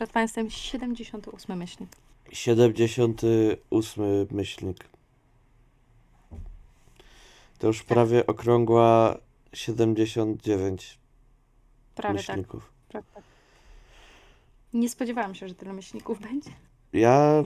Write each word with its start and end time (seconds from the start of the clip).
Przed 0.00 0.12
państwem 0.12 0.50
78 0.50 1.58
myślnik. 1.58 1.90
78 2.32 4.26
myślnik. 4.30 4.84
To 7.58 7.66
już 7.66 7.82
prawie 7.82 8.26
okrągła 8.26 9.18
79 9.52 10.98
Prawie 11.94 12.18
tak. 12.18 12.28
myślników. 12.28 12.72
Prawie 12.88 13.06
tak. 13.14 13.24
Nie 14.72 14.88
spodziewałam 14.88 15.34
się, 15.34 15.48
że 15.48 15.54
tyle 15.54 15.72
myślników 15.72 16.20
będzie. 16.20 16.50
Ja 16.92 17.42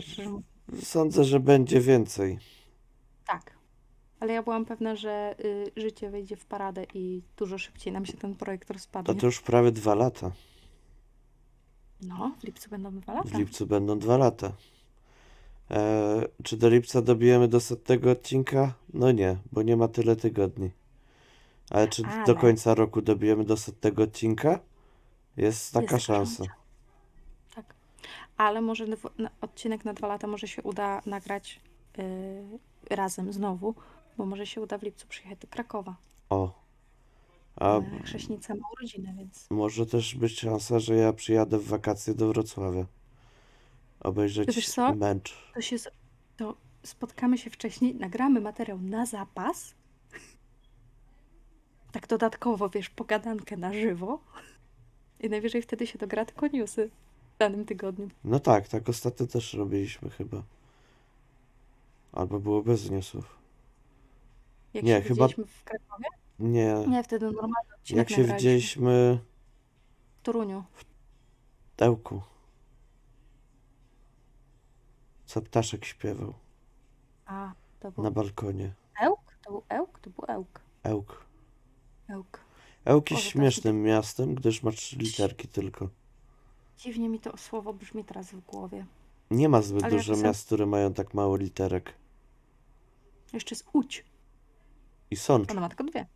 sądzę, 0.82 1.24
że 1.24 1.40
będzie 1.40 1.80
więcej. 1.80 2.38
Tak. 3.26 3.52
Ale 4.20 4.32
ja 4.32 4.42
byłam 4.42 4.64
pewna, 4.64 4.96
że 4.96 5.34
y, 5.44 5.72
życie 5.76 6.10
wejdzie 6.10 6.36
w 6.36 6.46
paradę 6.46 6.86
i 6.94 7.22
dużo 7.36 7.58
szybciej 7.58 7.92
nam 7.92 8.06
się 8.06 8.16
ten 8.16 8.34
projekt 8.34 8.70
A 8.70 8.74
rozpadnie. 8.74 9.14
to 9.14 9.26
już 9.26 9.40
prawie 9.40 9.72
dwa 9.72 9.94
lata. 9.94 10.32
No, 12.08 12.32
w 12.40 12.44
lipcu 12.44 12.70
będą 12.70 12.98
dwa 13.00 13.14
lata. 13.14 13.28
W 13.28 13.34
lipcu 13.38 13.66
będą 13.66 13.98
dwa 13.98 14.16
lata. 14.16 14.52
E, 15.70 16.28
czy 16.42 16.56
do 16.56 16.68
lipca 16.68 17.02
dobijemy 17.02 17.48
do 17.48 17.60
setnego 17.60 18.10
odcinka? 18.10 18.74
No 18.94 19.12
nie, 19.12 19.36
bo 19.52 19.62
nie 19.62 19.76
ma 19.76 19.88
tyle 19.88 20.16
tygodni. 20.16 20.70
Ale 21.70 21.88
czy 21.88 22.02
do 22.02 22.08
Ale- 22.08 22.34
końca 22.34 22.74
roku 22.74 23.02
dobijemy 23.02 23.44
do 23.44 23.56
setnego 23.56 24.02
odcinka? 24.02 24.58
Jest 25.36 25.72
taka 25.72 25.86
taka 25.86 25.98
szansa. 25.98 26.44
Tak. 27.54 27.74
Ale 28.36 28.60
może 28.60 28.86
dwu- 28.86 29.10
na, 29.18 29.30
odcinek 29.40 29.84
na 29.84 29.94
dwa 29.94 30.08
lata 30.08 30.26
może 30.26 30.48
się 30.48 30.62
uda 30.62 31.00
nagrać 31.06 31.60
y, 31.98 32.94
razem 32.94 33.32
znowu, 33.32 33.74
bo 34.18 34.26
może 34.26 34.46
się 34.46 34.60
uda 34.60 34.78
w 34.78 34.82
lipcu 34.82 35.06
przyjechać 35.08 35.38
do 35.38 35.46
Krakowa. 35.46 35.96
O. 36.30 36.63
A 37.56 37.80
chrześnica 38.04 38.54
ma 38.54 38.66
urodziny, 38.72 39.14
więc 39.18 39.46
może 39.50 39.86
też 39.86 40.14
być 40.14 40.40
szansa, 40.40 40.78
że 40.78 40.94
ja 40.94 41.12
przyjadę 41.12 41.58
w 41.58 41.66
wakacje 41.66 42.14
do 42.14 42.28
Wrocławia. 42.28 42.86
Obejrzeć 44.00 44.56
Wiesz 44.56 44.68
co? 44.68 44.94
mecz. 44.94 45.34
to 45.54 45.60
się 45.60 45.78
z- 45.78 45.88
to 46.36 46.56
spotkamy 46.82 47.38
się 47.38 47.50
wcześniej, 47.50 47.94
nagramy 47.94 48.40
materiał 48.40 48.78
na 48.80 49.06
zapas. 49.06 49.74
Tak 51.92 52.06
dodatkowo, 52.06 52.68
wiesz, 52.68 52.90
pogadankę 52.90 53.56
na 53.56 53.72
żywo. 53.72 54.18
I 55.20 55.28
najwyżej 55.28 55.62
wtedy 55.62 55.86
się 55.86 55.98
dogra 55.98 56.24
tylko 56.24 56.46
newsy 56.46 56.90
w 57.34 57.38
danym 57.38 57.64
tygodniu. 57.64 58.08
No 58.24 58.40
tak, 58.40 58.68
tak 58.68 58.88
ostatnio 58.88 59.26
też 59.26 59.54
robiliśmy 59.54 60.10
chyba. 60.10 60.42
Albo 62.12 62.40
było 62.40 62.62
bez 62.62 62.90
newsów. 62.90 63.36
Jak 64.74 64.84
Nie, 64.84 64.96
się 64.96 65.02
chyba- 65.08 65.26
widzieliśmy 65.28 65.44
w 65.46 65.64
Krakowie? 65.64 66.06
Nie. 66.38 66.74
Nie, 66.88 67.02
wtedy 67.02 67.26
normalny 67.26 67.74
odcinek 67.74 67.98
Jak 67.98 68.10
się 68.10 68.22
nagraliśmy 68.22 68.50
widzieliśmy 68.50 69.18
w 70.18 70.22
Toruniu. 70.22 70.64
w 70.74 70.84
Tełku. 71.76 72.22
Co 75.26 75.42
ptaszek 75.42 75.84
śpiewał 75.84 76.34
A, 77.26 77.52
to 77.80 77.90
był 77.90 78.04
na 78.04 78.10
balkonie. 78.10 78.74
Ełk? 79.00 79.20
To 79.44 79.50
był 79.50 79.62
Ełk? 79.68 79.98
To 79.98 80.10
był 80.10 80.24
Ełk. 80.28 80.60
Ełk. 80.82 81.24
Ełk. 82.08 82.40
Ełk 82.84 83.10
jest 83.10 83.22
Boże, 83.22 83.32
tak 83.32 83.32
śmiesznym 83.32 83.82
miastem, 83.82 84.34
gdyż 84.34 84.62
ma 84.62 84.70
trzy 84.72 84.96
literki 84.96 85.48
tylko. 85.48 85.88
Dziwnie 86.78 87.08
mi 87.08 87.20
to 87.20 87.36
słowo 87.36 87.74
brzmi 87.74 88.04
teraz 88.04 88.30
w 88.30 88.40
głowie. 88.40 88.86
Nie 89.30 89.48
ma 89.48 89.62
zbyt 89.62 89.84
Ale 89.84 89.92
ja 89.92 89.98
dużo 89.98 90.16
miast, 90.16 90.46
które 90.46 90.66
mają 90.66 90.94
tak 90.94 91.14
mało 91.14 91.36
literek. 91.36 91.94
Jeszcze 93.32 93.54
jest 93.54 93.68
Łódź. 93.74 94.04
I 95.10 95.16
Sącz. 95.16 95.50
Ona 95.50 95.60
ma 95.60 95.68
tylko 95.68 95.84
dwie. 95.84 96.06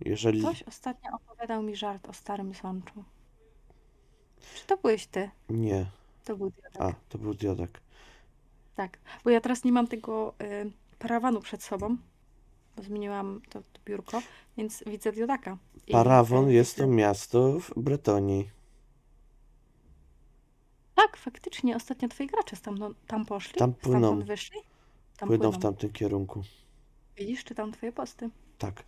Jeżeli 0.00 0.40
Ktoś 0.40 0.62
ostatnio 0.62 1.10
opowiadał 1.12 1.62
mi 1.62 1.76
żart 1.76 2.08
o 2.08 2.12
starym 2.12 2.54
sączu. 2.54 3.04
Czy 4.54 4.66
to 4.66 4.76
byłeś 4.76 5.06
ty? 5.06 5.30
nie. 5.48 5.86
To 6.24 6.36
był 6.36 6.50
Diodek. 6.50 6.80
A, 6.82 6.92
to 7.08 7.18
był 7.18 7.34
Diodak. 7.34 7.80
Tak, 8.74 8.98
bo 9.24 9.30
ja 9.30 9.40
teraz 9.40 9.64
nie 9.64 9.72
mam 9.72 9.86
tego 9.86 10.34
y, 10.42 10.70
parawanu 10.98 11.40
przed 11.40 11.62
sobą, 11.62 11.96
bo 12.76 12.82
zmieniłam 12.82 13.40
to, 13.50 13.60
to 13.60 13.80
biurko, 13.86 14.22
więc 14.56 14.84
widzę 14.86 15.12
Diodaka. 15.12 15.56
I, 15.86 15.92
Parawon 15.92 16.50
jest 16.50 16.76
to 16.76 16.86
miasto 16.86 17.60
w 17.60 17.72
Bretonii. 17.76 18.50
Tak, 20.94 21.16
faktycznie, 21.16 21.76
ostatnio 21.76 22.08
twoi 22.08 22.26
gracze 22.26 22.56
tam, 22.56 22.94
tam 23.06 23.26
poszli, 23.26 23.58
Tam 23.58 23.74
płyną. 23.74 23.98
stamtąd 24.08 24.24
wyszli. 24.24 24.60
Tam 25.16 25.28
Płyną 25.28 25.42
płyną. 25.44 25.58
w 25.58 25.62
tamtym 25.62 25.92
kierunku. 25.92 26.42
Widzisz, 27.16 27.44
czytam 27.44 27.72
twoje 27.72 27.92
posty. 27.92 28.30
Tak. 28.58 28.82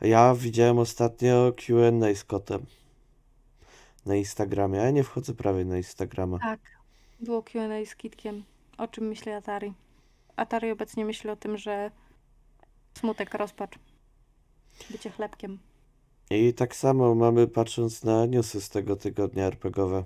Ja 0.00 0.34
widziałem 0.34 0.78
ostatnio 0.78 1.52
Q&A 1.52 2.14
z 2.14 2.24
kotem. 2.24 2.66
Na 4.06 4.16
Instagramie. 4.16 4.80
a 4.80 4.84
Ja 4.84 4.90
nie 4.90 5.04
wchodzę 5.04 5.34
prawie 5.34 5.64
na 5.64 5.76
Instagrama. 5.76 6.38
Tak, 6.38 6.60
było 7.20 7.42
Q&A 7.42 7.86
z 7.86 7.96
Kitkiem. 7.96 8.44
O 8.78 8.88
czym 8.88 9.04
myśli 9.08 9.32
Atari? 9.32 9.72
Atari 10.36 10.70
obecnie 10.70 11.04
myśli 11.04 11.30
o 11.30 11.36
tym, 11.36 11.58
że 11.58 11.90
smutek, 12.98 13.34
rozpacz, 13.34 13.78
bycie 14.90 15.10
chlebkiem. 15.10 15.58
I 16.30 16.54
tak 16.54 16.76
samo 16.76 17.14
mamy 17.14 17.46
patrząc 17.46 18.04
na 18.04 18.26
newsy 18.26 18.60
z 18.60 18.68
tego 18.68 18.96
tygodnia 18.96 19.44
RPGowe. 19.46 20.04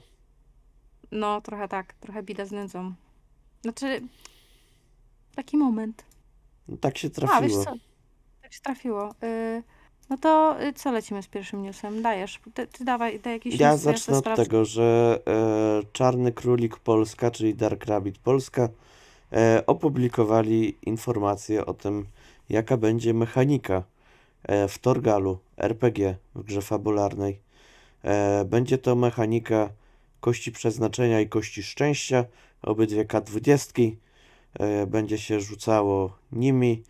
No, 1.13 1.41
trochę 1.41 1.69
tak, 1.69 1.93
trochę 1.93 2.23
bida 2.23 2.45
z 2.47 2.53
nędzą. 2.53 2.95
Znaczy, 3.63 4.01
taki 5.35 5.57
moment. 5.57 6.05
No, 6.69 6.77
tak 6.77 6.99
się 6.99 7.09
A, 7.09 7.11
wiesz 7.11 7.31
trafiło. 7.31 7.65
co? 7.65 7.73
Tak 8.43 8.53
się 8.53 8.61
trafiło. 8.61 9.11
Y, 9.23 9.63
no 10.11 10.19
to 10.19 10.57
y, 10.63 10.73
co 10.73 10.93
lecimy 10.93 11.23
z 11.23 11.27
pierwszym 11.27 11.63
newsem? 11.63 12.03
Dajesz. 12.03 12.41
Ty, 12.55 12.67
ty 12.67 12.85
dawaj, 12.85 13.21
daj 13.21 13.33
jakiś 13.33 13.61
Ja 13.61 13.73
news, 13.73 13.81
zacznę 13.81 14.15
od 14.15 14.21
sprawdzę. 14.21 14.45
tego, 14.45 14.65
że 14.65 15.19
e, 15.27 15.83
Czarny 15.93 16.33
Królik 16.33 16.77
Polska, 16.77 17.31
czyli 17.31 17.55
Dark 17.55 17.87
Rabbit 17.87 18.19
Polska, 18.19 18.69
e, 19.33 19.63
opublikowali 19.67 20.77
informację 20.83 21.67
o 21.67 21.75
tym, 21.75 22.07
jaka 22.49 22.77
będzie 22.77 23.15
mechanika 23.15 23.83
e, 24.43 24.69
w 24.69 24.79
Torgalu 24.79 25.39
RPG 25.57 26.17
w 26.35 26.43
grze 26.43 26.63
fabularnej. 26.63 27.39
E, 28.05 28.45
będzie 28.45 28.79
to 28.79 28.95
mechanika 28.95 29.69
kości 30.21 30.53
przeznaczenia 30.53 31.21
i 31.21 31.29
kości 31.29 31.63
szczęścia, 31.63 32.25
obydwie 32.63 33.05
K20. 33.05 33.93
E, 34.59 34.87
będzie 34.87 35.19
się 35.19 35.41
rzucało 35.41 36.17
nimi, 36.33 36.83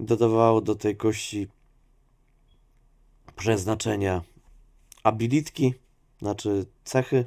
dodawało 0.00 0.60
do 0.60 0.74
tej 0.74 0.96
kości 0.96 1.48
przeznaczenia 3.36 4.22
abilitki, 5.02 5.74
znaczy 6.18 6.66
cechy 6.84 7.24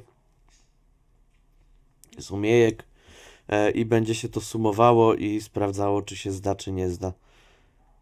z 2.18 2.30
umiejek 2.30 2.84
e, 3.48 3.70
i 3.70 3.84
będzie 3.84 4.14
się 4.14 4.28
to 4.28 4.40
sumowało 4.40 5.14
i 5.14 5.40
sprawdzało, 5.40 6.02
czy 6.02 6.16
się 6.16 6.32
zda, 6.32 6.54
czy 6.54 6.72
nie 6.72 6.90
zda. 6.90 7.12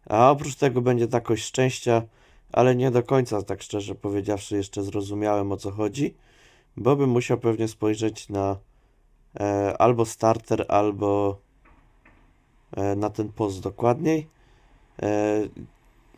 A 0.05 0.31
oprócz 0.31 0.55
tego 0.55 0.81
będzie 0.81 1.07
ta 1.07 1.21
kość 1.21 1.45
szczęścia, 1.45 2.01
ale 2.51 2.75
nie 2.75 2.91
do 2.91 3.03
końca, 3.03 3.41
tak 3.41 3.63
szczerze 3.63 3.95
powiedziawszy, 3.95 4.57
jeszcze 4.57 4.83
zrozumiałem 4.83 5.51
o 5.51 5.57
co 5.57 5.71
chodzi, 5.71 6.15
bo 6.77 6.95
bym 6.95 7.09
musiał 7.09 7.37
pewnie 7.37 7.67
spojrzeć 7.67 8.29
na 8.29 8.57
e, 9.39 9.77
albo 9.77 10.05
starter, 10.05 10.65
albo 10.67 11.39
e, 12.71 12.95
na 12.95 13.09
ten 13.09 13.29
post 13.29 13.59
dokładniej. 13.59 14.27
E, 15.01 15.41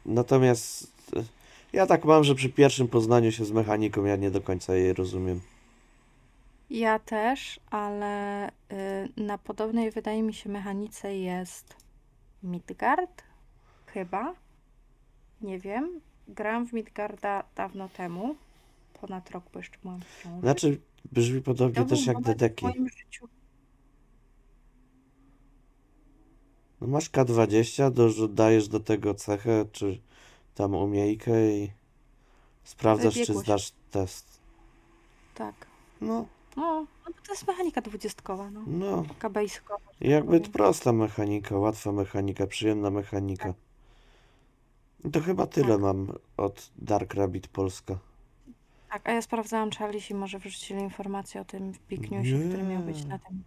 natomiast 0.06 0.94
e, 1.16 1.41
ja 1.74 1.86
tak 1.88 2.06
mam, 2.06 2.24
że 2.24 2.36
przy 2.36 2.50
pierwszym 2.50 2.88
poznaniu 2.88 3.32
się 3.32 3.46
z 3.46 3.52
mechaniką 3.52 4.06
ja 4.06 4.16
nie 4.16 4.32
do 4.32 4.42
końca 4.42 4.76
jej 4.76 4.94
rozumiem. 4.94 5.41
Ja 6.70 7.00
też, 7.00 7.59
ale 7.70 8.47
y, 8.50 8.52
na 9.18 9.38
podobnej 9.38 9.91
wydaje 9.91 10.23
mi 10.23 10.34
się 10.34 10.50
mechanice 10.50 11.16
jest 11.16 11.76
Midgard, 12.44 13.23
chyba. 13.85 14.34
Nie 15.41 15.59
wiem. 15.59 16.02
Grałam 16.28 16.68
w 16.68 16.73
Midgarda 16.73 17.44
dawno 17.56 17.90
temu, 17.90 18.35
ponad 19.02 19.32
rok, 19.32 19.44
bo 19.53 19.59
jeszcze 19.59 19.78
ciąży. 20.24 20.41
Znaczy, 20.41 20.82
brzmi 21.12 21.41
podobnie 21.41 21.85
też 21.85 22.06
jak 22.06 22.22
Dedeki. 22.22 22.66
moim 22.66 22.90
życiu. 22.90 23.28
No 26.82 26.88
masz 26.88 27.12
K20, 27.12 27.91
dodajesz 27.91 28.67
do 28.67 28.79
tego 28.79 29.14
cechę, 29.14 29.66
czy 29.72 30.02
tam 30.61 30.75
umiejkę 30.75 31.52
i 31.52 31.72
sprawdzasz, 32.63 33.13
czy 33.13 33.19
Biegłość. 33.19 33.46
zdasz 33.47 33.72
test. 33.91 34.40
Tak. 35.35 35.55
No, 36.02 36.25
No, 36.55 36.85
no 37.05 37.11
to 37.28 37.34
jest 37.34 37.47
mechanika 37.47 37.81
dwudziestkowa, 37.81 38.52
no. 38.52 38.63
no. 38.67 39.03
Taka 39.08 39.29
tak 39.29 39.43
Jakby 40.02 40.40
powiem. 40.40 40.52
prosta 40.52 40.93
mechanika, 40.93 41.58
łatwa 41.58 41.91
mechanika, 41.91 42.47
przyjemna 42.47 42.90
mechanika. 42.90 43.53
I 45.05 45.11
to 45.11 45.19
chyba 45.22 45.47
tyle 45.47 45.67
Tak. 45.67 45.81
mam 45.81 46.13
od 46.37 46.72
Dark 46.78 47.14
Rabbit 47.14 47.47
Polska. 47.47 47.99
Tak, 48.90 49.09
a 49.09 49.11
ja 49.11 49.22
sprawdzałam, 49.22 49.69
czy 49.69 49.84
Alice 49.84 50.14
może 50.16 50.40
wrzucili 50.40 50.81
informację 50.81 51.41
o 51.41 51.46
tym 51.46 51.73
w 51.73 51.79
Big 51.87 52.11
Newsie, 52.11 52.40
który 52.49 52.64
miał 52.64 52.81
być 52.84 53.02
Nie. 53.03 53.07
na 53.09 53.19
tym. 53.19 53.43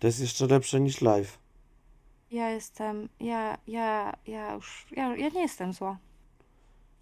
To 0.00 0.06
jest 0.06 0.20
jeszcze 0.20 0.46
lepsze 0.46 0.80
niż 0.80 1.00
live. 1.00 1.38
Ja 2.30 2.50
jestem, 2.50 3.08
ja, 3.20 3.58
ja, 3.66 4.16
ja 4.26 4.54
już, 4.54 4.86
ja, 4.90 5.16
ja 5.16 5.28
nie 5.28 5.40
jestem 5.40 5.72
zła. 5.72 5.98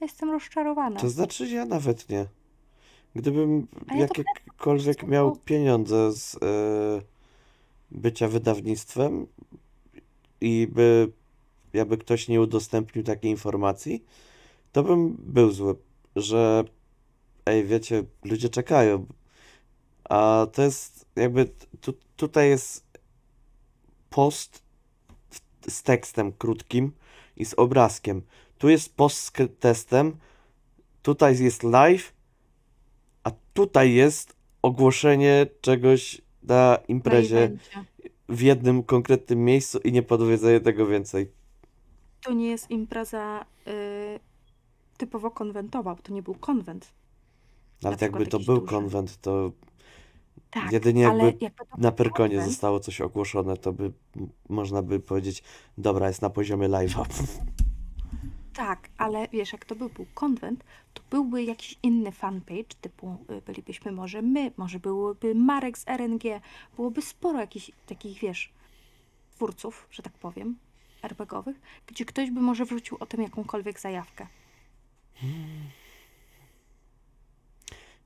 Jestem 0.00 0.31
rozczarowana. 0.31 1.00
To 1.00 1.11
znaczy, 1.11 1.49
ja 1.49 1.65
nawet 1.65 2.09
nie. 2.09 2.26
Gdybym 3.15 3.67
A 3.88 3.94
ja 3.94 4.09
to 4.09 4.23
jakiekolwiek 4.23 4.97
chętnie 4.97 5.09
miał 5.09 5.37
pieniądze 5.37 6.12
z 6.12 6.35
e, 6.35 6.38
bycia 7.91 8.29
wydawnictwem 8.29 9.26
i 10.41 10.69
by 10.73 11.12
jakby 11.73 11.99
ktoś 11.99 12.29
nie 12.29 12.41
udostępnił 12.41 13.05
takiej 13.05 13.31
informacji, 13.31 14.05
to 14.73 14.82
bym 14.82 15.17
był 15.19 15.50
zły, 15.50 15.77
że 16.17 16.65
ej, 17.47 17.65
wiecie, 17.65 18.05
ludzie 18.25 18.49
czekają. 18.49 19.06
A 20.05 20.47
to 20.53 20.62
jest 20.62 21.06
jakby 21.17 21.50
tu, 21.81 21.94
tutaj 22.17 22.49
jest 22.49 22.85
post 24.11 24.64
z 25.69 25.83
tekstem 25.83 26.33
krótkim 26.33 26.93
i 27.37 27.45
z 27.45 27.55
obrazkiem. 27.55 28.23
Tu 28.59 28.69
jest 28.69 28.97
post 28.97 29.19
z 29.19 29.33
testem, 29.61 30.17
tutaj 31.03 31.39
jest 31.39 31.63
live, 31.63 32.13
a 33.25 33.31
tutaj 33.55 33.95
jest 33.95 34.37
ogłoszenie 34.63 35.47
czegoś 35.61 36.23
na 36.43 36.79
imprezie 36.89 37.57
w 38.29 38.41
jednym 38.41 38.83
konkretnym 38.83 39.45
miejscu 39.45 39.79
i 39.79 39.93
nie 39.93 40.03
powiedzenie 40.03 40.61
tego 40.61 40.87
więcej. 40.87 41.31
To 42.21 42.33
nie 42.33 42.49
jest 42.51 42.71
impreza 42.71 43.45
y, 43.67 44.21
typowo 44.97 45.31
konwentowa, 45.31 45.95
bo 45.95 46.03
to 46.03 46.13
nie 46.13 46.23
był 46.23 46.35
konwent. 46.35 46.93
Nawet 47.83 48.03
jakby 48.03 48.27
to 48.27 48.39
był 48.39 48.55
duży. 48.55 48.67
konwent, 48.67 49.21
to 49.21 49.53
Tak, 50.51 50.73
jedynie 50.73 51.09
ale 51.09 51.25
jakby 51.25 51.45
jakby 51.45 51.65
na 51.79 51.93
Pyrkonie 51.93 52.43
zostało 52.43 52.81
coś 52.81 53.01
ogłoszone, 53.01 53.57
to 53.57 53.73
by 53.73 53.93
można 54.49 54.83
by 54.83 55.01
powiedzieć, 55.01 55.43
dobra, 55.79 56.09
jest 56.09 56.23
na 56.23 56.31
poziomie 56.31 56.69
live'a. 56.69 57.05
tak, 58.55 58.89
ale 58.99 59.29
wiesz, 59.29 59.53
jak 59.53 59.65
to 59.65 59.75
by 59.75 59.89
był 59.89 60.07
konwent, 60.15 60.65
to 60.95 61.03
byłby 61.11 61.43
jakiś 61.45 61.79
inny 61.83 62.13
fanpage, 62.13 62.75
typu 62.81 63.17
y, 63.31 63.43
bylibyśmy 63.43 63.93
może 63.93 64.23
my, 64.23 64.53
może 64.57 64.81
byłoby 64.81 65.35
Marek 65.35 65.79
z 65.79 65.85
RNG, 65.89 66.23
byłoby 66.77 67.03
sporo 67.03 67.41
jakichś 67.41 67.71
takich, 67.87 68.19
wiesz, 68.19 68.53
twórców, 69.35 69.89
że 69.91 70.03
tak 70.03 70.13
powiem, 70.13 70.57
RPGowych, 71.03 71.61
gdzie 71.87 72.05
ktoś 72.05 72.31
by 72.31 72.41
może 72.41 72.65
wrzucił 72.65 72.97
o 73.01 73.07
tym 73.07 73.23
jakąkolwiek 73.23 73.81
zajawkę. 73.81 74.27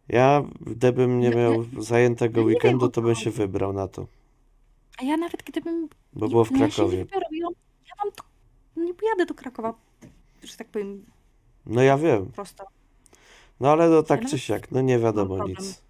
Ja, 0.08 0.42
gdybym 0.60 1.20
nie 1.20 1.30
miał 1.30 1.64
zajętego 1.78 2.40
ja 2.40 2.46
nie 2.46 2.52
weekendu, 2.52 2.88
to 2.88 3.02
bym 3.02 3.14
się 3.14 3.30
wybrał 3.30 3.72
na 3.72 3.88
to, 3.88 4.06
A 4.98 5.04
ja 5.04 5.16
nawet 5.16 5.42
gdybym 5.42 5.88
bo 6.12 6.28
było 6.28 6.44
w 6.44 6.50
no 6.50 6.58
ja 6.58 6.68
Krakowie. 6.68 6.96
wybiorę, 7.04 7.26
ja, 7.32 7.48
ja 7.86 7.92
mam 8.04 8.12
to, 8.14 8.24
nie 8.76 8.94
pojadę 8.94 9.26
do 9.26 9.34
Krakowa, 9.34 9.74
że 10.44 10.56
tak 10.56 10.68
powiem, 10.68 11.04
No 11.66 11.82
ja 11.82 11.98
wiem, 11.98 12.26
prosto. 12.26 12.66
no 13.60 13.70
ale 13.72 13.88
no 13.88 14.02
tak 14.02 14.22
Ja 14.22 14.28
czy 14.28 14.38
siak, 14.38 14.70
no 14.70 14.80
nie 14.80 14.98
wiadomo 14.98 15.48
nic. 15.48 15.82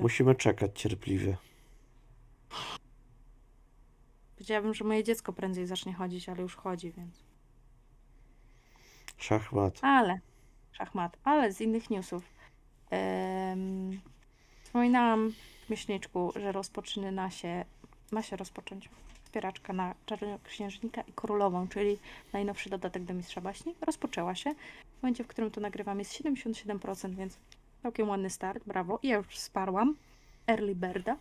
Musimy 0.00 0.34
czekać 0.34 0.80
cierpliwie. 0.80 1.36
Powiedziałabym, 4.34 4.74
że 4.74 4.84
moje 4.84 5.04
dziecko 5.04 5.32
prędzej 5.32 5.66
zacznie 5.66 5.94
chodzić, 5.94 6.28
ale 6.28 6.42
już 6.42 6.56
chodzi, 6.56 6.92
więc. 6.92 7.24
Szachmat. 9.16 9.78
Ale, 9.82 10.20
szachmat, 10.72 11.16
ale 11.24 11.52
z 11.52 11.60
innych 11.60 11.90
newsów. 11.90 12.22
Em, 12.90 14.00
wspominałam 14.62 15.32
miesięczniczku, 15.70 16.32
że 16.36 16.52
rozpoczyna 16.52 17.30
się, 17.30 17.64
ma 18.12 18.22
się 18.22 18.36
rozpocząć 18.36 18.88
wspieraczka 19.24 19.72
na 19.72 19.94
Czarnoksiężnika 20.06 21.02
i 21.02 21.12
Królową, 21.12 21.68
czyli 21.68 21.98
najnowszy 22.32 22.70
dodatek 22.70 23.04
do 23.04 23.14
Mistrza 23.14 23.40
Baśni. 23.40 23.74
Rozpoczęła 23.80 24.34
się. 24.34 24.54
W 24.98 25.02
momencie, 25.02 25.24
w 25.24 25.26
którym 25.26 25.50
to 25.50 25.60
nagrywam 25.60 25.98
jest 25.98 26.12
77%, 26.22 27.14
więc 27.14 27.38
całkiem 27.82 28.08
ładny 28.08 28.30
start, 28.30 28.64
brawo. 28.66 28.98
I 29.02 29.08
ja 29.08 29.16
już 29.16 29.26
wsparłam 29.26 29.96
Early 30.46 30.74
Birda. 30.74 31.16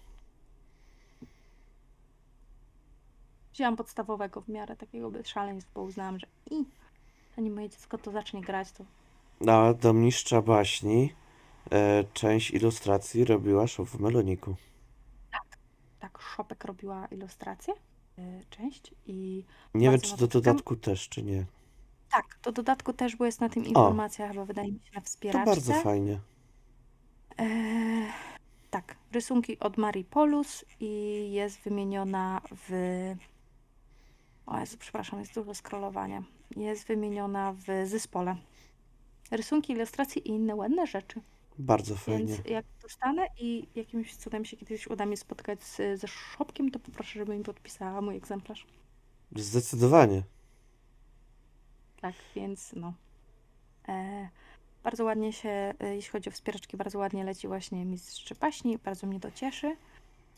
Wzięłam 3.53 3.75
podstawowego 3.75 4.41
w 4.41 4.49
miarę 4.49 4.75
takiego 4.75 5.11
bez 5.11 5.27
szaleństw, 5.27 5.73
bo 5.73 5.81
uznałam, 5.81 6.19
że 6.19 6.27
i 6.51 6.65
zanim 7.35 7.53
moje 7.53 7.69
dziecko 7.69 7.97
to 7.97 8.11
zacznie 8.11 8.41
grać, 8.41 8.67
to 8.71 8.83
A 9.51 9.73
do 9.73 9.93
mistrza 9.93 10.41
baśni 10.41 11.13
e, 11.71 12.03
część 12.13 12.51
ilustracji 12.51 13.25
robiła 13.25 13.67
Szów 13.67 13.91
w 13.91 13.99
Meloniku. 13.99 14.55
tak 15.99 16.19
Szopek 16.21 16.65
robiła 16.65 17.05
ilustrację, 17.05 17.73
y, 18.19 18.45
część 18.49 18.93
i 19.05 19.43
Nie 19.73 19.91
wiem, 19.91 20.01
czy 20.01 20.17
do 20.17 20.27
dodatku 20.27 20.75
też, 20.75 21.09
czy 21.09 21.23
nie. 21.23 21.45
Tak, 22.11 22.39
do 22.43 22.51
dodatku 22.51 22.93
też, 22.93 23.15
bo 23.15 23.25
jest 23.25 23.41
na 23.41 23.49
tym 23.49 23.65
informacja, 23.65 24.27
chyba 24.27 24.45
wydaje 24.45 24.71
mi 24.71 24.79
się 24.79 24.91
na 24.93 25.01
to 25.01 25.01
bardzo 25.01 25.09
wspieraczce. 25.09 25.81
fajnie. 25.83 26.19
Eee, 27.37 28.07
tak, 28.69 28.95
rysunki 29.11 29.59
od 29.59 29.77
Marii 29.77 30.03
Polus 30.03 30.65
i 30.79 30.87
jest 31.31 31.59
wymieniona 31.59 32.41
w... 32.51 32.71
O 34.45 34.59
Jezu, 34.59 34.77
przepraszam, 34.77 35.19
jest 35.19 35.33
dużo 35.33 35.53
scrollowania. 35.55 36.23
Jest 36.57 36.87
wymieniona 36.87 37.53
w 37.53 37.87
zespole. 37.87 38.35
Rysunki, 39.31 39.73
ilustracje 39.73 40.21
i 40.21 40.29
inne 40.29 40.55
ładne 40.55 40.87
rzeczy. 40.87 41.21
Bardzo 41.59 41.95
fajnie. 41.95 42.25
Więc 42.25 42.47
jak 42.47 42.65
dostanę 42.81 43.27
i 43.39 43.67
jakimś 43.75 44.15
cudem 44.15 44.45
się 44.45 44.57
kiedyś 44.57 44.87
uda 44.87 45.05
mi 45.05 45.17
spotkać 45.17 45.63
z, 45.63 45.99
ze 45.99 46.07
Szopkiem, 46.07 46.71
to 46.71 46.79
poproszę, 46.79 47.19
żeby 47.19 47.37
mi 47.37 47.43
podpisała 47.43 48.01
mój 48.01 48.15
egzemplarz. 48.15 48.65
Zdecydowanie. 49.35 50.23
Tak, 52.01 52.15
więc 52.35 52.73
no. 52.75 52.93
E, 53.87 54.29
bardzo 54.83 55.03
ładnie 55.03 55.33
się, 55.33 55.49
e, 55.49 55.95
jeśli 55.95 56.11
chodzi 56.11 56.29
o 56.29 56.31
wspieraczki, 56.31 56.77
bardzo 56.77 56.99
ładnie 56.99 57.23
leci 57.23 57.47
właśnie 57.47 57.85
Mistrz 57.85 58.33
Paśni, 58.39 58.77
bardzo 58.77 59.07
mnie 59.07 59.19
to 59.19 59.31
cieszy. 59.31 59.75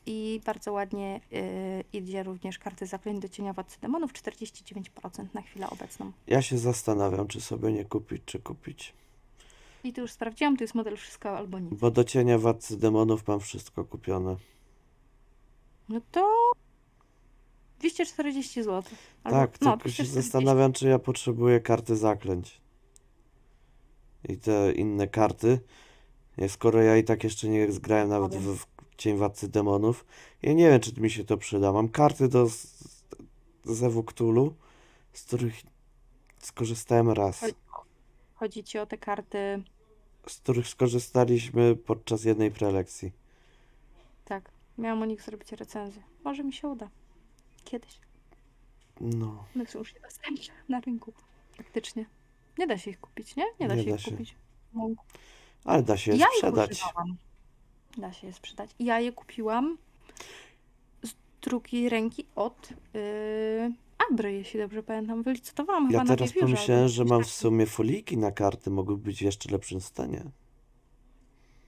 I 0.06 0.42
bardzo 0.45 0.74
ładnie 0.74 1.22
e, 1.33 1.83
idzie 1.94 2.24
również 2.24 2.60
karty 2.60 2.86
zaklęć 2.86 3.19
do 3.19 3.30
cienia 3.30 3.54
Władcy 3.54 3.80
Demonów, 3.81 4.13
49% 4.13 5.25
na 5.33 5.42
chwilę 5.42 5.69
obecną. 5.69 6.12
Ja 6.27 6.42
się 6.42 6.57
zastanawiam, 6.57 7.27
czy 7.27 7.42
sobie 7.42 7.72
nie 7.72 7.86
kupić, 7.86 8.22
czy 8.25 8.39
kupić. 8.39 8.94
I 9.83 9.93
tu 9.93 10.01
już 10.01 10.12
sprawdziłam, 10.12 10.57
to 10.57 10.63
jest 10.63 10.75
model 10.75 10.98
wszystko 10.98 11.38
albo 11.38 11.59
nic. 11.59 11.74
Bo 11.74 11.91
do 11.91 12.03
cienia 12.03 12.38
władcy 12.38 12.77
demonów 12.77 13.27
mam 13.27 13.39
wszystko 13.39 13.86
kupione. 13.86 14.36
No 15.89 16.01
to 16.12 16.29
240 17.79 18.63
zł. 18.63 18.83
Albo, 19.24 19.39
Tak, 19.39 19.62
no, 19.62 19.71
tylko 19.77 19.89
się 19.89 20.03
240. 20.03 20.13
zastanawiam, 20.13 20.74
czy 20.74 20.88
ja 20.88 21.00
potrzebuję 21.00 21.59
karty 21.59 21.95
zaklęć. 21.95 22.62
I 24.29 24.38
te 24.38 24.71
inne 24.71 25.07
karty. 25.07 25.59
Skoro 26.48 26.81
ja 26.81 26.98
i 26.98 27.03
tak 27.03 27.24
jeszcze 27.24 27.48
nie 27.48 27.71
zgrałem 27.71 28.09
nawet 28.09 28.36
w, 28.36 28.57
w 28.57 28.65
Cień 28.98 29.17
Władcy 29.17 29.48
Demonów. 29.48 30.05
Ja 30.41 30.53
nie 30.53 30.69
wiem, 30.69 30.79
czy 30.79 31.01
mi 31.01 31.09
się 31.09 31.24
to 31.24 31.38
przyda. 31.38 31.71
Mam 31.74 31.89
karty 31.89 32.27
do 32.27 32.50
z- 32.50 32.67
z 33.65 33.83
Ewu 33.83 34.03
Cthulhu, 34.03 34.53
z 35.13 35.24
których 35.24 35.55
skorzystałem 36.39 37.09
raz. 37.09 37.45
Chodzi- 38.39 38.63
ci 38.63 38.79
o 38.79 38.86
te 38.86 38.98
karty, 38.98 39.63
Z 40.27 40.38
których 40.38 40.67
skorzystaliśmy 40.67 41.75
podczas 41.75 42.24
jednej 42.24 42.51
prelekcji. 42.51 43.12
tak, 44.25 44.51
miałam 44.77 45.01
o 45.01 45.05
nich 45.05 45.22
zrobić 45.22 45.51
recenzję. 45.51 46.03
Może 46.24 46.43
mi 46.43 46.53
się 46.53 46.67
uda. 46.67 46.89
Kiedyś. 47.63 48.00
No, 49.01 49.46
One 49.55 49.65
są 49.65 49.79
już 49.79 49.93
niedostępne 49.96 50.53
na 50.69 50.79
rynku. 50.79 51.13
Faktycznie. 51.58 52.05
Nie 52.58 52.67
da 52.67 52.77
się 52.77 52.91
ich 52.91 53.00
kupić, 53.00 53.36
nie? 53.36 53.46
Nie 53.60 53.67
da 53.67 53.75
Nie 53.75 53.84
się 53.84 53.89
da 53.89 53.96
ich 53.96 54.01
się. 54.01 54.12
kupić. 54.12 54.36
No. 54.74 54.89
ale 55.65 55.84
da 55.84 55.98
się 55.98 56.12
je 56.12 56.17
Ja 56.17 56.27
sprzedać. 56.38 56.84
Da 57.98 58.13
się 58.13 58.27
je 58.27 58.34
sprzedać. 58.34 58.69
Ja 58.79 59.00
je 59.00 59.12
kupiłam 59.12 59.77
z 61.03 61.13
drugiej 61.41 61.89
ręki 61.89 62.25
od 62.36 62.69
yy, 62.93 63.74
Abry, 64.12 64.34
jeśli 64.34 64.60
dobrze 64.60 64.84
pamiętam. 64.84 65.24
Wylicytowałam 65.24 65.88
chyba 65.88 65.98
Ja 65.98 66.03
na 66.03 66.15
teraz 66.15 66.32
Wiewiórze 66.32 66.46
albo 66.46 66.56
pomyślałem, 66.56 66.88
że 66.88 67.06
mam 67.06 67.20
tak. 67.20 67.27
w 67.27 67.32
sumie 67.32 67.65
foliki 67.65 68.18
na 68.18 68.32
karty, 68.32 68.70
mogły 68.70 68.98
być 68.98 69.20
w 69.20 69.22
jeszcze 69.22 69.51
lepszym 69.51 69.82
stanie. 69.82 70.24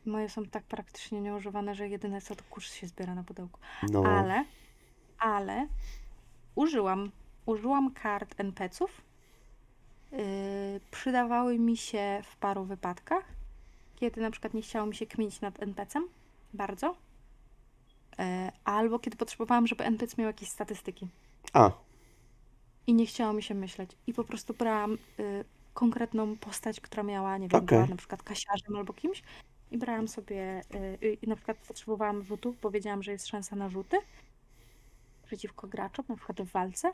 Moje 0.06 0.30
są 0.30 0.46
tak 0.46 0.64
praktycznie 0.64 1.22
nieużywane, 1.22 1.76
że 1.76 1.90
jedyne 1.90 2.22
co 2.22 2.36
to 2.36 2.44
kurz 2.50 2.72
się 2.72 2.88
zbiera 2.88 3.16
na 3.16 3.24
pudełku. 3.24 3.60
No, 3.92 4.04
Ale, 4.04 4.46
ale 5.20 5.68
użyłam, 6.56 7.12
użyłam 7.46 7.92
kart 7.94 8.36
NPC-ów. 8.38 9.02
Yy, 10.12 10.18
przydawały 10.92 11.60
mi 11.60 11.78
się 11.78 12.22
w 12.24 12.36
paru 12.38 12.66
wypadkach, 12.66 13.26
kiedy 13.96 14.22
na 14.22 14.32
przykład 14.32 14.54
nie 14.54 14.62
chciało 14.62 14.88
mi 14.88 14.96
się 14.96 15.06
kminić 15.06 15.42
nad 15.42 15.64
NPC-em 15.64 16.08
bardzo, 16.54 16.96
yy, 18.20 18.26
albo 18.66 19.00
kiedy 19.00 19.18
potrzebowałam, 19.18 19.68
żeby 19.68 19.84
NPC 19.84 20.16
miał 20.18 20.28
jakieś 20.28 20.50
statystyki 20.50 21.08
a, 21.54 21.72
i 22.88 22.94
nie 22.94 23.06
chciało 23.06 23.34
mi 23.34 23.44
się 23.44 23.56
myśleć. 23.56 23.92
I 24.08 24.14
po 24.14 24.24
prostu 24.24 24.54
brałam 24.54 24.98
yy, 25.18 25.46
konkretną 25.74 26.38
postać, 26.38 26.82
która 26.82 27.04
miała, 27.04 27.38
nie 27.38 27.48
wiem, 27.48 27.64
Okej. 27.64 27.78
była 27.78 27.90
na 27.90 27.96
przykład 27.96 28.24
kasiarzem 28.24 28.76
albo 28.76 28.94
kimś 28.94 29.24
i 29.72 29.78
brałam 29.78 30.08
sobie, 30.08 30.62
yy, 31.02 31.14
i 31.14 31.28
na 31.28 31.36
przykład 31.36 31.58
potrzebowałam 31.58 32.24
rzutów, 32.24 32.62
bo 32.62 32.72
wiedziałam, 32.72 33.04
że 33.04 33.12
jest 33.12 33.28
szansa 33.28 33.56
na 33.56 33.70
rzuty 33.70 33.98
przeciwko 35.32 35.68
graczom, 35.68 36.06
na 36.10 36.16
przykład 36.16 36.42
w 36.42 36.52
walce. 36.52 36.94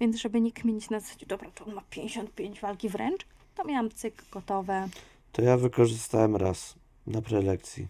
Więc 0.00 0.16
żeby 0.16 0.40
nie 0.40 0.52
kminić 0.52 0.90
na 0.90 1.00
zasadzie, 1.00 1.26
dobra, 1.26 1.50
to 1.50 1.64
on 1.64 1.74
ma 1.74 1.82
55 1.90 2.60
walki 2.60 2.88
wręcz, 2.88 3.26
to 3.54 3.64
miałam 3.64 3.90
cyk 3.90 4.24
gotowe. 4.32 4.88
To 5.32 5.42
ja 5.42 5.56
wykorzystałem 5.56 6.36
raz 6.36 6.74
na 7.06 7.22
prelekcji. 7.22 7.88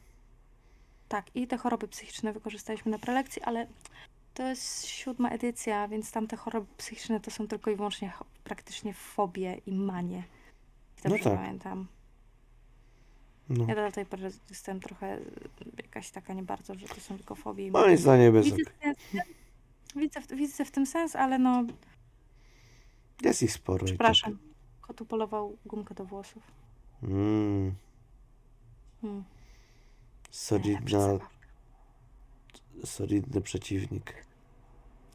Tak, 1.08 1.36
i 1.36 1.46
te 1.46 1.56
choroby 1.56 1.88
psychiczne 1.88 2.32
wykorzystaliśmy 2.32 2.90
na 2.90 2.98
prelekcji, 2.98 3.42
ale 3.42 3.66
to 4.38 4.48
jest 4.48 4.86
siódma 4.86 5.28
edycja, 5.30 5.88
więc 5.88 6.10
tam 6.12 6.26
te 6.26 6.36
choroby 6.36 6.66
psychiczne 6.76 7.20
to 7.20 7.30
są 7.30 7.48
tylko 7.48 7.70
i 7.70 7.76
wyłącznie 7.76 8.12
praktycznie 8.44 8.94
fobie 8.94 9.60
i 9.66 9.72
manie. 9.72 10.22
No 11.04 11.10
Dobrze 11.10 11.24
tak. 11.24 11.34
pamiętam. 11.38 11.86
No. 13.48 13.64
Ja 13.68 13.74
do 13.74 13.92
tej 13.92 14.06
pory 14.06 14.30
jestem 14.50 14.80
trochę 14.80 15.18
jakaś 15.76 16.10
taka 16.10 16.34
nie 16.34 16.42
bardzo, 16.42 16.74
że 16.74 16.86
to 16.88 17.00
są 17.00 17.16
tylko 17.16 17.34
fobie 17.34 17.66
i 17.66 17.70
Moim 17.70 17.84
manie. 17.84 17.98
zdaniem 17.98 18.34
jest, 18.34 18.48
Widzę, 18.56 18.70
widzę, 19.96 20.20
w- 20.20 20.26
widzę 20.34 20.64
w 20.64 20.70
tym 20.70 20.86
sens, 20.86 21.16
ale 21.16 21.38
no, 21.38 21.64
jest 23.22 23.42
ich 23.42 23.52
sporo 23.52 23.78
tak. 23.78 23.86
przepraszam. 23.86 24.38
Kotu 24.80 25.06
polował 25.06 25.56
gumkę 25.66 25.94
do 25.94 26.04
włosów. 26.04 26.42
Mm, 27.02 27.74
Hmm. 29.00 29.24
Solidna, 30.30 31.18
solidny 32.84 33.40
przeciwnik. 33.40 34.27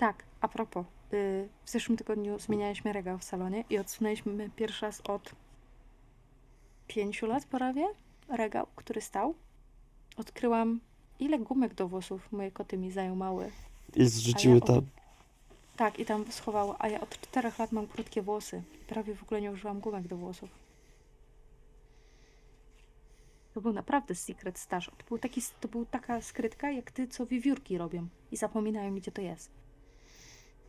Tak, 0.04 0.24
a 0.42 0.48
propos, 0.48 0.86
y, 1.14 1.50
w 1.66 1.70
zeszłym 1.70 1.98
tygodniu 1.98 2.40
zmienialiśmy 2.40 2.94
regał 2.94 3.18
w 3.18 3.24
salonie 3.24 3.64
i 3.70 3.78
odsunęliśmy 3.78 4.50
pierwszy 4.56 4.86
raz 4.86 5.02
od 5.02 5.32
pięciu 6.88 7.26
lat 7.26 7.46
prawie 7.46 7.88
regał, 8.30 8.68
który 8.76 9.02
stał. 9.02 9.36
Odkryłam, 10.18 10.80
ile 11.20 11.40
gumek 11.40 11.74
do 11.74 11.88
włosów 11.88 12.32
moje 12.32 12.52
koty 12.52 12.78
mi 12.78 12.92
zajmowały. 12.92 13.52
I 13.96 14.06
zrzuciły 14.06 14.58
od- 14.58 14.66
tam. 14.68 14.82
Tak, 15.78 16.00
i 16.00 16.06
tam 16.06 16.32
schowało, 16.32 16.76
a 16.82 16.88
ja 16.88 17.02
od 17.02 17.10
czterech 17.22 17.60
lat 17.60 17.72
mam 17.72 17.88
krótkie 17.88 18.22
włosy. 18.22 18.64
Prawie 18.88 19.16
w 19.16 19.24
ogóle 19.24 19.42
nie 19.42 19.52
użyłam 19.52 19.80
gumek 19.80 20.08
do 20.08 20.18
włosów. 20.18 20.50
To 23.54 23.62
był 23.62 23.74
naprawdę 23.74 24.16
secret 24.16 24.60
stash. 24.60 24.86
To, 24.98 25.04
był 25.10 25.18
taki, 25.18 25.42
to 25.62 25.68
był 25.68 25.86
taka 25.86 26.22
skrytka, 26.22 26.72
jak 26.72 26.92
ty, 26.92 27.08
co 27.08 27.26
wiewiórki 27.26 27.78
robią 27.78 28.08
i 28.32 28.38
zapominają, 28.38 28.96
gdzie 28.96 29.12
to 29.12 29.22
jest. 29.22 29.63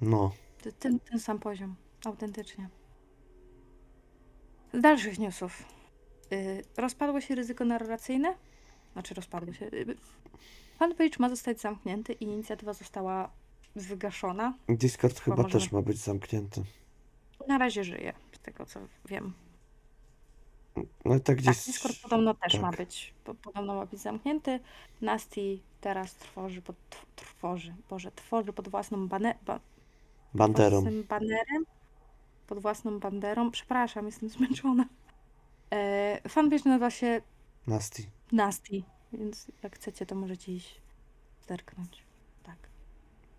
No. 0.01 0.33
Ten, 0.79 1.01
ten 1.01 1.21
sam 1.21 1.39
poziom, 1.39 1.75
autentycznie. 2.05 2.69
Z 4.75 4.81
dalszych 4.81 5.19
newsów. 5.19 5.63
Yy, 6.31 6.63
rozpadło 6.77 7.21
się 7.21 7.35
ryzyko 7.35 7.65
narracyjne. 7.65 8.35
Znaczy 8.93 9.15
rozpadło 9.15 9.53
się. 9.53 9.65
Yy, 9.65 9.97
fanpage 10.79 11.17
ma 11.19 11.29
zostać 11.29 11.61
zamknięty 11.61 12.13
i 12.13 12.25
inicjatywa 12.25 12.73
została 12.73 13.31
wygaszona. 13.77 14.55
Discord 14.69 15.21
chyba 15.21 15.37
możemy- 15.37 15.53
też 15.61 15.73
ma 15.73 15.83
być 15.83 15.99
zamknięty. 15.99 16.63
Na 17.49 17.59
razie 17.59 17.85
żyje, 17.85 18.13
z 18.33 18.39
tego 18.39 18.67
co 18.67 18.81
wiem. 19.09 19.33
No 21.05 21.15
i 21.15 21.21
tak 21.21 21.25
Tak, 21.25 21.37
gdzieś. 21.37 21.67
Discord 21.67 21.97
podobno 22.03 22.35
też 22.35 22.53
tak. 22.53 22.63
ma 22.63 22.71
być. 22.71 23.15
Po, 23.25 23.35
podobno 23.35 23.75
ma 23.75 23.87
być 23.87 24.01
zamknięty. 24.01 24.61
Nasty 25.01 25.59
teraz 25.81 26.15
trwoży 26.15 26.63
pod, 26.63 26.77
tw- 26.91 27.07
trwoży, 27.17 27.75
Boże, 27.91 28.13
tworzy 28.13 28.53
pod 28.53 28.69
własną 28.69 29.09
bane, 29.09 29.35
ba, 29.47 29.61
Banderą. 30.35 30.81
własnym 30.81 31.03
banerem, 31.05 31.65
pod 32.47 32.59
własną 32.59 32.99
banderą. 32.99 33.51
Przepraszam, 33.51 34.07
jestem 34.07 34.29
zmęczona. 34.29 34.85
E, 35.73 36.29
fanpage 36.29 36.63
nazywa 36.65 36.91
się 36.91 37.23
Nasty. 37.67 38.03
Nasty, 38.33 38.83
więc 39.13 39.47
jak 39.63 39.77
chcecie, 39.77 40.07
to 40.07 40.15
możecie 40.15 40.53
iść 40.53 40.81
zerknąć. 41.49 42.03
Tak. 42.43 42.57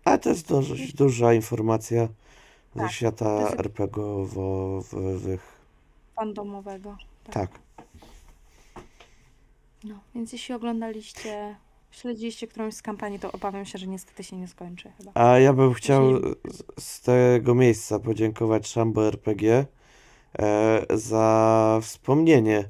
Ale 0.04 0.18
to 0.18 0.28
jest 0.28 0.48
dość 0.48 0.92
duża 0.94 1.34
informacja 1.34 2.08
ze 2.74 2.80
Tak, 2.80 2.92
świata 2.92 3.24
to 3.24 3.40
jest- 3.40 3.60
RPGowych. 3.60 5.56
Fandomowego. 6.16 6.96
Tak. 7.32 7.50
No, 9.84 9.94
więc 10.14 10.32
jeśli 10.32 10.54
oglądaliście, 10.54 11.56
śledziliście 11.90 12.46
którąś 12.46 12.74
z 12.74 12.82
kampanii, 12.82 13.18
to 13.18 13.32
obawiam 13.32 13.64
się, 13.64 13.78
że 13.78 13.86
niestety 13.86 14.24
się 14.24 14.36
nie 14.36 14.48
skończy 14.48 14.92
chyba. 14.98 15.10
A 15.14 15.38
ja 15.38 15.52
bym 15.52 15.74
chciał 15.74 16.20
z- 16.20 16.34
z 16.84 17.00
tego 17.00 17.54
miejsca 17.54 17.98
podziękować 17.98 18.68
Szambo 18.68 19.06
RPG 19.06 19.66
e, 20.38 20.86
za 20.94 21.78
wspomnienie 21.82 22.64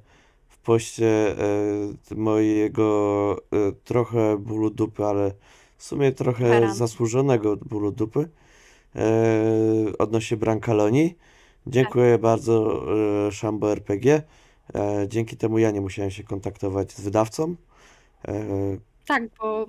w 0.49 0.58
poście 0.58 1.38
e, 1.38 2.14
mojego 2.16 3.37
e, 3.52 3.73
trochę 3.85 4.37
bólu 4.38 4.70
dupy, 4.70 5.04
ale 5.04 5.32
w 5.76 5.85
sumie 5.85 6.12
trochę 6.12 6.44
Gwarancji. 6.44 6.78
zasłużonego 6.78 7.56
bólu 7.56 7.92
dupy 7.92 8.28
e, 8.96 9.02
odnośnie 9.99 10.37
Brancaloni. 10.37 11.16
Dziękuję 11.66 12.18
bardzo 12.18 12.82
e, 13.28 13.32
Szambo 13.32 13.73
RPG. 13.73 14.23
E, 14.75 15.06
dzięki 15.08 15.37
temu 15.37 15.58
ja 15.58 15.70
nie 15.70 15.80
musiałem 15.80 16.11
się 16.11 16.23
kontaktować 16.25 16.92
z 16.92 17.00
wydawcą. 17.00 17.54
E, 18.28 18.35
Tak, 19.06 19.22
bo 19.38 19.66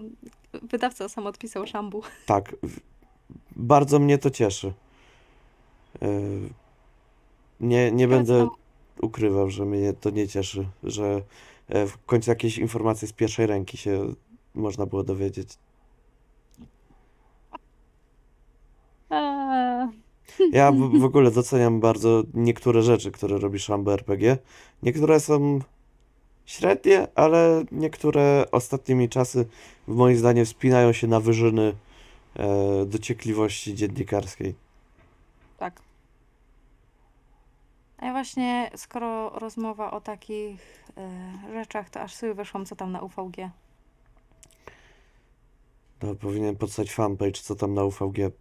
wydawca 0.53 1.09
sam 1.09 1.27
odpisał 1.27 1.67
szambu. 1.67 2.01
Tak, 2.25 2.55
bardzo 3.55 3.99
mnie 3.99 4.17
to 4.17 4.29
cieszy. 4.29 4.73
E, 6.01 6.07
Nie, 7.59 7.91
nie 7.91 8.07
będę 8.07 8.47
ukrywał, 9.01 9.49
że 9.49 9.65
mnie 9.65 9.93
to 9.93 10.09
nie 10.09 10.27
cieszy, 10.27 10.67
że 10.83 11.21
e, 11.67 11.87
w 11.87 12.05
końcu 12.05 12.31
jakieś 12.31 12.57
informacje 12.57 13.07
z 13.07 13.13
pierwszej 13.13 13.47
ręki 13.47 13.77
się 13.77 14.13
można 14.55 14.85
było 14.85 15.03
dowiedzieć. 15.03 15.49
Ja 20.51 20.71
w, 20.71 20.99
w 20.99 21.03
ogóle 21.03 21.31
doceniam 21.31 21.79
bardzo 21.79 22.23
niektóre 22.33 22.81
rzeczy, 22.81 23.11
które 23.11 23.37
robi 23.37 23.59
Szambo 23.59 23.93
RPG. 23.93 24.37
Niektóre 24.83 25.19
są 25.19 25.59
średnie, 26.47 27.07
ale 27.15 27.63
niektóre 27.71 28.45
ostatnimi 28.51 29.09
czasy, 29.09 29.45
w 29.87 29.95
moim 29.95 30.17
zdaniem, 30.17 30.45
wspinają 30.45 30.93
się 30.93 31.07
na 31.07 31.19
wyżyny 31.19 31.73
e, 32.35 32.85
dociekliwości 32.85 33.75
dziennikarskiej. 33.75 34.55
tak. 35.57 35.81
A 37.97 38.05
ja 38.05 38.11
właśnie, 38.11 38.71
skoro 38.75 39.29
rozmowa 39.29 39.91
o 39.91 40.01
takich 40.01 40.83
e, 40.97 41.53
rzeczach, 41.53 41.89
to 41.89 42.01
aż 42.01 42.15
sobie 42.15 42.33
wyszłam, 42.33 42.65
co 42.65 42.75
tam 42.75 42.91
na 42.91 43.01
UVG. 43.01 43.37
No, 46.03 46.15
powinien 46.15 46.55
powstać 46.55 46.93
fanpage, 46.93 47.41
co 47.41 47.55
tam 47.55 47.73
na 47.73 47.83
UVG, 47.83 48.31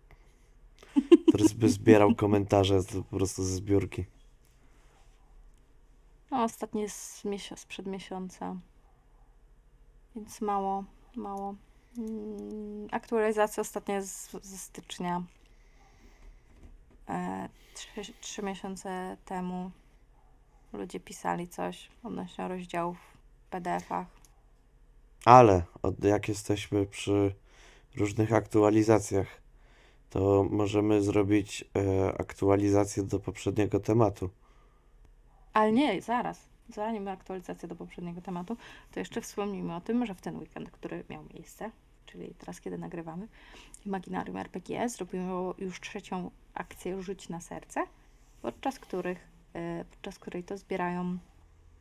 który 1.28 1.44
by 1.56 1.68
zbierał 1.68 2.14
komentarze 2.14 2.80
po 3.10 3.16
prostu 3.16 3.44
ze 3.44 3.54
zbiórki. 3.54 4.04
No, 6.30 6.42
ostatnie 6.44 6.88
z 6.88 7.24
miesiąc, 7.24 7.60
sprzed 7.60 7.86
miesiąca. 7.86 8.56
Więc 10.16 10.40
mało, 10.40 10.84
mało. 11.16 11.54
Mm, 11.98 12.88
Aktualizacja 12.92 13.60
ostatnia 13.60 14.02
z, 14.02 14.30
ze 14.42 14.58
stycznia. 14.58 15.22
E, 17.08 17.48
trzy, 17.74 18.12
trzy 18.20 18.42
miesiące 18.42 19.16
temu 19.24 19.70
ludzie 20.72 21.00
pisali 21.00 21.48
coś 21.48 21.90
odnośnie 22.02 22.48
rozdziałów 22.48 22.96
w 22.98 23.50
PDF-ach. 23.50 24.06
Ale 25.24 25.62
od, 25.82 26.04
jak 26.04 26.28
jesteśmy 26.28 26.86
przy 26.86 27.34
różnych 27.96 28.32
aktualizacjach, 28.32 29.26
to 30.10 30.46
możemy 30.50 31.02
zrobić 31.02 31.64
e, 31.76 32.06
aktualizację 32.20 33.02
do 33.02 33.20
poprzedniego 33.20 33.80
tematu. 33.80 34.30
Ale 35.56 35.72
nie, 35.72 36.02
zaraz. 36.02 36.48
Zanim 36.68 37.08
aktualizacja 37.08 37.68
do 37.68 37.76
poprzedniego 37.76 38.20
tematu, 38.20 38.56
to 38.92 39.00
jeszcze 39.00 39.20
wspomnijmy 39.20 39.74
o 39.74 39.80
tym, 39.80 40.06
że 40.06 40.14
w 40.14 40.20
ten 40.20 40.38
weekend, 40.38 40.70
który 40.70 41.04
miał 41.10 41.24
miejsce, 41.34 41.70
czyli 42.06 42.34
teraz, 42.38 42.60
kiedy 42.60 42.78
nagrywamy, 42.78 43.28
Imaginarium 43.86 44.36
RPG 44.36 44.88
zrobiło 44.88 45.54
już 45.58 45.80
trzecią 45.80 46.30
akcję 46.54 47.02
Rzuć 47.02 47.28
na 47.28 47.40
serce, 47.40 47.82
podczas 48.42 48.78
których, 48.78 49.28
e, 49.54 49.84
podczas 49.90 50.18
której 50.18 50.44
to 50.44 50.58
zbierają 50.58 51.18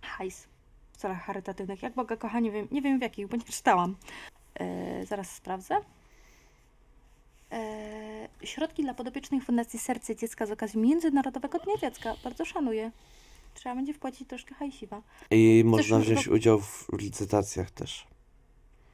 hajs 0.01 0.48
w 0.94 0.98
celach 0.98 1.22
charytatywnych. 1.22 1.84
Jak 1.84 1.94
Boga 1.94 2.17
kocha, 2.17 2.39
nie 2.39 2.51
wiem, 2.51 2.67
nie 2.72 2.82
wiem 2.82 3.00
w 3.00 3.01
jakich, 3.01 3.27
bo 3.27 3.38
nie 3.38 3.44
czytałam. 3.44 3.96
E, 4.60 5.05
zaraz 5.05 5.32
sprawdzę. 5.32 5.77
E, 7.51 8.27
środki 8.44 8.84
dla 8.84 8.94
podopiecznych 8.94 9.44
Fundacji 9.44 9.79
Serce 9.79 10.15
Dziecka 10.15 10.46
z 10.46 10.51
okazji 10.51 10.79
Międzynarodowego 10.79 11.60
Dnia 11.60 11.77
Dziecka. 11.77 12.15
Bardzo 12.24 12.46
szanuję. 12.46 12.91
Trzeba 13.55 13.75
będzie 13.75 13.93
wpłacić 13.93 14.29
troszkę 14.29 14.55
hajsiwa. 14.55 15.01
I 15.31 15.63
można 15.65 16.00
wziąć 16.00 16.25
roku- 16.25 16.35
udział 16.35 16.59
w 16.62 16.88
licytacjach 16.97 17.71
też. 17.71 18.07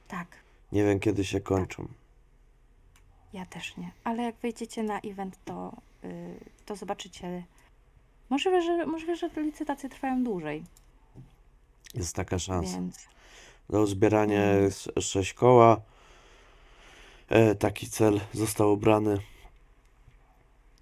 Tak, 0.07 0.27
Nie 0.71 0.83
wiem, 0.83 0.99
kiedy 0.99 1.25
się 1.25 1.39
kończą. 1.41 1.87
ja 3.33 3.45
też 3.45 3.77
nie. 3.77 3.91
Ale 4.03 4.23
jak 4.23 4.35
wejdziecie 4.35 4.83
na 4.83 4.99
event, 4.99 5.37
to, 5.45 5.73
yy, 6.03 6.09
to 6.65 6.75
zobaczycie. 6.75 7.43
Możliwe, 8.29 8.61
że, 8.61 8.85
możliwe, 8.85 9.15
że 9.15 9.29
te 9.29 9.41
licytacje 9.41 9.89
trwają 9.89 10.23
dłużej, 10.23 10.63
Jest 11.93 12.15
taka 12.15 12.39
szansa. 12.39 12.73
więc 12.73 13.07
Do 13.69 13.87
zbierania 13.87 14.53
jest 14.53 14.89
sześć 14.99 15.33
koła. 15.33 15.81
e, 17.29 17.55
taki 17.55 17.89
cel 17.89 18.19
został 18.33 18.71
obrany. 18.71 19.17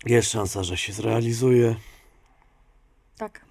Jest 0.06 0.32
szansa, 0.32 0.64
że 0.64 0.78
się 0.78 0.94
zrealizuje. 0.94 1.76
Tak. 3.18 3.46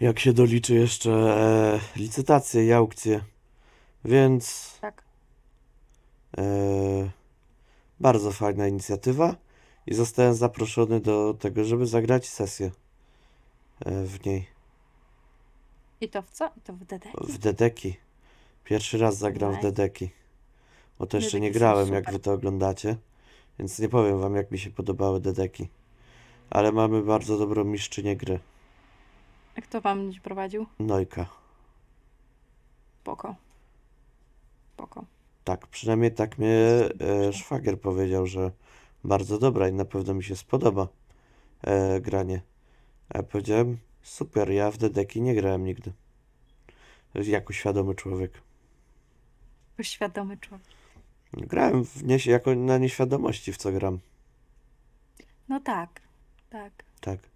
Jak 0.00 0.18
się 0.18 0.32
doliczy 0.32 0.74
jeszcze 0.74 1.10
e, 1.12 1.80
licytacje 2.00 2.66
i 2.66 2.72
aukcje. 2.72 3.20
Więc 4.04 4.76
Tak. 4.80 5.02
e, 6.38 6.42
bardzo 8.00 8.32
fajna 8.32 8.68
inicjatywa. 8.68 9.36
I 9.86 9.94
zostałem 9.94 10.34
zaproszony 10.34 11.00
do 11.00 11.34
tego, 11.34 11.64
żeby 11.64 11.86
zagrać 11.86 12.28
sesję 12.28 12.70
e, 13.84 14.04
w 14.04 14.26
niej. 14.26 14.46
I 16.00 16.08
to 16.08 16.22
w 16.22 16.30
co? 16.30 16.50
I 16.56 16.60
to 16.60 16.72
w 16.72 16.84
DD? 16.84 17.08
W 17.20 17.38
Dedeki. 17.38 17.96
Pierwszy 18.64 18.98
raz 18.98 19.18
zagram 19.18 19.54
w. 19.54 19.62
Dedeki. 19.62 20.10
Bo 20.98 21.06
to 21.06 21.16
jeszcze 21.16 21.40
nie 21.40 21.48
Dedeki 21.48 21.58
są 21.58 21.60
grałem, 21.60 21.92
jak 21.92 22.12
wy 22.12 22.18
to 22.18 22.32
oglądacie. 22.32 22.96
Więc 23.58 23.78
nie 23.78 23.88
powiem 23.88 24.20
wam, 24.20 24.34
jak 24.36 24.50
mi 24.50 24.58
się 24.58 24.70
podobały 24.70 25.20
Dedeki. 25.20 25.68
Ale 26.50 26.72
mamy 26.72 27.02
bardzo 27.02 27.38
dobrą 27.38 27.64
mistrzynię 27.64 28.16
gry. 28.16 28.40
A 29.56 29.60
kto 29.60 29.80
wam 29.80 29.98
będzie 29.98 30.20
prowadził? 30.20 30.66
Nojka. 30.78 31.26
Spoko. 33.00 33.34
Spoko. 34.74 35.04
Tak, 35.44 35.66
przynajmniej 35.66 36.14
tak 36.14 36.38
mnie 36.38 36.88
e, 37.00 37.32
szwagier 37.32 37.80
powiedział, 37.80 38.26
że 38.26 38.52
bardzo 39.04 39.38
dobra 39.38 39.68
i 39.68 39.72
na 39.72 39.84
pewno 39.84 40.14
mi 40.14 40.24
się 40.24 40.36
spodoba 40.36 40.88
e, 41.62 42.00
granie. 42.00 42.42
A 43.08 43.18
ja 43.18 43.22
powiedziałem, 43.22 43.78
super, 44.02 44.50
ja 44.50 44.70
w 44.70 44.78
Dedeki 44.78 45.22
nie 45.22 45.34
grałem 45.34 45.64
nigdy. 45.64 45.92
Jako 47.14 47.52
świadomy 47.52 47.94
człowiek. 47.94 48.32
Świadomy 49.82 50.36
człowiek. 50.36 50.66
Grałem 51.32 51.84
w 51.84 52.04
nie, 52.04 52.18
jako 52.26 52.54
na 52.54 52.78
nieświadomości, 52.78 53.52
w 53.52 53.56
co 53.56 53.72
gram. 53.72 53.98
No 55.48 55.60
tak. 55.60 56.00
Tak. 56.50 56.72
Tak. 57.00 57.35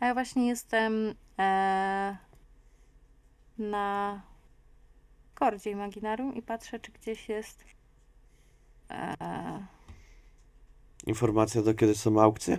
A 0.00 0.06
ja 0.06 0.14
właśnie 0.14 0.48
jestem 0.48 1.14
e, 1.38 2.16
na 3.58 4.20
kordzie 5.34 5.70
Imaginarium 5.70 6.34
i 6.34 6.42
patrzę, 6.42 6.80
czy 6.80 6.92
gdzieś 6.92 7.28
jest 7.28 7.64
e, 8.90 9.14
Informacja 11.06 11.62
do 11.62 11.74
kiedy 11.74 11.94
są 11.94 12.20
aukcje? 12.22 12.58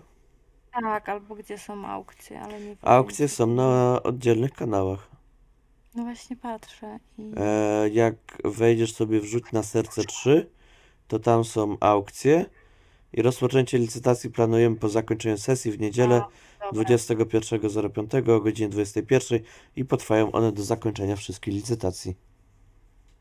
tak, 0.71 1.09
albo 1.09 1.35
gdzie 1.35 1.57
są 1.57 1.87
aukcje, 1.87 2.41
ale 2.41 2.53
nie 2.53 2.65
wiem. 2.65 2.77
Aukcje 2.81 3.27
są 3.27 3.47
na 3.47 3.99
oddzielnych 4.03 4.53
kanałach. 4.53 5.09
No 5.95 6.03
właśnie 6.03 6.35
patrzę 6.35 6.99
i 7.17 7.31
E, 7.37 7.89
jak 7.89 8.15
wejdziesz 8.43 8.93
sobie 8.95 9.19
wrzuć 9.19 9.51
na 9.51 9.63
serce 9.63 10.03
3, 10.03 10.49
to 11.07 11.19
tam 11.19 11.43
są 11.43 11.77
aukcje 11.79 12.45
i 13.13 13.21
rozpoczęcie 13.21 13.77
licytacji 13.77 14.29
planujemy 14.31 14.75
po 14.75 14.89
zakończeniu 14.89 15.37
sesji 15.37 15.71
w 15.71 15.79
niedzielę. 15.79 16.21
21.05 16.73 18.31
o 18.31 18.41
godzinie 18.41 18.69
21 18.69 19.39
i 19.75 19.85
potrwają 19.85 20.31
one 20.31 20.51
do 20.51 20.63
zakończenia 20.63 21.15
wszystkich 21.15 21.53
licytacji. 21.53 22.15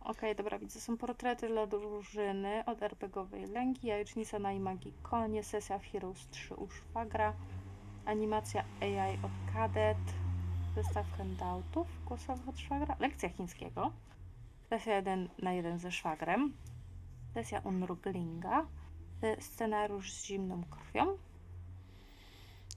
Okej, 0.08 0.36
dobra, 0.36 0.58
widzę. 0.58 0.80
Są 0.80 0.96
portrety 0.96 1.48
dla 1.48 1.66
drużyny 1.66 2.64
od 2.66 2.82
RPGowej 2.82 3.46
Lęki, 3.46 3.86
Jajecznica 3.86 4.38
na 4.38 4.52
Imagi 4.52 4.92
Konie, 5.02 5.44
sesja 5.44 5.78
w 5.78 5.84
Heroes 5.84 6.28
3 6.30 6.54
u 6.54 6.68
Szwagra, 6.70 7.32
animacja 8.04 8.64
AI 8.80 9.18
od 9.22 9.54
Kadet, 9.54 9.98
zestaw 10.74 11.06
handoutów 11.16 11.86
głosowych 12.06 12.48
od 12.48 12.58
Szwagra, 12.58 12.96
lekcja 13.00 13.28
chińskiego, 13.28 13.92
sesja 14.70 14.96
1 14.96 15.28
na 15.42 15.52
1 15.52 15.78
ze 15.78 15.92
Szwagrem, 15.92 16.52
sesja 17.34 17.60
Unruglinga, 17.64 18.66
e, 19.22 19.42
scenariusz 19.42 20.12
z 20.12 20.24
zimną 20.24 20.62
krwią, 20.70 21.16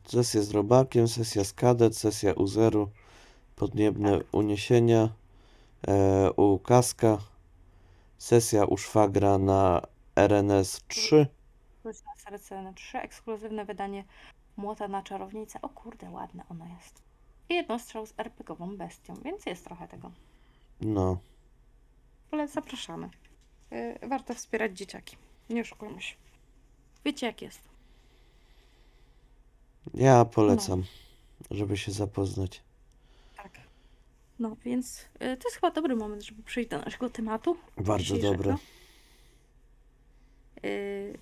Sesja 0.06 0.42
z 0.42 0.52
robakiem, 0.52 1.08
sesja 1.08 1.44
z 1.44 1.54
kadet, 1.54 1.98
sesja 1.98 2.34
u 2.34 2.48
zeru, 2.48 2.90
podniebne 3.56 4.20
uniesienia, 4.32 5.10
e, 5.88 6.32
u 6.38 6.60
kaska, 6.60 7.18
sesja 8.18 8.66
u 8.66 8.78
szwagra 8.78 9.38
na 9.38 9.82
RNS 10.16 10.82
3. 10.88 11.28
Wróć 11.84 12.04
na 12.04 12.16
serce 12.16 12.62
na 12.62 12.74
3, 12.74 12.98
ekskluzywne 12.98 13.66
wydanie 13.66 14.04
Młota 14.58 14.88
na 14.88 15.04
Czarownicę. 15.04 15.62
O 15.62 15.70
kurde, 15.70 16.10
ładne 16.10 16.44
ono 16.50 16.66
jest. 16.76 17.02
I 17.50 17.54
jednostrzał 17.54 18.06
z 18.06 18.14
RPGową 18.18 18.78
bestią, 18.78 19.14
więc 19.14 19.46
jest 19.46 19.66
trochę 19.66 19.88
tego. 19.88 20.12
No, 20.82 21.18
Ale 22.32 22.48
zapraszamy. 22.48 23.10
Yy, 23.72 24.10
warto 24.10 24.34
wspierać 24.34 24.78
dzieciaki. 24.78 25.18
Nie 25.50 25.62
oszukujmy 25.62 26.02
się. 26.02 26.16
Wiecie 27.06 27.26
jak 27.26 27.42
jest. 27.42 27.71
Ja 29.94 30.26
polecam, 30.26 30.84
żeby 31.52 31.78
się 31.78 31.92
zapoznać. 31.92 32.62
Tak. 33.38 33.52
No 34.40 34.56
więc 34.66 35.06
yy, 35.20 35.38
to 35.38 35.48
jest 35.48 35.56
chyba 35.56 35.72
dobry 35.72 35.96
moment, 35.96 36.24
żeby 36.24 36.44
przejść 36.44 36.70
do 36.70 36.78
naszego 36.78 37.10
tematu. 37.10 37.58
Bardzo 37.78 38.04
dzisiejszego. 38.04 38.32
dobre. 38.34 38.56
Yy, 40.64 41.18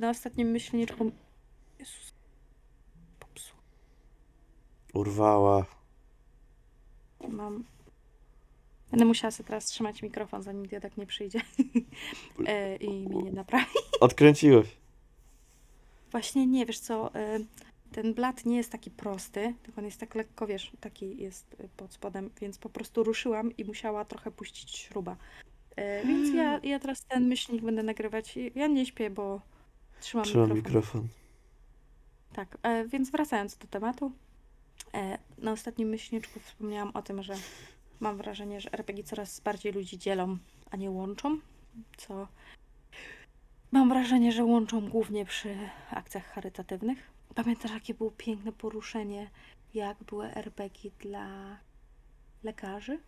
na 0.00 0.10
ostatnim 0.10 0.48
myślniczku... 0.48 1.10
Jezus. 1.78 2.12
Popsuł. 3.20 3.58
Urwała. 4.94 5.66
Mam... 7.28 7.64
Będę 8.90 9.04
musiała 9.04 9.30
sobie 9.30 9.46
teraz 9.46 9.64
trzymać 9.64 10.02
mikrofon, 10.02 10.42
zanim 10.42 10.66
Diodak 10.66 10.96
nie 10.96 11.06
przyjdzie 11.06 11.40
yy, 12.38 12.76
i 12.86 13.08
mnie 13.08 13.22
nie 13.22 13.32
naprawi. 13.32 13.66
Odkręciłeś. 14.00 14.76
Właśnie 16.10 16.46
nie, 16.46 16.66
wiesz 16.66 16.78
co, 16.78 17.14
y, 17.16 17.46
ten 17.96 18.14
blat 18.14 18.44
nie 18.46 18.56
jest 18.56 18.72
taki 18.72 18.90
prosty, 18.90 19.54
tylko 19.62 19.80
on 19.80 19.84
jest 19.84 20.00
tak 20.00 20.14
lekko, 20.14 20.46
wiesz, 20.46 20.72
taki 20.80 21.22
jest 21.22 21.56
y, 21.60 21.68
pod 21.76 21.92
spodem, 21.92 22.30
więc 22.40 22.58
po 22.58 22.68
prostu 22.68 23.04
ruszyłam 23.04 23.56
i 23.56 23.64
musiała 23.64 24.04
trochę 24.04 24.30
puścić 24.30 24.76
śruba. 24.76 25.16
Y, 26.02 26.06
Więc 26.06 26.34
ja, 26.34 26.60
ja 26.62 26.78
teraz 26.78 27.04
ten 27.04 27.28
myślnik 27.28 27.62
będę 27.62 27.82
nagrywać. 27.82 28.38
Ja 28.54 28.66
nie 28.66 28.86
śpię, 28.86 29.10
bo 29.10 29.40
trzymam, 30.00 30.24
Trzymam 30.24 30.54
mikrofon. 30.54 31.02
mikrofon. 31.02 31.08
Tak, 32.32 32.58
e, 32.62 32.84
więc 32.88 33.10
wracając 33.10 33.56
do 33.56 33.66
tematu. 33.66 34.12
E, 34.94 35.18
na 35.38 35.52
ostatnim 35.52 35.88
myślniczku 35.88 36.40
wspomniałam 36.40 36.90
o 36.94 37.02
tym, 37.02 37.22
że 37.22 37.34
mam 38.00 38.16
wrażenie, 38.16 38.60
że 38.60 38.72
RPG 38.72 39.04
coraz 39.04 39.40
bardziej 39.40 39.72
ludzi 39.72 39.98
dzielą, 39.98 40.38
a 40.70 40.76
nie 40.76 40.90
łączą, 40.90 41.38
co 41.96 42.28
mam 43.72 43.88
wrażenie, 43.88 44.32
że 44.32 44.44
łączą 44.44 44.88
głównie 44.88 45.24
przy 45.24 45.56
akcjach 45.90 46.24
charytatywnych. 46.26 47.15
Pamiętasz, 47.34 47.70
jakie 47.72 47.94
było 47.94 48.10
piękne 48.10 48.52
poruszenie, 48.52 49.30
jak 49.74 50.04
były 50.04 50.34
RPG 50.34 50.90
dla 51.00 51.56
lekarzy? 52.42 52.98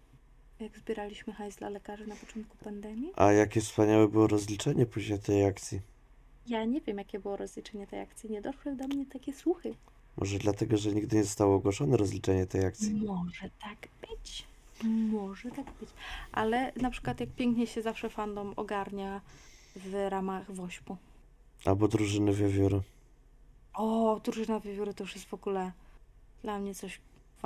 Jak 0.60 0.78
zbieraliśmy 0.78 1.32
hajs 1.32 1.56
dla 1.56 1.68
lekarzy 1.68 2.06
na 2.06 2.16
początku 2.16 2.56
pandemii? 2.56 3.12
A 3.16 3.32
jakie 3.32 3.60
wspaniałe 3.60 4.08
było 4.08 4.26
rozliczenie 4.26 4.86
później 4.86 5.18
tej 5.18 5.44
akcji. 5.44 5.80
Ja 6.46 6.64
nie 6.64 6.80
wiem, 6.80 6.98
jakie 6.98 7.20
było 7.20 7.36
rozliczenie 7.36 7.86
tej 7.86 8.00
akcji. 8.00 8.30
Nie 8.30 8.42
doszły 8.42 8.76
do 8.76 8.88
mnie 8.88 9.06
takie 9.06 9.32
słuchy. 9.32 9.74
Może 10.16 10.38
dlatego, 10.38 10.76
że 10.76 10.92
nigdy 10.92 11.16
nie 11.16 11.24
zostało 11.24 11.54
ogłoszone 11.54 11.96
rozliczenie 11.96 12.46
tej 12.46 12.64
akcji. 12.64 12.94
Może 12.94 13.50
tak 13.62 13.88
być. 14.08 14.46
Może 15.10 15.50
tak 15.50 15.66
być. 15.80 15.90
Ale 16.32 16.72
na 16.76 16.90
przykład 16.90 17.20
jak 17.20 17.28
pięknie 17.28 17.66
się 17.66 17.82
zawsze 17.82 18.10
fandom 18.10 18.52
ogarnia 18.56 19.20
w 19.76 19.94
ramach 20.08 20.52
Wośpu. 20.52 20.96
Albo 21.64 21.88
drużyny 21.88 22.32
wiewióry. 22.32 22.80
O, 23.78 24.20
drużyna 24.24 24.60
wiewióry 24.60 24.94
to 24.94 25.04
już 25.04 25.14
jest 25.14 25.26
w 25.26 25.34
ogóle 25.34 25.72
dla 26.42 26.58
mnie 26.58 26.74
coś 26.74 27.00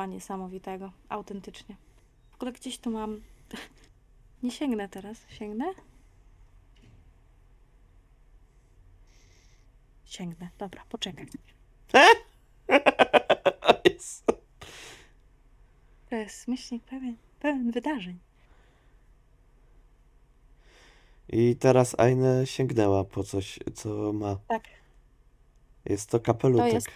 niesamowitego. 0.08 0.92
Autentycznie. 1.08 1.76
W 2.30 2.34
ogóle 2.34 2.52
gdzieś 2.52 2.78
tu 2.78 2.90
mam... 2.90 3.20
Nie 4.42 4.50
sięgnę 4.50 4.88
teraz. 4.88 5.16
Sięgnę? 5.28 5.64
Sięgnę. 10.04 10.48
Dobra, 10.58 10.84
poczekaj. 10.88 11.26
Jest. 13.92 14.26
To 16.10 16.16
jest 16.16 16.48
myślnik 16.48 16.84
pełen, 16.84 17.16
pełen 17.40 17.70
wydarzeń. 17.70 18.18
I 21.28 21.56
teraz 21.56 22.00
Aine 22.00 22.46
sięgnęła 22.46 23.04
po 23.04 23.24
coś, 23.24 23.58
co 23.74 24.12
ma. 24.12 24.36
Tak. 24.48 24.81
Jest 25.84 26.10
to 26.10 26.20
kapelutek. 26.20 26.68
To 26.70 26.74
jest- 26.74 26.88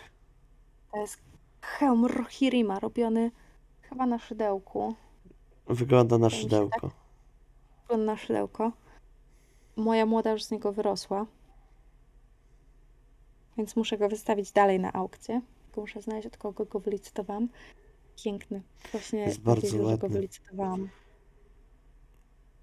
To 0.92 0.98
jest 1.00 1.18
hełm 1.62 2.06
Rohirima, 2.06 2.80
robiony 2.80 3.30
chyba 3.82 4.06
na 4.06 4.18
szydełku. 4.18 4.94
Wygląda 5.66 6.18
na 6.18 6.30
szydełko. 6.30 6.90
Wygląda 7.82 8.12
na 8.12 8.16
szydełko. 8.18 8.72
Moja 9.76 10.06
młoda 10.06 10.30
już 10.32 10.44
z 10.44 10.50
niego 10.50 10.72
wyrosła. 10.72 11.26
Więc 13.56 13.76
muszę 13.76 13.98
go 13.98 14.08
wystawić 14.08 14.52
dalej 14.52 14.80
na 14.80 14.92
aukcję. 14.92 15.40
Tylko 15.66 15.80
muszę 15.80 16.02
znaleźć, 16.02 16.26
od 16.26 16.36
kogo 16.36 16.64
go 16.64 16.80
wylicytowałam. 16.80 17.48
Piękny. 18.24 18.62
Właśnie 18.92 19.18
Jest 19.20 19.40
bardzo 19.40 19.68
że 19.68 19.78
go 19.78 19.84
ładny. 19.84 20.08
wylicytowałam. 20.08 20.88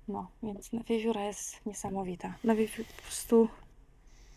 No, 0.08 0.28
więc 0.44 0.70
wiewióra 0.88 1.26
jest 1.26 1.66
niesamowita. 1.66 2.34
Na 2.44 2.56
wiewiór 2.56 2.86
po 2.88 3.02
prostu 3.02 3.48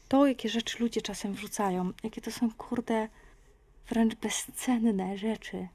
to, 0.08 0.26
jakie 0.26 0.48
rzeczy 0.48 0.76
ludzie 0.82 1.02
czasem 1.02 1.34
wrzucają, 1.34 1.92
jakie 2.02 2.20
to 2.20 2.30
są, 2.32 2.50
kurde, 2.52 3.08
wręcz 3.88 4.14
bezcenne 4.14 5.18
rzeczy. 5.18 5.68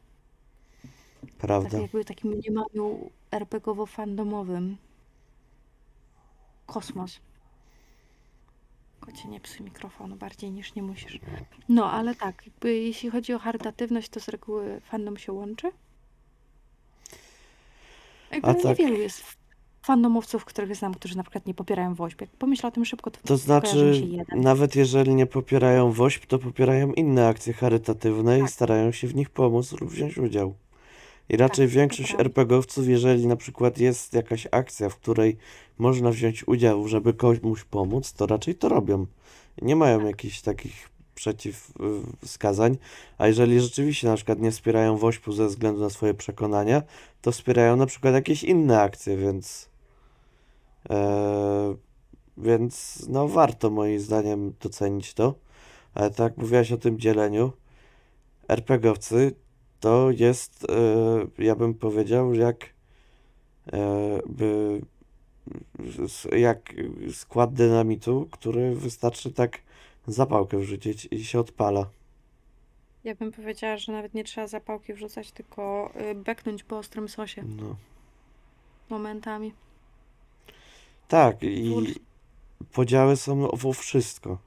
Tak 1.22 1.32
Prawda? 1.34 1.78
jakby 1.80 2.06
takim 2.06 2.32
mniemaniu 2.32 3.10
RPGowo-fandomowym. 3.32 4.76
Kosmos. 6.66 7.20
Kocie, 9.00 9.28
nie 9.28 9.40
psuj 9.40 9.66
mikrofonu 9.66 10.16
bardziej 10.16 10.52
niż 10.52 10.76
nie 10.76 10.84
musisz. 10.84 11.20
No, 11.70 11.92
ale 11.92 12.16
tak, 12.16 12.44
jakby 12.46 12.74
jeśli 12.74 13.10
chodzi 13.10 13.34
o 13.34 13.40
charytatywność, 13.40 14.10
to 14.10 14.20
z 14.20 14.28
reguły 14.28 14.82
fandom 14.82 15.18
się 15.18 15.32
łączy. 15.34 15.72
Jakby 18.32 18.48
A 18.48 18.54
tak- 18.54 18.64
niewielu 18.64 18.98
jest 18.98 19.24
fandomowców, 19.82 20.46
których 20.46 20.76
znam, 20.76 20.94
którzy 20.94 21.18
na 21.18 21.24
przykład 21.24 21.46
nie 21.46 21.54
popierają 21.54 21.96
WOŚP. 21.96 22.22
Jak 22.22 22.30
pomyślę 22.30 22.70
o 22.70 22.72
tym 22.72 22.86
szybko, 22.86 23.12
to, 23.12 23.20
To 23.26 23.38
znaczy, 23.38 24.02
nawet 24.36 24.76
jeżeli 24.76 25.16
nie 25.16 25.26
popierają 25.26 25.92
WOŚP, 25.92 26.26
to 26.26 26.40
popierają 26.40 26.94
inne 26.94 27.28
akcje 27.28 27.54
charytatywne 27.54 28.38
i 28.38 28.42
Tak. 28.42 28.52
starają 28.52 28.92
się 28.92 29.08
w 29.08 29.16
nich 29.16 29.30
pomóc 29.30 29.72
lub 29.72 29.90
wziąć 29.92 30.18
udział. 30.18 30.54
I 31.30 31.38
raczej 31.38 31.68
to 31.68 31.74
większość. 31.74 32.16
RPGowców, 32.20 32.88
jeżeli 32.88 33.28
na 33.28 33.36
przykład 33.36 33.78
jest 33.78 34.14
jakaś 34.14 34.48
akcja, 34.52 34.90
w 34.90 34.96
której 34.96 35.38
można 35.78 36.12
wziąć 36.12 36.48
udział, 36.48 36.88
żeby 36.88 37.14
komuś 37.14 37.64
pomóc, 37.64 38.14
to 38.14 38.26
raczej 38.26 38.56
to 38.56 38.70
robią. 38.70 39.06
Nie 39.62 39.76
mają 39.76 39.98
Tak. 39.98 40.08
jakichś 40.08 40.42
takich 40.42 40.90
przeciwwskazań, 41.16 42.78
a 43.18 43.28
jeżeli 43.28 43.60
rzeczywiście 43.60 44.08
na 44.08 44.16
przykład 44.16 44.40
nie 44.40 44.52
wspierają 44.52 44.98
WOŚP-u 44.98 45.32
ze 45.34 45.48
względu 45.48 45.82
na 45.82 45.90
swoje 45.90 46.14
przekonania, 46.14 46.84
to 47.22 47.32
wspierają 47.32 47.76
na 47.76 47.86
przykład 47.86 48.14
jakieś 48.14 48.44
inne 48.44 48.82
akcje, 48.82 49.18
więc 49.18 49.71
więc 52.38 53.06
no 53.10 53.28
warto 53.28 53.70
moim 53.70 54.00
zdaniem 54.00 54.54
docenić 54.60 55.14
to. 55.14 55.36
Ale 55.94 56.10
tak 56.10 56.20
jak 56.20 56.38
mówiłaś 56.38 56.72
o 56.72 56.78
tym 56.78 57.00
dzieleniu, 57.00 57.52
RPGowcy 58.48 59.36
to 59.80 60.12
jest, 60.12 60.68
e, 60.70 61.44
ja 61.44 61.56
bym 61.56 61.74
powiedział, 61.74 62.34
jak 62.34 62.74
e, 63.74 64.20
by, 64.26 64.82
jak 66.38 66.74
skład 67.14 67.54
dynamitu, 67.54 68.28
który 68.32 68.76
wystarczy 68.76 69.32
tak 69.32 69.60
zapałkę 70.08 70.58
wrzucić 70.58 71.08
i 71.12 71.26
się 71.26 71.40
odpala. 71.40 71.90
Ja 73.04 73.16
bym 73.16 73.32
powiedziała, 73.32 73.78
że 73.78 73.92
nawet 73.92 74.14
nie 74.14 74.24
trzeba 74.24 74.48
zapałki 74.48 74.94
wrzucać, 74.94 75.32
tylko 75.32 75.92
beknąć 76.16 76.64
po 76.64 76.78
ostrym 76.78 77.10
sosie 77.10 77.44
No. 77.44 77.76
momentami. 78.90 79.54
Tak, 81.12 81.44
i 81.44 81.76
podziały 82.74 83.16
są 83.16 83.52
o 83.52 83.74
wszystko. 83.74 84.38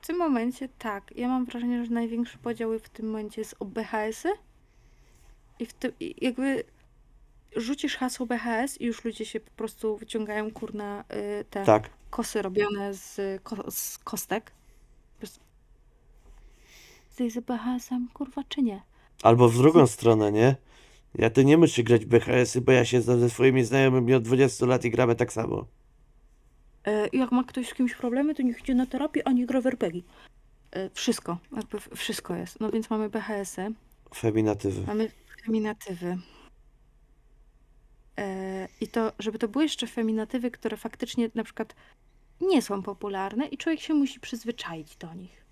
W 0.00 0.06
tym 0.06 0.18
momencie 0.18 0.68
tak. 0.78 1.16
Ja 1.16 1.28
mam 1.28 1.44
wrażenie, 1.44 1.84
że 1.84 1.90
największe 1.90 2.38
podziały 2.38 2.78
w 2.78 2.88
tym 2.88 3.06
momencie 3.06 3.40
jest 3.40 3.56
o 3.58 3.64
BHS-y. 3.64 4.32
I 5.58 5.66
w 5.66 5.72
tym, 5.72 5.92
i 6.00 6.24
jakby 6.24 6.64
rzucisz 7.56 7.96
hasło 7.96 8.26
BHS 8.26 8.80
i 8.80 8.84
już 8.86 9.04
ludzie 9.04 9.24
się 9.24 9.40
po 9.40 9.50
prostu 9.50 9.96
wyciągają 9.96 10.50
kurna 10.50 11.04
y, 11.40 11.44
te 11.44 11.64
Tak. 11.64 11.90
kosy 12.10 12.42
robione 12.42 12.94
z, 12.94 13.42
ko 13.42 13.70
z 13.70 13.98
kostek. 13.98 14.52
Jesteś 17.08 17.32
z 17.32 17.44
BHS-em, 17.44 18.08
kurwa, 18.14 18.42
czy 18.48 18.62
nie? 18.62 18.82
Albo 19.22 19.48
w 19.48 19.56
drugą 19.58 19.86
stronę, 19.86 20.32
nie? 20.32 20.56
Ja 21.18 21.30
ty 21.30 21.44
nie 21.44 21.56
musisz 21.58 21.84
grać 21.84 22.06
BHS-y, 22.06 22.60
bo 22.60 22.72
ja 22.72 22.84
się 22.84 23.00
znam 23.00 23.20
ze 23.20 23.30
swoimi 23.30 23.64
znajomymi 23.64 24.14
od 24.14 24.22
20 24.22 24.66
lat 24.66 24.84
i 24.84 24.90
gramy 24.90 25.14
tak 25.14 25.32
samo. 25.32 25.66
E, 26.86 27.08
jak 27.12 27.32
ma 27.32 27.44
ktoś 27.44 27.68
z 27.68 27.74
kimś 27.74 27.94
problemy, 27.94 28.34
to 28.34 28.42
niech 28.42 28.60
idzie 28.60 28.74
na 28.74 28.86
terapię, 28.86 29.28
a 29.28 29.32
nie 29.32 29.46
gra 29.46 29.60
w 29.60 29.66
RPG. 29.66 30.02
E, 30.70 30.90
wszystko, 30.90 31.38
jakby 31.56 31.78
wszystko 31.96 32.34
jest. 32.36 32.60
No 32.60 32.70
więc 32.70 32.90
mamy 32.90 33.08
BHS-y, 33.10 33.72
Feminatywy. 34.14 34.86
mamy 34.86 35.10
feminatywy. 35.44 36.18
E, 38.18 38.68
I 38.80 38.88
to, 38.88 39.12
żeby 39.18 39.38
to 39.38 39.48
były 39.48 39.64
jeszcze 39.64 39.86
feminatywy, 39.86 40.50
które 40.50 40.76
faktycznie 40.76 41.30
na 41.34 41.44
przykład 41.44 41.74
nie 42.40 42.62
są 42.62 42.82
popularne 42.82 43.46
i 43.46 43.56
człowiek 43.58 43.80
się 43.80 43.94
musi 43.94 44.20
przyzwyczaić 44.20 44.96
do 44.96 45.14
nich. 45.14 45.44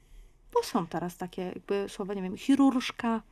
Bo 0.55 0.63
są 0.63 0.87
teraz 0.87 1.17
takie 1.17 1.43
jakby 1.43 1.87
słowa, 1.89 2.15
nie 2.15 2.23
wiem, 2.23 2.37
chirurżka, 2.37 3.23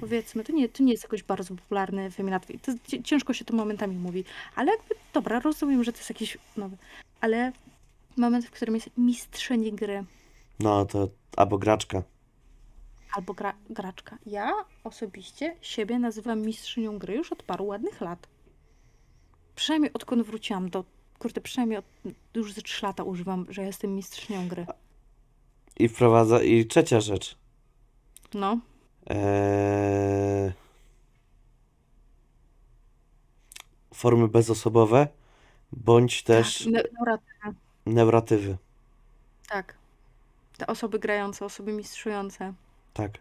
powiedzmy, 0.00 0.44
to 0.44 0.52
nie, 0.52 0.68
to 0.68 0.82
nie 0.82 0.92
jest 0.92 1.02
jakoś 1.04 1.22
bardzo 1.22 1.54
popularny 1.54 2.10
feminatyw. 2.10 2.62
To 2.62 2.72
ci- 2.86 3.02
ciężko 3.02 3.32
się 3.34 3.44
to 3.44 3.54
momentami 3.56 3.96
mówi, 3.96 4.24
ale 4.56 4.72
jakby, 4.72 4.94
dobra, 5.12 5.40
rozumiem, 5.40 5.84
że 5.84 5.92
to 5.92 5.98
jest 5.98 6.10
jakiś 6.10 6.38
nowy, 6.56 6.76
ale 7.20 7.52
moment, 8.16 8.46
w 8.46 8.50
którym 8.50 8.74
jest 8.74 8.90
mistrzyni 8.98 9.72
gry 9.72 10.04
No 10.60 10.84
to 10.86 11.08
albo 11.36 11.58
graczka. 11.58 12.02
albo 13.16 13.34
gra, 13.34 13.54
graczka. 13.70 14.18
Ja 14.26 14.52
osobiście 14.84 15.56
siebie 15.60 15.98
nazywam 15.98 16.40
mistrzynią 16.42 16.98
gry 16.98 17.14
już 17.14 17.32
od 17.32 17.42
paru 17.42 17.66
ładnych 17.66 18.00
lat. 18.00 18.26
Przynajmniej 19.56 19.92
odkąd 19.92 20.22
wróciłam 20.26 20.70
do, 20.70 20.84
kurde, 21.18 21.40
przynajmniej 21.40 21.78
od, 21.78 21.84
już 22.34 22.52
ze 22.52 22.62
3 22.62 22.86
lata 22.86 23.02
używam, 23.02 23.46
że 23.48 23.62
jestem 23.62 23.94
mistrzynią 23.94 24.48
gry. 24.48 24.66
I 25.78 25.88
wprowadza. 25.88 26.42
I 26.42 26.66
trzecia 26.66 27.00
rzecz. 27.00 27.36
No, 28.34 28.58
Eee... 29.06 30.52
Formy 33.94 34.28
bezosobowe 34.28 35.08
bądź 35.72 36.22
też 36.22 36.58
tak, 36.58 36.72
ne- 36.72 36.82
neura- 36.82 37.18
neuratywy. 37.86 38.56
tak. 39.48 39.74
Te 40.58 40.66
osoby 40.66 40.98
grające, 40.98 41.44
osoby 41.44 41.72
mistrzujące. 41.72 42.52
Tak. 42.92 43.18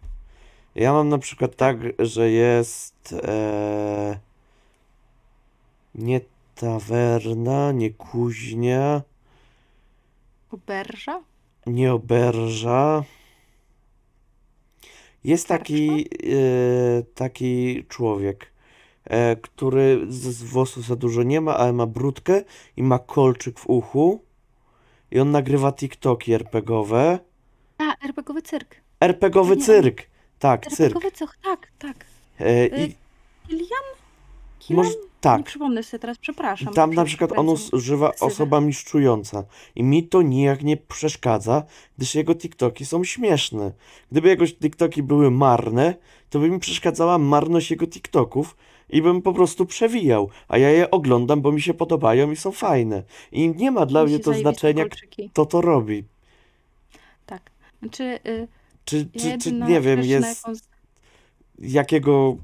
Ja 0.76 0.94
mam 0.94 1.10
na 1.10 1.18
przykład 1.18 1.56
tak, 1.56 1.78
że 2.00 2.30
jest 2.30 3.16
eee... 3.24 4.18
nie 5.96 6.22
tawerna, 6.56 7.72
nie 7.72 7.90
kuźnia, 7.92 9.02
Oberża? 10.52 11.22
nie 11.66 11.94
oberża. 11.94 13.04
Jest 15.24 15.48
taki, 15.48 16.10
e, 16.24 17.04
taki 17.16 17.86
człowiek, 17.90 18.52
e, 19.06 19.36
który 19.36 20.06
z, 20.10 20.22
z 20.22 20.44
włosów 20.44 20.86
za 20.86 20.96
dużo 20.96 21.24
nie 21.24 21.42
ma, 21.42 21.58
ale 21.58 21.74
ma 21.74 21.86
brudkę 21.86 22.44
i 22.78 22.84
ma 22.84 23.00
kolczyk 23.00 23.60
w 23.60 23.70
uchu. 23.70 24.24
I 25.12 25.20
on 25.20 25.32
nagrywa 25.32 25.72
TikToki 25.72 26.34
RPGowe. 26.34 27.20
A, 27.78 28.08
RPGowy 28.08 28.42
cyrk. 28.42 28.76
RPGowy 29.00 29.58
cyrk. 29.58 30.02
Tak, 30.40 30.68
cyrk. 30.68 30.96
RPGowy 30.96 31.12
cyrk, 31.12 31.38
tak, 31.44 31.72
tak. 31.80 32.06
E, 32.40 32.66
Y, 32.66 32.68
i 32.78 32.96
Kilian? 33.48 33.86
Kilian? 34.60 35.13
Tak. 35.24 35.44
przypomnę 35.44 35.84
sobie 35.84 36.00
teraz, 36.00 36.18
przepraszam. 36.18 36.74
Tam 36.74 36.94
na 36.94 37.04
Prze- 37.04 37.08
przykład 37.10 37.32
on 37.32 37.46
przepraszam. 37.46 37.78
używa 37.80 38.12
Ksywę. 38.12 38.26
osoba 38.26 38.62
mistrzująca. 38.62 39.44
I 39.76 39.84
mi 39.84 40.08
to 40.08 40.22
nijak 40.22 40.64
nie 40.64 40.78
przeszkadza, 40.78 41.64
gdyż 41.98 42.16
jego 42.16 42.36
TikToki 42.36 42.86
są 42.86 43.04
śmieszne. 43.04 43.72
Gdyby 44.12 44.28
jego 44.30 44.46
TikToki 44.48 45.04
były 45.04 45.32
marne, 45.32 45.96
to 46.30 46.40
by 46.40 46.50
mi 46.50 46.60
przeszkadzała 46.60 47.18
marność 47.18 47.72
jego 47.72 47.88
TikToków 47.88 48.56
i 48.90 49.02
bym 49.02 49.22
po 49.22 49.34
prostu 49.34 49.66
przewijał. 49.66 50.30
A 50.48 50.58
ja 50.58 50.70
je 50.70 50.92
oglądam, 50.92 51.42
bo 51.42 51.52
mi 51.52 51.62
się 51.62 51.74
podobają 51.74 52.32
i 52.32 52.36
są 52.36 52.52
fajne. 52.52 53.04
I 53.32 53.50
nie 53.50 53.72
ma 53.72 53.86
dla 53.86 54.04
mnie 54.06 54.20
to 54.20 54.34
znaczenia, 54.34 54.84
kolczyki. 54.84 55.30
kto 55.30 55.46
to 55.46 55.62
robi. 55.62 56.04
Tak. 57.26 57.52
Znaczy, 57.80 58.20
y, 58.28 58.48
Czy, 58.86 59.06
czy, 59.20 59.38
czy 59.38 59.52
nie 59.52 59.82
wiem, 59.82 60.00
na 60.00 60.06
jest 60.06 60.44
jaką 60.48 60.60
jakiego 61.60 62.38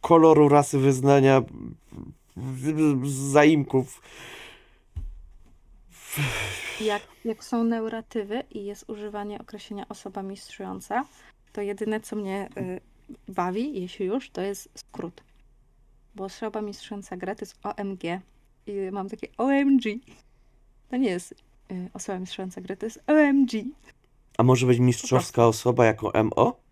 koloru 0.00 0.48
rasy 0.48 0.78
wyznania 0.78 1.42
zaimków. 3.04 4.02
Jak, 6.80 7.02
jak 7.24 7.44
są 7.44 7.64
neuratywy 7.64 8.42
i 8.50 8.64
jest 8.64 8.84
używanie 8.90 9.38
określenia 9.38 9.88
osoba 9.88 10.22
mistrzująca, 10.22 11.04
to 11.52 11.60
jedyne, 11.62 12.00
co 12.00 12.16
mnie 12.16 12.48
y, 12.58 12.80
bawi, 13.28 13.80
jeśli 13.80 14.06
już, 14.06 14.30
to 14.30 14.40
jest 14.40 14.68
skrót. 14.74 15.22
Bo 16.14 16.24
osoba 16.24 16.62
mistrzująca 16.62 17.16
grę 17.16 17.36
to 17.36 17.42
jest 17.42 17.56
OMG. 17.62 18.02
I 18.66 18.72
mam 18.92 19.08
takie 19.08 19.28
OMG. 19.38 19.82
To 20.90 20.96
nie 20.96 21.10
jest 21.10 21.32
y, 21.72 21.90
osoba 21.94 22.18
mistrzująca 22.18 22.60
gry, 22.60 22.76
to 22.76 22.86
jest 22.86 23.02
OMG. 23.06 23.50
A 24.38 24.42
może 24.42 24.66
być 24.66 24.78
mistrzowska 24.78 25.46
osoba 25.46 25.84
jako 25.84 26.12
MO? 26.24 26.67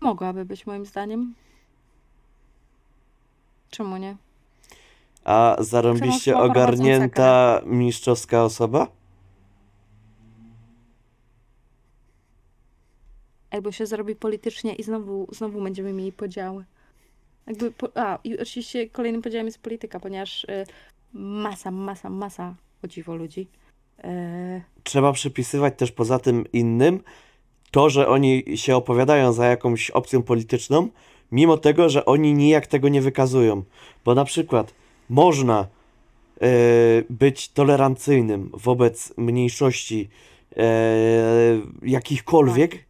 Mogłaby 0.00 0.44
być 0.44 0.66
moim 0.66 0.86
zdaniem. 0.86 1.34
Czemu 3.70 3.96
nie? 3.96 4.16
A 5.24 5.56
zarąbiście 5.58 6.30
słowa 6.32 6.46
ogarnięta 6.46 7.60
mistrzowska 7.66 8.44
osoba? 8.44 8.88
Albo 13.50 13.72
się 13.72 13.86
zrobi 13.86 14.16
politycznie 14.16 14.74
i 14.74 14.82
znowu, 14.82 15.26
znowu 15.32 15.62
będziemy 15.62 15.92
mieli 15.92 16.12
podziały. 16.12 16.64
Jakby, 17.46 17.70
po, 17.70 17.88
a, 17.94 18.18
i 18.24 18.38
oczywiście 18.38 18.88
kolejnym 18.88 19.22
podziałem 19.22 19.46
jest 19.46 19.58
polityka, 19.58 20.00
ponieważ 20.00 20.44
y, 20.44 20.66
masa, 21.12 21.70
masa, 21.70 22.10
masa 22.10 22.54
o 22.84 22.88
dziwo 22.88 23.16
ludzi. 23.16 23.48
y, 23.98 24.62
Trzeba 24.84 25.12
przypisywać 25.12 25.74
też 25.76 25.92
poza 25.92 26.18
tym 26.18 26.44
innym 26.52 27.02
to, 27.70 27.90
że 27.90 28.08
oni 28.08 28.44
się 28.54 28.76
opowiadają 28.76 29.32
za 29.32 29.46
jakąś 29.46 29.90
opcją 29.90 30.22
polityczną, 30.22 30.88
mimo 31.32 31.56
tego, 31.56 31.88
że 31.88 32.04
oni 32.04 32.34
nijak 32.34 32.66
tego 32.66 32.88
nie 32.88 33.02
wykazują. 33.02 33.62
Bo 34.04 34.14
na 34.14 34.24
przykład 34.24 34.74
można 35.08 35.60
e, 35.60 36.46
być 37.10 37.48
tolerancyjnym 37.48 38.50
wobec 38.52 39.12
mniejszości 39.16 40.08
e, 40.56 40.62
jakichkolwiek, 41.82 42.84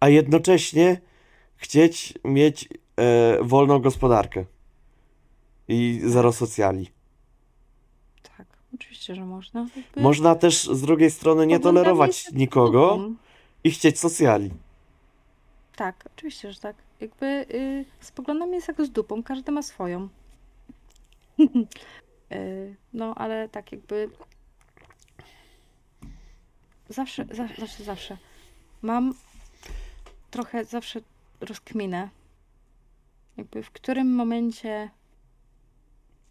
a 0.00 0.08
jednocześnie 0.08 1.00
chcieć 1.56 2.14
mieć 2.24 2.68
e, 2.96 3.38
wolną 3.42 3.78
gospodarkę 3.78 4.44
i 5.68 6.00
zero 6.04 6.32
socjali. 6.32 6.90
tak, 8.36 8.46
oczywiście, 8.74 9.14
że 9.14 9.24
można. 9.24 9.66
Jakby 9.76 10.00
Można 10.00 10.34
też 10.34 10.64
z 10.64 10.80
drugiej 10.80 11.10
strony 11.10 11.46
nie 11.46 11.60
tolerować 11.60 12.32
nikogo. 12.32 13.10
I 13.64 13.70
chcieć 13.70 14.00
socjali. 14.00 14.50
Tak, 15.76 16.04
oczywiście, 16.16 16.52
że 16.52 16.60
tak. 16.60 16.76
Jakby 17.00 17.26
y, 17.26 17.84
z 18.00 18.10
poglądami 18.10 18.52
jest 18.52 18.68
jak 18.68 18.84
z 18.84 18.90
dupą, 18.90 19.22
każdy 19.22 19.52
ma 19.52 19.62
swoją. 19.62 20.08
Y, 22.32 22.76
no, 22.92 23.14
ale 23.14 23.48
tak 23.48 23.72
jakby 23.72 24.10
zawsze, 26.88 27.26
zawsze, 27.30 27.60
zawsze, 27.60 27.84
zawsze 27.84 28.16
mam 28.82 29.14
trochę 30.30 30.64
zawsze 30.64 31.00
rozkminę, 31.40 32.08
jakby 33.36 33.62
w 33.62 33.70
którym 33.70 34.14
momencie 34.14 34.90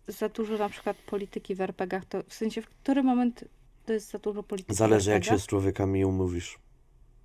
za 0.08 0.30
dużo 0.30 0.58
na 0.58 0.70
przykład 0.70 0.98
polityki 0.98 1.56
w 1.56 1.62
RPGach, 1.62 2.06
to 2.06 2.24
w 2.28 2.34
sensie 2.34 2.62
w 2.62 2.70
który 2.70 3.04
moment 3.04 3.46
to 3.86 3.94
jest 3.94 4.12
za 4.12 4.20
dużo 4.20 4.44
polityki 4.44 4.74
w 4.74 4.78
Zależy 4.78 5.12
jak 5.12 5.26
się 5.26 5.40
z 5.40 5.48
człowiekami 5.48 6.06
umówisz. 6.06 6.60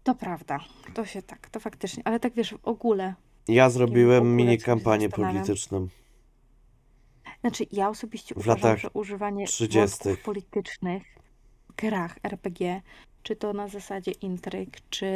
To 0.09 0.15
prawda, 0.15 0.61
to 0.95 1.07
się 1.07 1.23
tak, 1.23 1.51
to 1.51 1.61
faktycznie, 1.61 2.03
ale 2.07 2.21
tak 2.21 2.33
wiesz, 2.33 2.55
w 2.55 2.69
ogóle. 2.69 3.15
Ja 3.49 3.71
zrobiłem 3.71 4.23
ogóle 4.23 4.35
mini 4.37 4.59
kampanię 4.59 5.09
polityczną. 5.09 5.89
Znaczy, 7.41 7.67
ja 7.73 7.89
osobiście 7.89 8.35
W 8.35 8.39
uważam, 8.39 8.57
latach 8.57 8.79
że 8.79 8.91
używanie 8.91 9.47
30.. 9.47 9.79
wątków 9.79 10.25
politycznych 10.25 11.03
w 11.69 11.77
grach 11.77 12.19
RPG, 12.23 12.83
czy 13.23 13.37
to 13.37 13.53
na 13.53 13.69
zasadzie 13.69 14.11
intryg, 14.11 14.79
czy 14.91 15.07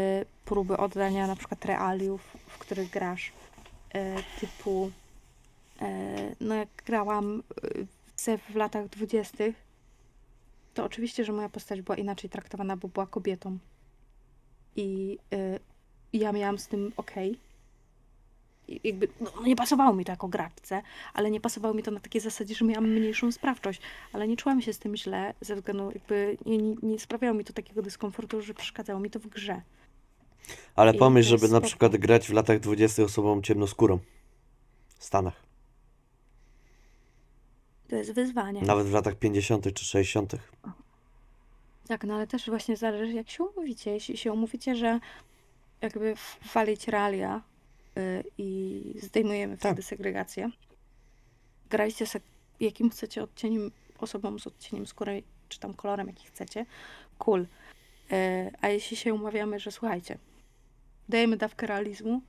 próby 0.44 0.76
oddania 0.76 1.26
na 1.26 1.36
przykład 1.36 1.64
realiów, 1.64 2.36
w 2.46 2.58
których 2.58 2.90
grasz, 2.90 3.32
e, 3.94 4.16
typu, 4.40 4.90
e, 5.80 6.34
no 6.40 6.54
jak 6.54 6.68
grałam 6.86 7.42
e, 8.28 8.38
w 8.52 8.54
latach 8.54 8.88
dwudziestych, 8.88 9.54
to 10.74 10.84
oczywiście, 10.84 11.24
że 11.24 11.32
moja 11.32 11.48
postać 11.48 11.82
była 11.82 11.96
inaczej 11.96 12.30
traktowana, 12.30 12.76
bo 12.76 12.88
była 12.88 13.06
kobietą. 13.06 13.58
I 14.76 15.18
e, 15.32 15.58
ja 16.12 16.32
miałam 16.32 16.58
z 16.58 16.68
tym 16.68 16.92
okej. 16.96 17.38
I 18.68 18.80
Jakby, 18.84 19.08
no, 19.20 19.32
nie 19.44 19.56
pasowało 19.56 19.94
mi 19.94 20.04
to 20.04 20.12
jako 20.12 20.28
graczce, 20.28 20.82
ale 21.14 21.30
nie 21.30 21.40
pasowało 21.40 21.74
mi 21.74 21.82
to 21.82 21.90
na 21.90 22.00
takiej 22.00 22.20
zasadzie, 22.20 22.54
że 22.54 22.64
miałam 22.64 22.90
mniejszą 22.90 23.32
sprawczość, 23.32 23.80
ale 24.12 24.28
nie 24.28 24.36
czułam 24.36 24.62
się 24.62 24.72
z 24.72 24.78
tym 24.78 24.96
źle, 24.96 25.34
ze 25.40 25.56
względu, 25.56 25.90
jakby 25.94 26.36
nie, 26.46 26.58
nie, 26.58 26.74
nie 26.82 26.98
sprawiało 26.98 27.34
mi 27.34 27.44
to 27.44 27.52
takiego 27.52 27.82
dyskomfortu, 27.82 28.42
że 28.42 28.54
przeszkadzało 28.54 29.00
mi 29.00 29.10
to 29.10 29.18
w 29.20 29.26
grze. 29.26 29.62
Ale 30.74 30.94
I 30.94 30.98
pomyśl, 30.98 31.28
żeby 31.28 31.42
na 31.42 31.48
spoko. 31.48 31.66
przykład 31.66 31.96
grać 31.96 32.28
w 32.28 32.32
latach 32.32 32.60
20 32.60 33.02
osobą 33.02 33.42
ciemnoskórą. 33.42 33.98
W 34.98 35.04
Stanach. 35.04 35.42
To 37.88 37.96
jest 37.96 38.12
wyzwanie. 38.12 38.62
Nawet 38.62 38.86
w 38.86 38.92
latach 38.92 39.14
50 39.14 39.74
czy 39.74 39.84
60. 39.84 40.32
Tak, 41.88 42.04
no 42.04 42.14
ale 42.14 42.26
też 42.26 42.46
właśnie 42.46 42.76
zależy, 42.76 43.12
jak 43.12 43.30
się 43.30 43.44
umówicie. 43.44 43.90
Jeśli 43.90 44.16
się 44.16 44.32
umówicie, 44.32 44.76
że 44.76 45.00
jakby 45.80 46.14
walić 46.54 46.88
realia 46.88 47.42
y, 47.98 48.24
i 48.38 48.82
zdejmujemy 49.02 49.56
Tak. 49.58 49.72
wtedy 49.72 49.82
segregację, 49.82 50.50
grajcie 51.70 52.06
se 52.06 52.20
jakim 52.60 52.90
chcecie 52.90 53.22
odcieniem, 53.22 53.70
osobą 53.98 54.38
z 54.38 54.46
odcieniem 54.46 54.86
skóry, 54.86 55.22
czy 55.48 55.60
tam 55.60 55.74
kolorem, 55.74 56.06
jaki 56.06 56.26
chcecie, 56.26 56.66
cool. 57.18 57.40
Y, 57.42 57.46
a 58.60 58.68
jeśli 58.68 58.96
się 58.96 59.14
umawiamy, 59.14 59.60
że 59.60 59.72
słuchajcie, 59.72 60.18
dajemy 61.08 61.36
dawkę 61.36 61.66
realizmu 61.66 62.20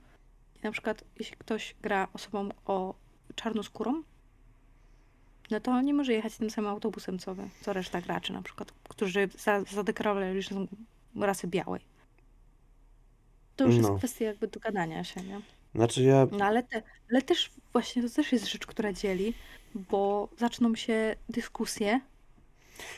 i 0.56 0.64
na 0.64 0.72
przykład 0.72 1.04
jeśli 1.18 1.36
ktoś 1.36 1.74
gra 1.82 2.08
osobą 2.12 2.48
o 2.66 2.94
czarnoskórą, 3.34 4.02
no 5.50 5.60
to 5.60 5.80
nie 5.80 5.94
może 5.94 6.12
jechać 6.12 6.36
tym 6.36 6.50
samym 6.50 6.70
autobusem, 6.70 7.18
co, 7.18 7.34
wy, 7.34 7.48
co 7.60 7.72
reszta 7.72 8.00
graczy 8.00 8.32
na 8.32 8.42
przykład, 8.42 8.72
którzy 8.88 9.28
za, 9.38 9.62
zadeklarowali, 9.64 10.42
że 10.42 10.48
są 10.54 10.66
rasy 11.20 11.46
białej. 11.46 11.80
To 13.56 13.64
już 13.66 13.76
No. 13.76 13.88
jest 13.88 13.98
kwestia 13.98 14.24
jakby 14.24 14.48
dogadania 14.48 15.04
się, 15.04 15.22
nie? 15.22 15.40
Znaczy 15.74 16.02
ja 16.02 16.26
No 16.32 16.44
ale, 16.44 16.62
te, 16.62 16.82
ale 17.10 17.22
też 17.22 17.50
właśnie 17.72 18.02
to 18.02 18.08
też 18.10 18.32
jest 18.32 18.46
rzecz, 18.46 18.66
która 18.66 18.92
dzieli, 18.92 19.34
bo 19.74 20.28
zaczną 20.38 20.74
się 20.74 21.16
dyskusje, 21.28 22.00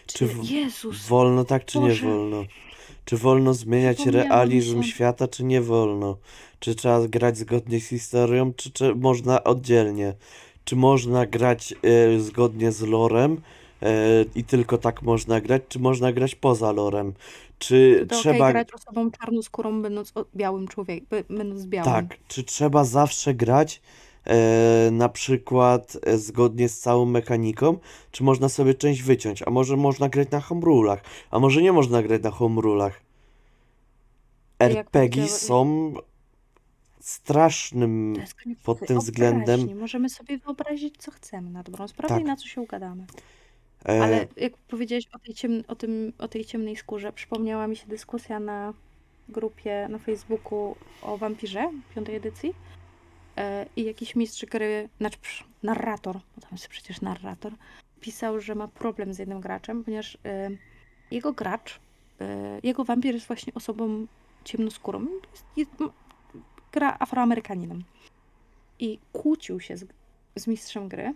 czy, 0.07 0.19
Czy 0.19 0.27
w- 0.27 0.51
Jezus, 0.51 1.07
wolno 1.07 1.45
tak 1.45 1.65
czy 1.65 1.79
nie 1.79 1.89
Boże. 1.89 2.07
wolno? 2.07 2.45
Czy 3.05 3.17
wolno 3.17 3.55
zmieniać 3.55 4.07
realizm 4.07 4.83
się. 4.83 4.89
świata, 4.89 5.29
czy 5.29 5.45
nie 5.45 5.61
wolno? 5.63 6.19
Czy 6.61 6.75
trzeba 6.75 7.09
grać 7.09 7.39
zgodnie 7.39 7.81
z 7.81 7.89
historią, 7.89 8.53
czy, 8.55 8.71
czy 8.71 8.95
można 8.95 9.45
oddzielnie? 9.45 10.15
Czy 10.67 10.77
można 10.77 11.27
grać 11.27 11.75
e, 11.83 12.21
zgodnie 12.21 12.73
z 12.73 12.81
lorem 12.83 13.41
e, 13.83 13.89
i 14.35 14.45
tylko 14.45 14.79
tak 14.79 15.03
można 15.03 15.41
grać, 15.41 15.63
czy 15.69 15.79
można 15.79 16.13
grać 16.13 16.35
poza 16.35 16.73
lorem? 16.73 17.13
Czy 17.59 18.07
to 18.09 18.17
trzeba 18.17 18.37
okej 18.45 18.53
grać 18.53 18.69
osobą 18.73 19.11
czarnoskórą, 19.11 19.83
będąc 19.83 20.13
o- 20.15 20.25
białym 20.37 20.69
człowiekiem, 20.69 21.07
będąc 21.31 21.67
białym. 21.67 21.93
Tak, 21.93 22.19
czy 22.29 22.45
trzeba 22.45 22.85
zawsze 22.85 23.35
grać 23.35 23.83
e, 24.27 24.89
na 24.93 25.09
przykład 25.09 25.97
e, 26.03 26.19
zgodnie 26.19 26.69
z 26.69 26.79
całą 26.81 27.05
mechaniką, 27.05 27.79
czy 28.13 28.25
można 28.25 28.49
sobie 28.49 28.75
część 28.75 29.03
wyciąć, 29.03 29.43
a 29.43 29.51
może 29.51 29.77
można 29.77 30.09
grać 30.09 30.31
na 30.31 30.41
home 30.41 30.61
rulach, 30.65 31.01
a 31.31 31.39
może 31.39 31.63
nie 31.63 31.73
można 31.73 32.03
grać 32.03 32.23
na 32.23 32.31
home 32.31 32.61
rulach. 32.63 33.01
Jak 34.61 34.71
RPG 34.71 34.91
powiedziała- 35.11 35.39
są 35.39 35.95
strasznym 37.09 38.17
pod 38.65 38.87
tym 38.87 38.99
względem, 38.99 39.79
Możemy 39.79 40.09
sobie 40.09 40.39
wyobrazić, 40.39 40.95
co 40.99 41.11
chcemy 41.11 41.51
na 41.51 41.63
dobrą 41.63 41.89
sprawę 41.89 42.15
Tak. 42.15 42.23
i 42.23 42.27
na 42.27 42.37
co 42.37 42.47
się 42.47 42.61
ugadamy. 42.61 43.05
e, 43.89 44.03
Ale 44.03 44.27
jak 44.37 44.57
powiedziałeś 44.57 45.05
o 45.13 45.19
tej, 45.19 45.35
ciem, 45.35 45.65
o, 45.69 45.75
tym, 45.75 46.13
o 46.19 46.29
tej 46.29 46.45
ciemnej 46.45 46.77
skórze, 46.77 47.13
przypomniała 47.13 47.67
mi 47.67 47.77
się 47.77 47.87
dyskusja 47.87 48.41
na 48.41 48.73
grupie 49.29 49.89
na 49.91 49.99
Facebooku 49.99 50.77
o 51.03 51.19
wampirze 51.19 51.71
piątej 51.95 52.17
edycji 52.17 52.55
e, 53.37 53.67
i 53.77 53.85
jakiś 53.85 54.17
mistrz 54.17 54.45
gry, 54.45 54.89
znaczy 54.99 55.19
psz, 55.19 55.45
narrator, 55.63 56.15
bo 56.35 56.41
tam 56.41 56.51
jest 56.53 56.69
przecież 56.69 57.01
narrator, 57.01 57.53
pisał, 58.01 58.41
że 58.41 58.55
ma 58.55 58.69
problem 58.69 59.15
z 59.15 59.19
jednym 59.19 59.41
graczem, 59.41 59.85
ponieważ 59.85 60.19
e, 60.25 60.51
jego 61.11 61.33
gracz, 61.33 61.81
e, 62.21 62.61
jego 62.63 62.85
wampir 62.85 63.15
jest 63.15 63.27
właśnie 63.27 63.55
osobą 63.55 64.07
ciemnoskórą, 64.45 65.07
jest, 65.33 65.45
jest, 65.57 65.71
gra 66.77 66.97
afroamerykaninem 66.99 67.85
i 68.79 68.99
kłócił 69.13 69.61
się 69.61 69.77
z, 69.77 69.85
z 70.37 70.47
mistrzem 70.47 70.89
gry, 70.89 71.15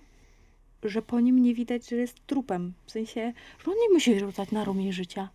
że 0.82 1.02
po 1.02 1.20
nim 1.20 1.42
nie 1.42 1.54
widać, 1.54 1.88
że 1.88 1.96
jest 1.96 2.26
trupem. 2.26 2.72
W 2.86 2.90
sensie, 2.90 3.32
że 3.64 3.70
on 3.70 3.76
nie 3.82 3.94
musi 3.94 4.20
rzucać 4.20 4.50
na 4.50 4.64
rumie 4.64 4.92
życia. 4.92 5.28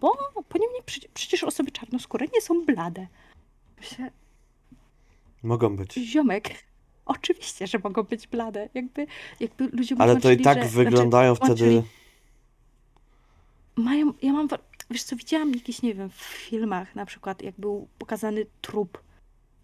Bo 0.00 0.16
po 0.48 0.58
nim 0.58 0.68
nie, 0.74 0.82
przecież, 0.82 1.10
przecież 1.14 1.44
osoby 1.44 1.70
czarnoskóre 1.70 2.26
nie 2.34 2.40
są 2.40 2.64
blade. 2.64 3.06
Myślę, 3.80 4.10
mogą 5.42 5.76
być. 5.76 5.94
ziomek, 5.94 6.50
oczywiście, 7.16 7.66
że 7.66 7.78
mogą 7.84 8.02
być 8.02 8.26
blade. 8.26 8.68
Jakby, 8.74 9.06
jakby 9.40 9.68
ludzie 9.68 9.94
Ale 9.98 10.20
to 10.20 10.30
i 10.30 10.40
tak 10.40 10.62
że, 10.62 10.68
wyglądają 10.68 11.34
znaczy, 11.34 11.54
wtedy. 11.54 11.82
Mają, 13.76 14.12
ja 14.22 14.32
mam, 14.32 14.48
wiesz 14.90 15.02
co, 15.02 15.16
widziałam 15.16 15.54
jakieś, 15.54 15.82
nie 15.82 15.94
wiem, 15.94 16.10
w 16.10 16.22
filmach 16.22 16.94
na 16.94 17.06
przykład, 17.06 17.42
jak 17.42 17.54
był 17.58 17.88
pokazany 17.98 18.46
trup, 18.60 19.07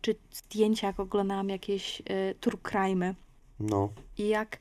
czy 0.05 0.15
zdjęcia, 0.33 0.87
jak 0.87 1.01
oglądałam 1.01 1.49
jakieś 1.49 2.01
y, 2.01 2.35
true 2.41 2.59
crime'y. 2.63 3.15
No, 3.61 3.89
I 4.19 4.29
jak 4.29 4.59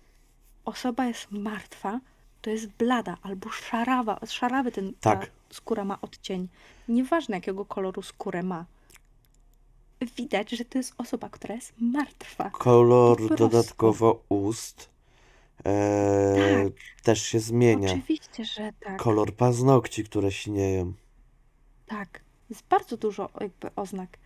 osoba 0.66 1.06
jest 1.06 1.32
martwa, 1.32 2.00
to 2.42 2.50
jest 2.50 2.68
blada 2.68 3.18
albo 3.22 3.50
szarawa, 3.50 4.20
szarawy 4.28 4.72
ten, 4.72 4.94
ta 4.94 5.16
Tak. 5.16 5.32
skóra 5.50 5.86
ma 5.86 6.02
odcień. 6.02 6.48
Nieważne 6.88 7.36
jakiego 7.36 7.66
koloru 7.66 8.02
skórę 8.02 8.44
ma. 8.44 8.66
Widać, 10.18 10.50
że 10.52 10.66
to 10.66 10.78
jest 10.78 10.94
osoba, 10.98 11.30
która 11.30 11.56
jest 11.56 11.74
martwa. 11.78 12.50
kolor 12.50 13.36
dodatkowo 13.36 14.24
ust 14.30 14.90
e, 15.66 16.70
też 17.04 17.22
się 17.22 17.40
zmienia. 17.40 17.90
Oczywiście, 17.90 18.46
że 18.46 18.74
tak. 18.80 19.02
Kolor 19.02 19.36
paznokci, 19.36 20.04
które 20.04 20.32
sinieją. 20.32 20.94
Tak. 21.88 22.22
Jest 22.50 22.64
bardzo 22.70 22.98
dużo 22.98 23.30
jakby 23.42 23.76
oznak. 23.76 24.18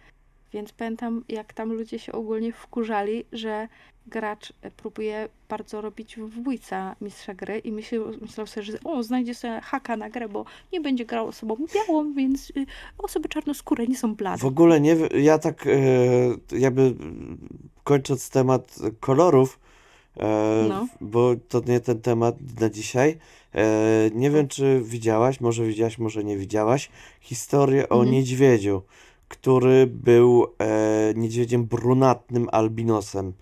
Więc 0.58 0.72
pamiętam, 0.74 1.24
jak 1.30 1.54
tam 1.54 1.74
ludzie 1.74 2.00
się 2.00 2.12
ogólnie 2.12 2.54
wkurzali, 2.54 3.26
że 3.32 3.68
gracz 4.08 4.54
e, 4.62 4.72
próbuje 4.72 5.30
bardzo 5.50 5.82
robić 5.82 6.16
wbójca 6.18 6.96
mistrza 7.02 7.34
gry 7.34 7.60
i 7.60 7.72
myślał, 7.72 8.02
myślał 8.22 8.48
sobie, 8.48 8.64
że 8.64 8.74
o, 8.84 9.04
znajdzie 9.04 9.36
sobie 9.36 9.62
haka 9.62 9.98
na 9.98 10.10
grę, 10.10 10.30
bo 10.30 10.46
nie 10.74 10.82
będzie 10.82 11.06
grał 11.06 11.28
osobą 11.28 11.58
białą, 11.76 12.14
więc 12.14 12.50
y, 12.50 12.66
osoby 12.98 13.30
czarnoskóre 13.30 13.88
nie 13.88 13.98
są 13.98 14.16
blade. 14.16 14.38
W 14.38 14.46
ogóle 14.46 14.82
nie, 14.82 14.96
ja 15.20 15.38
tak 15.40 15.68
e, 15.68 16.58
jakby 16.58 16.94
kończąc 17.84 18.30
temat 18.30 18.76
kolorów, 19.00 19.60
e, 20.20 20.66
No. 20.70 20.88
bo 21.02 21.36
to 21.50 21.62
nie 21.68 21.80
ten 21.80 22.02
temat 22.02 22.36
na 22.60 22.70
dzisiaj. 22.70 23.18
Nie 24.16 24.30
wiem, 24.32 24.48
czy 24.48 24.82
widziałaś, 24.84 25.42
może 25.42 25.66
widziałaś, 25.66 25.98
może 25.98 26.24
nie 26.24 26.38
widziałaś, 26.38 26.90
historię 27.22 27.90
o 27.90 27.96
Mhm. 27.96 28.12
niedźwiedziu, 28.12 28.82
który 29.28 29.88
był 29.88 30.48
e, 30.60 31.14
niedźwiedziem 31.16 31.66
brunatnym 31.66 32.50
albinosem. 32.52 33.34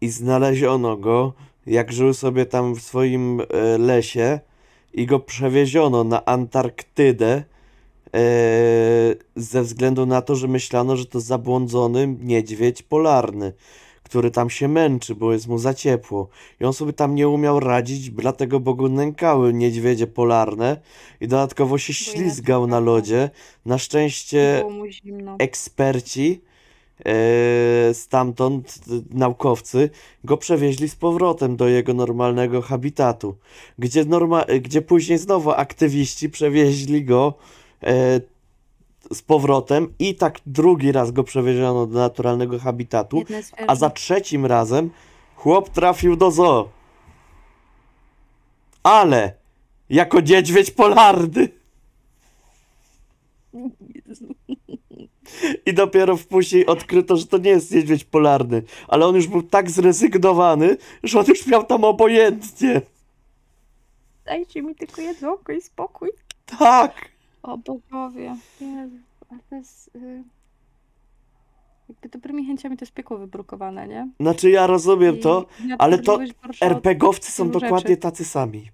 I 0.00 0.08
znaleziono 0.08 0.96
go, 0.96 1.32
jak 1.66 1.92
żył 1.92 2.14
sobie 2.14 2.46
tam 2.46 2.74
w 2.74 2.82
swoim 2.82 3.40
e, 3.40 3.78
lesie 3.78 4.40
i 4.92 5.06
go 5.06 5.20
przewieziono 5.20 6.04
na 6.04 6.24
Antarktydę 6.24 7.42
e, 8.14 8.20
ze 9.36 9.62
względu 9.62 10.06
na 10.06 10.22
to, 10.22 10.36
że 10.36 10.48
myślano, 10.48 10.96
że 10.96 11.06
to 11.06 11.20
zabłądzony 11.20 12.16
niedźwiedź 12.20 12.82
polarny, 12.82 13.52
który 14.08 14.30
tam 14.30 14.50
się 14.50 14.68
męczy, 14.68 15.14
bo 15.14 15.32
jest 15.32 15.48
mu 15.48 15.58
za 15.58 15.74
ciepło. 15.74 16.28
I 16.60 16.64
on 16.64 16.72
sobie 16.72 16.92
tam 16.92 17.14
nie 17.14 17.28
umiał 17.28 17.60
radzić, 17.60 18.10
dlatego 18.10 18.60
bo 18.60 18.74
go 18.74 18.88
nękały 18.88 19.54
niedźwiedzie 19.54 20.06
polarne 20.06 20.76
i 21.20 21.28
dodatkowo 21.28 21.78
się 21.78 21.94
ślizgał 21.94 22.66
na 22.66 22.80
lodzie. 22.80 23.30
Na 23.66 23.78
szczęście 23.78 24.64
eksperci 25.38 26.40
e, 27.06 27.94
stamtąd, 27.94 28.78
naukowcy, 29.10 29.90
go 30.24 30.36
przewieźli 30.36 30.88
z 30.88 30.96
powrotem 30.96 31.56
do 31.56 31.68
jego 31.68 31.94
normalnego 31.94 32.62
habitatu, 32.62 33.34
gdzie, 33.78 34.04
norma, 34.04 34.44
gdzie 34.60 34.82
później 34.82 35.18
znowu 35.18 35.50
aktywiści 35.50 36.30
przewieźli 36.30 37.04
go 37.04 37.34
e, 37.82 38.20
z 39.12 39.22
powrotem 39.22 39.94
i 39.98 40.14
tak 40.14 40.38
drugi 40.46 40.92
raz 40.92 41.10
go 41.10 41.24
przewieziono 41.24 41.86
do 41.86 41.98
naturalnego 41.98 42.58
habitatu, 42.58 43.22
a 43.66 43.74
za 43.74 43.90
trzecim 43.90 44.46
razem 44.46 44.90
chłop 45.36 45.68
trafił 45.68 46.16
do 46.16 46.30
zoo. 46.30 46.68
Ale 48.82 49.32
jako 49.90 50.20
niedźwiedź 50.20 50.70
polarny. 50.70 51.48
I 55.66 55.74
dopiero 55.74 56.16
później 56.16 56.66
odkryto, 56.66 57.16
że 57.16 57.26
to 57.26 57.38
nie 57.38 57.50
jest 57.50 57.70
niedźwiedź 57.70 58.04
polarny, 58.04 58.62
ale 58.88 59.06
on 59.06 59.14
już 59.14 59.26
był 59.26 59.42
tak 59.42 59.70
zrezygnowany, 59.70 60.76
że 61.02 61.20
on 61.20 61.26
już 61.28 61.46
miał 61.46 61.64
tam 61.64 61.84
obojętnie. 61.84 62.80
Dajcie 64.24 64.62
mi 64.62 64.74
tylko 64.74 65.00
jedzonko 65.00 65.52
i 65.52 65.60
spokój. 65.60 66.10
Tak. 66.58 67.17
O 67.48 67.58
bogowie. 67.58 68.36
Jezu. 68.60 68.96
A 69.30 69.34
to 69.50 69.56
jest... 69.56 69.90
Y... 69.96 70.22
Jakby 71.88 72.08
dobrymi 72.08 72.46
chęciami 72.46 72.76
to 72.76 72.84
jest 72.84 72.92
piekło 72.94 73.18
wybrukowane, 73.18 73.88
nie? 73.88 74.08
Znaczy 74.20 74.50
ja 74.50 74.66
rozumiem 74.66 75.16
I 75.16 75.20
to, 75.20 75.46
ale 75.78 75.98
to 75.98 76.02
nadpobudliwość 76.12 76.42
gorsza 76.42 76.66
od 76.66 76.72
RPGowcy 76.72 77.32
są 77.32 77.48
tylu 77.48 77.60
dokładnie 77.60 77.88
rzeczy. 77.88 78.02
tacy 78.02 78.24
sami. 78.24 78.70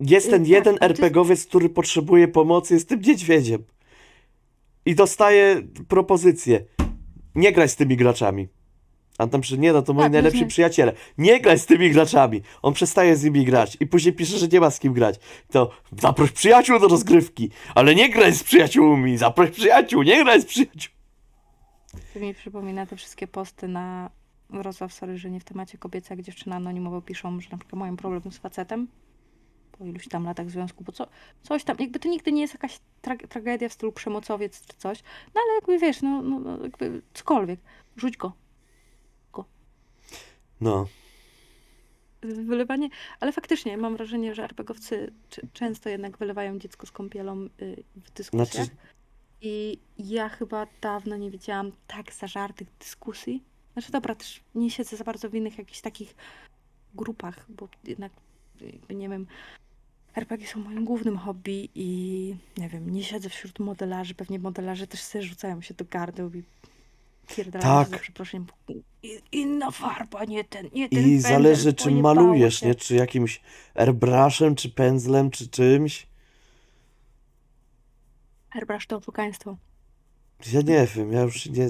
Jest 0.00 0.26
Y, 0.26 0.30
ten 0.30 0.40
tak, 0.42 0.48
jeden 0.48 0.78
to 0.78 0.84
jest- 0.86 1.00
RPGowiec, 1.00 1.46
który 1.46 1.68
potrzebuje 1.68 2.28
pomocy, 2.28 2.74
jest 2.74 2.88
tym 2.88 3.00
niedźwiedziem. 3.00 3.64
I 4.86 4.94
dostaje 4.94 5.62
propozycję. 5.88 6.64
Nie 7.34 7.52
graj 7.52 7.68
z 7.68 7.76
tymi 7.76 7.96
graczami. 7.96 8.48
A 9.18 9.26
tam 9.26 9.40
przy 9.40 9.58
nie, 9.58 9.72
no 9.72 9.82
to 9.82 9.92
moi 9.92 10.04
Tak, 10.04 10.12
najlepsi 10.12 10.46
przyjaciele. 10.46 10.92
Nie 11.18 11.40
graj 11.40 11.58
z 11.58 11.66
tymi 11.66 11.90
graczami. 11.90 12.42
On 12.62 12.74
przestaje 12.74 13.16
z 13.16 13.24
nimi 13.24 13.44
grać 13.44 13.76
i 13.80 13.86
później 13.86 14.14
pisze, 14.14 14.38
że 14.38 14.48
nie 14.48 14.60
ma 14.60 14.70
z 14.70 14.80
kim 14.80 14.92
grać. 14.92 15.16
To 15.50 15.70
zaproś 16.02 16.32
przyjaciół 16.32 16.78
do 16.78 16.88
rozgrywki, 16.88 17.50
ale 17.74 17.94
nie 17.94 18.10
graj 18.10 18.32
z 18.32 18.42
przyjaciółmi. 18.42 19.16
Zaproś 19.16 19.50
przyjaciół, 19.50 20.02
nie 20.02 20.24
graj 20.24 20.40
z 20.42 20.44
przyjaciółmi. 20.44 20.96
To 22.14 22.20
mi 22.20 22.34
przypomina 22.34 22.86
te 22.86 22.96
wszystkie 22.96 23.26
posty 23.26 23.68
na 23.68 24.10
Wrocław, 24.50 24.92
sorry, 24.92 25.18
że 25.18 25.30
nie 25.30 25.40
w 25.40 25.44
temacie 25.44 25.78
kobiece, 25.78 26.14
jak 26.14 26.24
dziewczyny 26.24 26.56
anonimowo 26.56 27.02
piszą, 27.02 27.40
że 27.40 27.48
na 27.52 27.58
przykład 27.58 27.80
mają 27.80 27.96
problem 27.96 28.32
z 28.32 28.38
facetem 28.38 28.88
po 29.78 29.84
iluś 29.84 30.08
tam 30.08 30.24
latach 30.24 30.50
związku, 30.50 30.84
bo 30.84 30.92
co, 30.92 31.06
coś 31.42 31.64
tam, 31.64 31.76
jakby 31.80 31.98
to 31.98 32.08
nigdy 32.08 32.32
nie 32.32 32.40
jest 32.40 32.54
jakaś 32.54 32.80
tra- 33.02 33.28
tragedia 33.28 33.68
w 33.68 33.72
stylu 33.72 33.92
przemocowiec 33.92 34.66
czy 34.66 34.76
coś, 34.76 35.02
no 35.34 35.40
ale 35.44 35.54
jakby 35.54 35.78
wiesz, 35.78 36.02
no, 36.02 36.22
no, 36.22 36.38
no 36.38 36.62
jakby 36.62 37.02
cokolwiek, 37.14 37.60
rzuć 37.96 38.16
go. 38.16 38.32
No, 40.60 40.86
Wylewanie, 42.22 42.88
ale 43.20 43.32
faktycznie 43.32 43.76
mam 43.76 43.96
wrażenie, 43.96 44.34
że 44.34 44.44
RPGowcy 44.44 45.12
często 45.52 45.88
jednak 45.88 46.18
wylewają 46.18 46.58
dziecko 46.58 46.86
z 46.86 46.90
kąpielą 46.90 47.48
y, 47.62 47.84
w 47.96 48.10
dyskusjach. 48.10 48.48
Znaczy- 48.52 48.70
I 49.40 49.78
ja 49.98 50.28
chyba 50.28 50.66
dawno 50.80 51.16
nie 51.16 51.30
widziałam 51.30 51.72
tak 51.86 52.12
zażartych 52.12 52.68
dyskusji. 52.80 53.42
Znaczy 53.72 53.92
dobra, 53.92 54.14
też 54.14 54.40
nie 54.54 54.70
siedzę 54.70 54.96
za 54.96 55.04
bardzo 55.04 55.30
w 55.30 55.34
innych 55.34 55.58
jakichś 55.58 55.80
takich 55.80 56.14
grupach, 56.94 57.46
bo 57.48 57.68
jednak 57.84 58.12
nie 58.90 59.08
wiem, 59.08 59.26
RPG 60.16 60.46
są 60.46 60.60
moim 60.60 60.84
głównym 60.84 61.18
hobby 61.18 61.68
i 61.74 62.36
nie 62.58 62.68
wiem, 62.68 62.90
nie 62.90 63.04
siedzę 63.04 63.28
wśród 63.28 63.58
modelarzy. 63.58 64.14
Pewnie 64.14 64.38
modelarze 64.38 64.86
też 64.86 65.02
sobie 65.02 65.24
rzucają 65.24 65.60
się 65.60 65.74
do 65.74 65.84
gardła 65.84 66.30
i 66.34 66.42
Tak. 67.60 67.88
za 67.88 67.98
przeproszeniem. 67.98 68.46
"I- 69.02 69.20
Inna 69.32 69.70
farba, 69.70 70.24
nie 70.24 70.44
ten, 70.44 70.68
nie 70.72 70.88
ten 70.88 70.98
i 70.98 71.02
pędzel, 71.02 71.32
zależy 71.32 71.72
czym 71.74 71.92
pojebało 71.92 72.14
malujesz, 72.14 72.60
się". 72.60 72.66
nie? 72.66 72.74
Czy 72.74 72.94
jakimś 72.94 73.40
airbrushem, 73.74 74.54
czy 74.54 74.70
pędzlem, 74.70 75.30
czy 75.30 75.48
czymś. 75.48 76.06
Airbrush 78.50 78.86
to 78.86 78.96
oszukaństwo. 78.96 79.56
Ja 80.52 80.60
nie 80.60 80.86
wiem, 80.94 81.12
ja 81.12 81.20
już 81.22 81.46
nie... 81.46 81.68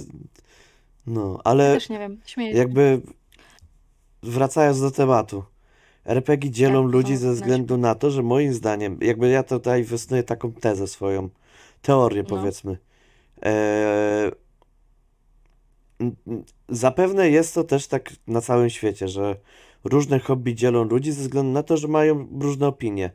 No, 1.07 1.33
Ja 1.33 1.41
ale 1.45 1.75
też 1.75 1.89
nie 1.89 1.99
wiem, 1.99 2.21
śmieję 2.27 2.57
jakby 2.57 3.01
wracając 4.23 4.81
do 4.81 4.91
tematu. 4.91 5.45
RPG 6.05 6.51
dzielą 6.51 6.83
Tak, 6.85 6.93
ludzi 6.93 7.17
ze 7.17 7.33
względu 7.33 7.77
na 7.77 7.95
to, 7.95 8.11
że 8.11 8.23
moim 8.23 8.55
zdaniem, 8.55 8.99
jakby 9.03 9.29
ja 9.29 9.43
tutaj 9.43 9.85
wysnuję 9.85 10.23
taką 10.23 10.53
tezę 10.53 10.87
swoją, 10.87 11.29
teorię 11.83 12.23
No. 12.23 12.29
powiedzmy. 12.29 12.79
Eee, 13.43 14.31
zapewne 16.69 17.31
jest 17.31 17.55
to 17.55 17.65
też 17.65 17.87
tak 17.87 18.13
na 18.27 18.41
całym 18.41 18.71
świecie, 18.71 19.09
że 19.09 19.37
różne 19.85 20.19
hobby 20.19 20.55
dzielą 20.55 20.85
ludzi 20.85 21.13
ze 21.13 21.23
względu 21.23 21.53
na 21.53 21.63
to, 21.63 21.77
że 21.77 21.89
mają 21.89 22.29
różne 22.41 22.67
opinie. 22.67 23.11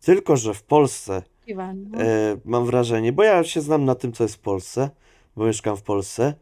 Tylko, 0.00 0.36
że 0.36 0.54
w 0.54 0.62
Polsce 0.62 1.22
Iwan, 1.46 1.90
no. 1.90 2.02
E, 2.02 2.36
mam 2.44 2.66
wrażenie, 2.66 3.12
bo 3.12 3.22
ja 3.22 3.44
się 3.44 3.60
znam 3.60 3.84
na 3.84 3.94
tym, 3.94 4.12
co 4.12 4.24
jest 4.24 4.34
w 4.34 4.38
Polsce, 4.38 4.90
bo 5.36 5.46
mieszkam 5.46 5.76
w 5.76 5.82
Polsce. 5.82 6.34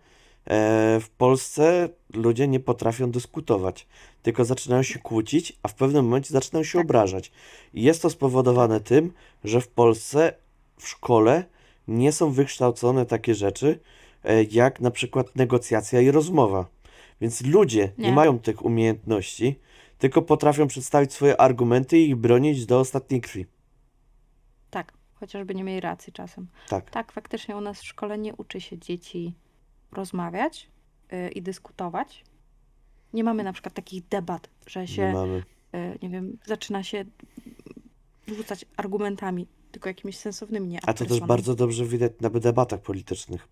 E, 0.47 1.01
w 1.01 1.09
Polsce 1.11 1.89
ludzie 2.15 2.49
nie 2.49 2.61
potrafią 2.61 3.11
dyskutować, 3.11 3.87
tylko 4.23 4.45
zaczynają 4.45 4.83
się 4.83 4.99
kłócić, 4.99 5.59
a 5.63 5.69
w 5.69 5.75
pewnym 5.75 6.05
momencie 6.05 6.33
zaczynają 6.33 6.65
się 6.65 6.79
Tak. 6.79 6.85
obrażać. 6.85 7.33
I 7.75 7.83
jest 7.83 8.03
to 8.03 8.11
spowodowane 8.11 8.81
tym, 8.81 9.13
że 9.45 9.61
w 9.61 9.69
Polsce 9.69 10.33
w 10.79 10.89
szkole 10.89 11.45
nie 11.89 12.13
są 12.13 12.31
wykształcone 12.31 13.07
takie 13.07 13.35
rzeczy, 13.35 13.79
jak 14.51 14.81
na 14.81 14.91
przykład 14.91 15.37
negocjacja 15.37 16.01
i 16.01 16.11
rozmowa. 16.11 16.67
Więc 17.21 17.41
ludzie 17.47 17.93
nie 17.99 18.09
Nie. 18.09 18.13
mają 18.13 18.39
tych 18.39 18.65
umiejętności, 18.65 19.59
tylko 19.99 20.23
potrafią 20.23 20.67
przedstawić 20.67 21.13
swoje 21.13 21.41
argumenty 21.41 21.99
i 21.99 22.09
ich 22.09 22.17
bronić 22.17 22.67
do 22.67 22.81
ostatniej 22.81 23.21
krwi. 23.21 23.47
Tak, 24.71 24.93
chociażby 25.15 25.55
nie 25.55 25.65
mieli 25.65 25.81
racji 25.81 26.13
czasem. 26.13 26.47
Tak. 26.69 26.91
Tak, 26.91 27.13
faktycznie 27.13 27.57
u 27.57 27.61
nas 27.61 27.81
w 27.81 27.87
szkole 27.87 28.19
nie 28.19 28.35
uczy 28.35 28.61
się 28.61 28.79
dzieci 28.79 29.35
rozmawiać 29.93 30.69
y, 31.13 31.29
i 31.31 31.43
dyskutować. 31.43 32.25
Nie 33.13 33.25
mamy 33.25 33.45
na 33.45 33.53
przykład 33.53 33.75
takich 33.75 34.09
debat, 34.09 34.49
że 34.67 34.81
Nie 34.81 34.89
się, 34.89 35.13
mamy. 35.13 35.43
y, 35.75 35.99
nie 36.03 36.09
wiem, 36.09 36.39
zaczyna 36.47 36.83
się 36.83 37.05
rzucać 38.27 38.65
argumentami, 38.77 39.47
tylko 39.73 39.89
jakimiś 39.89 40.19
sensownymi, 40.19 40.69
nie 40.69 40.79
A 40.87 40.95
to 40.95 41.07
też 41.07 41.21
bardzo 41.21 41.55
dobrze 41.55 41.85
widać 41.85 42.13
na 42.21 42.31
debatach 42.31 42.81
politycznych, 42.81 43.49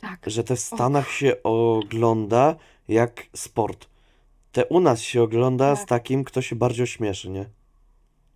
Tak, 0.00 0.18
że 0.26 0.44
te 0.44 0.56
w 0.56 0.60
Stanach 0.60 1.10
się 1.10 1.42
ogląda 1.42 2.56
jak 2.88 3.26
sport. 3.36 3.88
Te 4.52 4.64
u 4.66 4.80
nas 4.80 5.00
się 5.00 5.22
ogląda 5.22 5.76
z 5.76 5.78
Tak. 5.78 5.88
takim, 5.88 6.24
kto 6.24 6.42
się 6.42 6.56
bardziej 6.56 6.84
ośmieszy, 6.84 7.30
nie? 7.30 7.44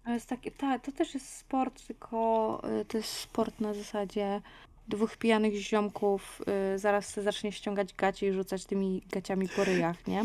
ale 0.05 0.15
jest 0.15 0.27
takie, 0.29 0.51
tak, 0.51 0.85
to 0.85 0.93
też 0.93 1.15
jest 1.15 1.37
sport, 1.37 1.87
tylko 1.87 2.61
y, 2.81 2.85
to 2.85 2.97
jest 2.99 3.11
sport 3.11 3.61
na 3.61 3.75
zasadzie 3.75 4.41
dwóch 4.89 5.17
pijanych 5.17 5.55
ziomków 5.55 6.43
y, 6.75 6.79
zaraz 6.79 7.07
se 7.09 7.23
zacznie 7.23 7.53
ściągać 7.53 7.95
gacie 7.95 8.29
i 8.29 8.33
rzucać 8.33 8.65
tymi 8.65 9.03
gaciami 9.13 9.49
po 9.49 9.65
ryjach, 9.65 10.07
nie? 10.07 10.25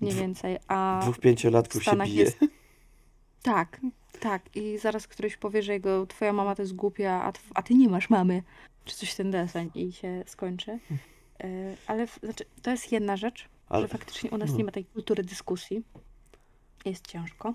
Mniej 0.00 0.12
Dwu- 0.14 0.20
więcej. 0.22 0.58
A 0.68 0.98
Dwóch 1.02 1.18
pięciolatków 1.18 1.82
się 1.84 1.90
Stanach 1.90 2.08
bije. 2.08 2.24
jest- 2.24 2.38
Tak, 3.42 3.80
tak. 4.20 4.42
I 4.56 4.78
zaraz 4.78 5.06
któryś 5.08 5.36
powie, 5.36 5.62
że 5.62 5.72
jego 5.72 6.06
twoja 6.06 6.32
mama 6.32 6.54
to 6.54 6.62
jest 6.62 6.74
głupia, 6.74 7.22
a, 7.22 7.30
tw- 7.32 7.50
a 7.54 7.62
ty 7.62 7.74
nie 7.74 7.88
masz 7.88 8.10
mamy. 8.10 8.42
Czy 8.88 8.96
coś 8.96 9.14
ten 9.14 9.30
deseń 9.30 9.70
i 9.74 9.92
się 9.92 10.24
skończy. 10.26 10.78
Y, 11.44 11.76
ale 11.86 12.06
w, 12.06 12.18
znaczy, 12.22 12.44
to 12.62 12.70
jest 12.70 12.92
jedna 12.92 13.16
rzecz, 13.16 13.48
Ale 13.68 13.82
że 13.82 13.88
faktycznie 13.88 14.30
u 14.30 14.38
nas 14.38 14.50
no. 14.50 14.56
nie 14.56 14.64
ma 14.64 14.72
tej 14.72 14.84
kultury 14.84 15.24
dyskusji. 15.24 15.82
Jest 16.84 17.06
ciężko. 17.06 17.54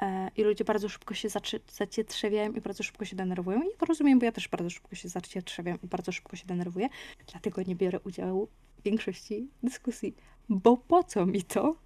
E, 0.00 0.30
I 0.36 0.42
ludzie 0.42 0.64
bardzo 0.64 0.88
szybko 0.88 1.14
się 1.14 1.28
zacietrzewiają 1.72 2.52
i 2.52 2.60
bardzo 2.60 2.82
szybko 2.82 3.04
się 3.04 3.16
denerwują. 3.16 3.62
I 3.62 3.76
to 3.78 3.86
rozumiem, 3.86 4.18
bo 4.18 4.24
ja 4.24 4.32
też 4.32 4.48
bardzo 4.48 4.70
szybko 4.70 4.96
się 4.96 5.08
zacietrzewiam 5.08 5.78
i 5.82 5.86
bardzo 5.86 6.12
szybko 6.12 6.36
się 6.36 6.46
denerwuję. 6.46 6.88
Dlatego 7.30 7.62
nie 7.62 7.76
biorę 7.76 8.00
udziału 8.00 8.48
w 8.78 8.82
większości 8.82 9.48
dyskusji. 9.62 10.14
Bo 10.48 10.76
po 10.76 11.04
co 11.04 11.26
mi 11.26 11.42
to? 11.42 11.76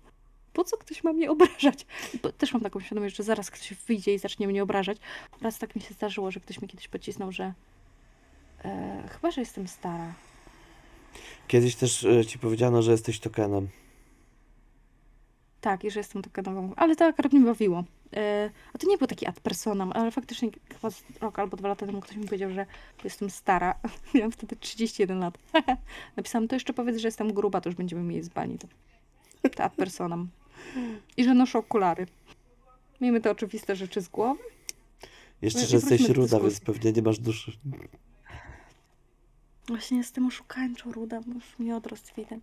Po 0.53 0.65
co 0.65 0.77
ktoś 0.77 1.05
ma 1.05 1.13
mnie 1.13 1.31
obrażać? 1.31 1.87
Bo 2.23 2.33
też 2.33 2.53
mam 2.53 2.63
taką 2.63 2.81
świadomość, 2.81 3.17
że 3.17 3.23
zaraz 3.23 3.51
ktoś 3.51 3.75
wyjdzie 3.75 4.15
i 4.15 4.19
zacznie 4.19 4.49
mnie 4.49 4.63
obrażać. 4.63 4.99
Raz 5.41 5.59
tak 5.59 5.77
mi 5.77 5.83
się 5.83 5.95
zdarzyło, 5.95 6.31
że 6.31 6.41
ktoś 6.41 6.63
mi 6.63 6.69
kiedyś 6.69 6.89
pocisnął, 6.89 7.33
że 7.33 7.53
e, 8.65 9.03
chyba, 9.11 9.31
że 9.31 9.41
jestem 9.41 9.69
stara. 9.69 10.15
kiedyś 11.49 11.77
też 11.77 12.05
e, 12.05 12.27
ci 12.27 12.39
powiedziano, 12.39 12.83
że 12.83 12.93
jesteś 12.93 13.21
tokenem. 13.21 13.69
Tak, 15.61 15.85
i 15.85 15.91
że 15.91 16.01
jestem 16.01 16.23
taka 16.23 16.43
nową. 16.43 16.73
Ale 16.77 16.97
to 16.97 17.05
akurat 17.05 17.33
mnie 17.33 17.45
bawiło. 17.45 17.85
E, 18.17 18.51
a 18.73 18.79
to 18.79 18.87
nie 18.87 18.99
był 18.99 19.07
taki 19.07 19.27
ad 19.27 19.41
personam, 19.41 19.93
ale 19.93 20.11
faktycznie 20.11 20.51
chyba 20.75 20.89
rok 21.21 21.39
albo 21.39 21.57
dwa 21.57 21.69
lata 21.69 21.87
temu 21.87 22.01
ktoś 22.01 22.17
mi 22.17 22.25
powiedział, 22.25 22.51
że 22.51 22.67
jestem 23.05 23.31
stara. 23.31 23.75
Miałam 24.15 24.33
wtedy 24.33 24.57
31 24.57 25.19
lat. 25.19 25.39
Napisałam, 26.17 26.49
to 26.49 26.57
jeszcze 26.57 26.73
powiedz, 26.73 26.97
że 26.97 27.09
jestem 27.09 27.33
gruba, 27.33 27.61
to 27.61 27.69
już 27.69 27.77
będziemy 27.77 28.03
mieli 28.03 28.23
z 28.23 28.29
bani. 28.29 28.59
To, 28.59 28.69
to 29.49 29.65
ad 29.65 29.75
personam. 29.75 30.29
I 31.17 31.25
że 31.25 31.35
noszę 31.35 31.59
okulary. 31.59 32.07
Miejmy 33.01 33.21
te 33.21 33.31
oczywiste 33.31 33.77
rzeczy 33.77 34.01
z 34.01 34.09
głowy. 34.09 34.41
Jeszcze, 35.43 35.67
że 35.67 35.77
jesteś 35.77 36.09
ruda, 36.09 36.41
więc 36.41 36.61
pewnie 36.61 36.93
nie 36.93 37.03
masz 37.03 37.19
duszy. 37.19 37.53
Właśnie 39.69 39.99
jestem 39.99 40.27
oszukańczą 40.27 40.93
ruda, 40.93 41.21
już 41.35 41.59
mi 41.59 41.73
odrost 41.73 42.13
widać. 42.17 42.41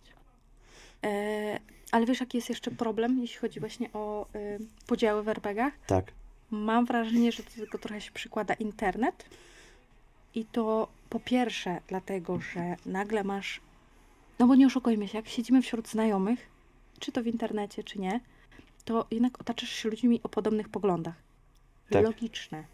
E, 1.04 1.60
ale 1.92 2.06
wiesz, 2.06 2.20
jaki 2.20 2.38
jest 2.38 2.48
jeszcze 2.48 2.70
problem, 2.70 3.18
jeśli 3.18 3.38
chodzi 3.38 3.60
właśnie 3.60 3.92
o 3.92 4.26
y, 4.34 4.58
podziały 4.86 5.22
w 5.22 5.28
RPGach? 5.28 5.72
Tak. 5.86 6.12
Mam 6.50 6.84
wrażenie, 6.84 7.32
że 7.32 7.42
do 7.42 7.50
tego 7.50 7.78
trochę 7.78 8.00
się 8.00 8.12
przykłada 8.12 8.54
internet. 8.54 9.24
I 10.34 10.44
to 10.44 10.88
po 11.10 11.20
pierwsze 11.20 11.80
dlatego, 11.88 12.40
że 12.40 12.76
nagle 12.86 13.24
masz. 13.24 13.60
No 14.38 14.46
bo 14.46 14.54
nie 14.54 14.66
oszukujmy 14.66 15.08
się, 15.08 15.18
jak 15.18 15.28
siedzimy 15.28 15.62
wśród 15.62 15.88
znajomych, 15.88 16.46
czy 16.98 17.12
to 17.12 17.22
w 17.22 17.26
internecie, 17.26 17.84
czy 17.84 17.98
nie, 17.98 18.20
to 18.84 19.06
jednak 19.10 19.40
otaczasz 19.40 19.70
się 19.70 19.88
ludźmi 19.88 20.20
o 20.22 20.28
podobnych 20.28 20.68
poglądach. 20.68 21.14
Tak. 21.90 22.04
Logiczne. 22.04 22.64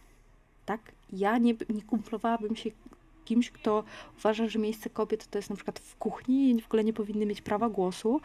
Tak? 0.66 0.80
Ja 1.12 1.38
nie, 1.38 1.54
nie 1.68 1.82
kumplowałabym 1.82 2.56
się 2.56 2.70
kimś, 3.24 3.50
kto 3.50 3.84
uważa, 4.18 4.48
że 4.48 4.58
miejsce 4.58 4.90
kobiet 4.90 5.26
to 5.26 5.38
jest 5.38 5.50
na 5.50 5.56
przykład 5.56 5.78
w 5.78 5.96
kuchni 5.96 6.50
i 6.50 6.60
w 6.62 6.66
ogóle 6.66 6.84
nie 6.84 6.92
powinny 6.92 7.26
mieć 7.26 7.42
prawa 7.42 7.68
głosu. 7.68 8.20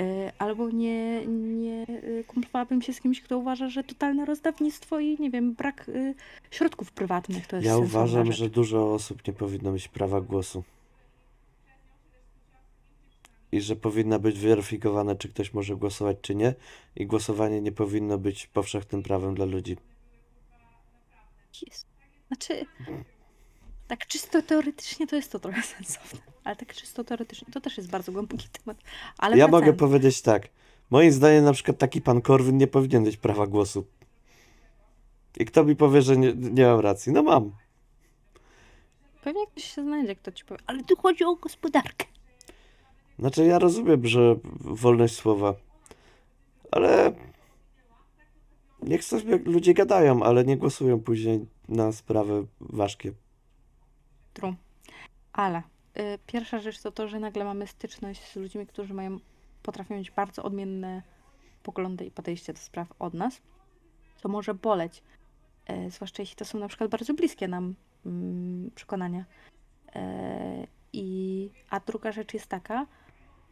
Y, 0.00 0.32
Albo 0.38 0.70
nie, 0.70 1.26
nie 1.26 1.86
y, 1.88 2.24
kumplowałabym 2.26 2.82
się 2.82 2.92
z 2.92 3.00
kimś, 3.00 3.20
kto 3.20 3.38
uważa, 3.38 3.68
że 3.68 3.84
totalne 3.84 4.24
rozdawnictwo 4.24 5.00
i 5.00 5.16
nie 5.20 5.30
wiem, 5.30 5.54
brak 5.54 5.88
y, 5.88 6.14
środków 6.50 6.92
prywatnych 6.92 7.46
to 7.46 7.56
jest 7.56 7.66
Ja 7.68 7.76
uważam, 7.76 8.26
rzecz. 8.26 8.36
że 8.36 8.48
dużo 8.50 8.94
osób 8.94 9.26
nie 9.26 9.32
powinno 9.32 9.72
mieć 9.72 9.88
prawa 9.88 10.20
głosu. 10.20 10.64
I 13.52 13.60
że 13.60 13.76
powinna 13.76 14.18
być 14.18 14.38
weryfikowane, 14.38 15.16
czy 15.16 15.28
ktoś 15.28 15.54
może 15.54 15.76
głosować, 15.76 16.16
czy 16.22 16.34
nie. 16.34 16.54
I 16.96 17.06
głosowanie 17.06 17.60
nie 17.60 17.72
powinno 17.72 18.18
być 18.18 18.46
powszechnym 18.46 19.02
prawem 19.02 19.34
dla 19.34 19.44
ludzi. 19.44 19.76
Jest. 21.66 21.86
Znaczy, 22.28 22.66
tak 23.88 24.06
czysto 24.06 24.42
teoretycznie 24.42 25.06
to 25.06 25.16
jest 25.16 25.32
to 25.32 25.38
trochę 25.38 25.62
sensowne, 25.76 26.20
ale 26.44 26.56
tak 26.56 26.74
czysto 26.74 27.04
teoretycznie 27.04 27.52
to 27.52 27.60
też 27.60 27.76
jest 27.76 27.90
bardzo 27.90 28.12
głęboki 28.12 28.48
temat. 28.48 28.76
Ale 29.18 29.38
ja 29.38 29.48
mogę 29.48 29.72
powiedzieć 29.72 30.22
tak. 30.22 30.48
Moim 30.90 31.12
zdaniem 31.12 31.44
na 31.44 31.52
przykład 31.52 31.78
taki 31.78 32.00
pan 32.00 32.20
Korwin 32.20 32.56
nie 32.56 32.66
powinien 32.66 33.02
mieć 33.02 33.16
prawa 33.16 33.46
głosu. 33.46 33.86
I 35.40 35.44
kto 35.44 35.64
mi 35.64 35.76
powie, 35.76 36.02
że 36.02 36.16
nie, 36.16 36.32
nie 36.34 36.66
mam 36.66 36.80
racji? 36.80 37.12
No 37.12 37.22
mam. 37.22 37.52
pewnie 39.24 39.46
ktoś 39.46 39.64
się 39.64 39.82
znajdzie, 39.82 40.16
kto 40.16 40.32
ci 40.32 40.44
powie, 40.44 40.60
ale 40.66 40.84
tu 40.84 40.96
chodzi 40.96 41.24
o 41.24 41.34
gospodarkę. 41.34 42.06
Znaczy 43.18 43.44
ja 43.44 43.58
rozumiem, 43.58 44.06
że 44.06 44.36
wolność 44.60 45.14
słowa. 45.14 45.54
Ale 46.70 47.12
niech 48.82 49.04
sobie 49.04 49.38
ludzie 49.44 49.74
gadają, 49.74 50.22
ale 50.22 50.44
nie 50.44 50.56
głosują 50.56 51.00
później 51.00 51.46
na 51.68 51.92
sprawy 51.92 52.46
ważkie. 52.60 53.12
True. 54.34 54.54
Ale 55.32 55.62
y, 55.98 56.18
pierwsza 56.26 56.58
rzecz 56.58 56.82
to 56.82 56.92
to, 56.92 57.08
że 57.08 57.20
nagle 57.20 57.44
mamy 57.44 57.66
styczność 57.66 58.32
z 58.32 58.36
ludźmi, 58.36 58.66
którzy 58.66 58.94
mają, 58.94 59.18
potrafią 59.62 59.94
mieć 59.94 60.10
bardzo 60.10 60.42
odmienne 60.42 61.02
poglądy 61.62 62.04
i 62.04 62.10
podejście 62.10 62.52
do 62.52 62.58
spraw 62.58 62.92
od 62.98 63.14
nas, 63.14 63.40
co 64.16 64.28
może 64.28 64.54
boleć. 64.54 65.02
E, 65.66 65.90
zwłaszcza 65.90 66.22
jeśli 66.22 66.36
to 66.36 66.44
są 66.44 66.58
na 66.58 66.68
przykład 66.68 66.90
bardzo 66.90 67.14
bliskie 67.14 67.48
nam 67.48 67.74
mm, 68.06 68.70
przekonania. 68.74 69.24
E, 69.94 70.66
i, 70.92 71.50
a 71.70 71.80
druga 71.80 72.12
rzecz 72.12 72.34
jest 72.34 72.46
taka, 72.46 72.86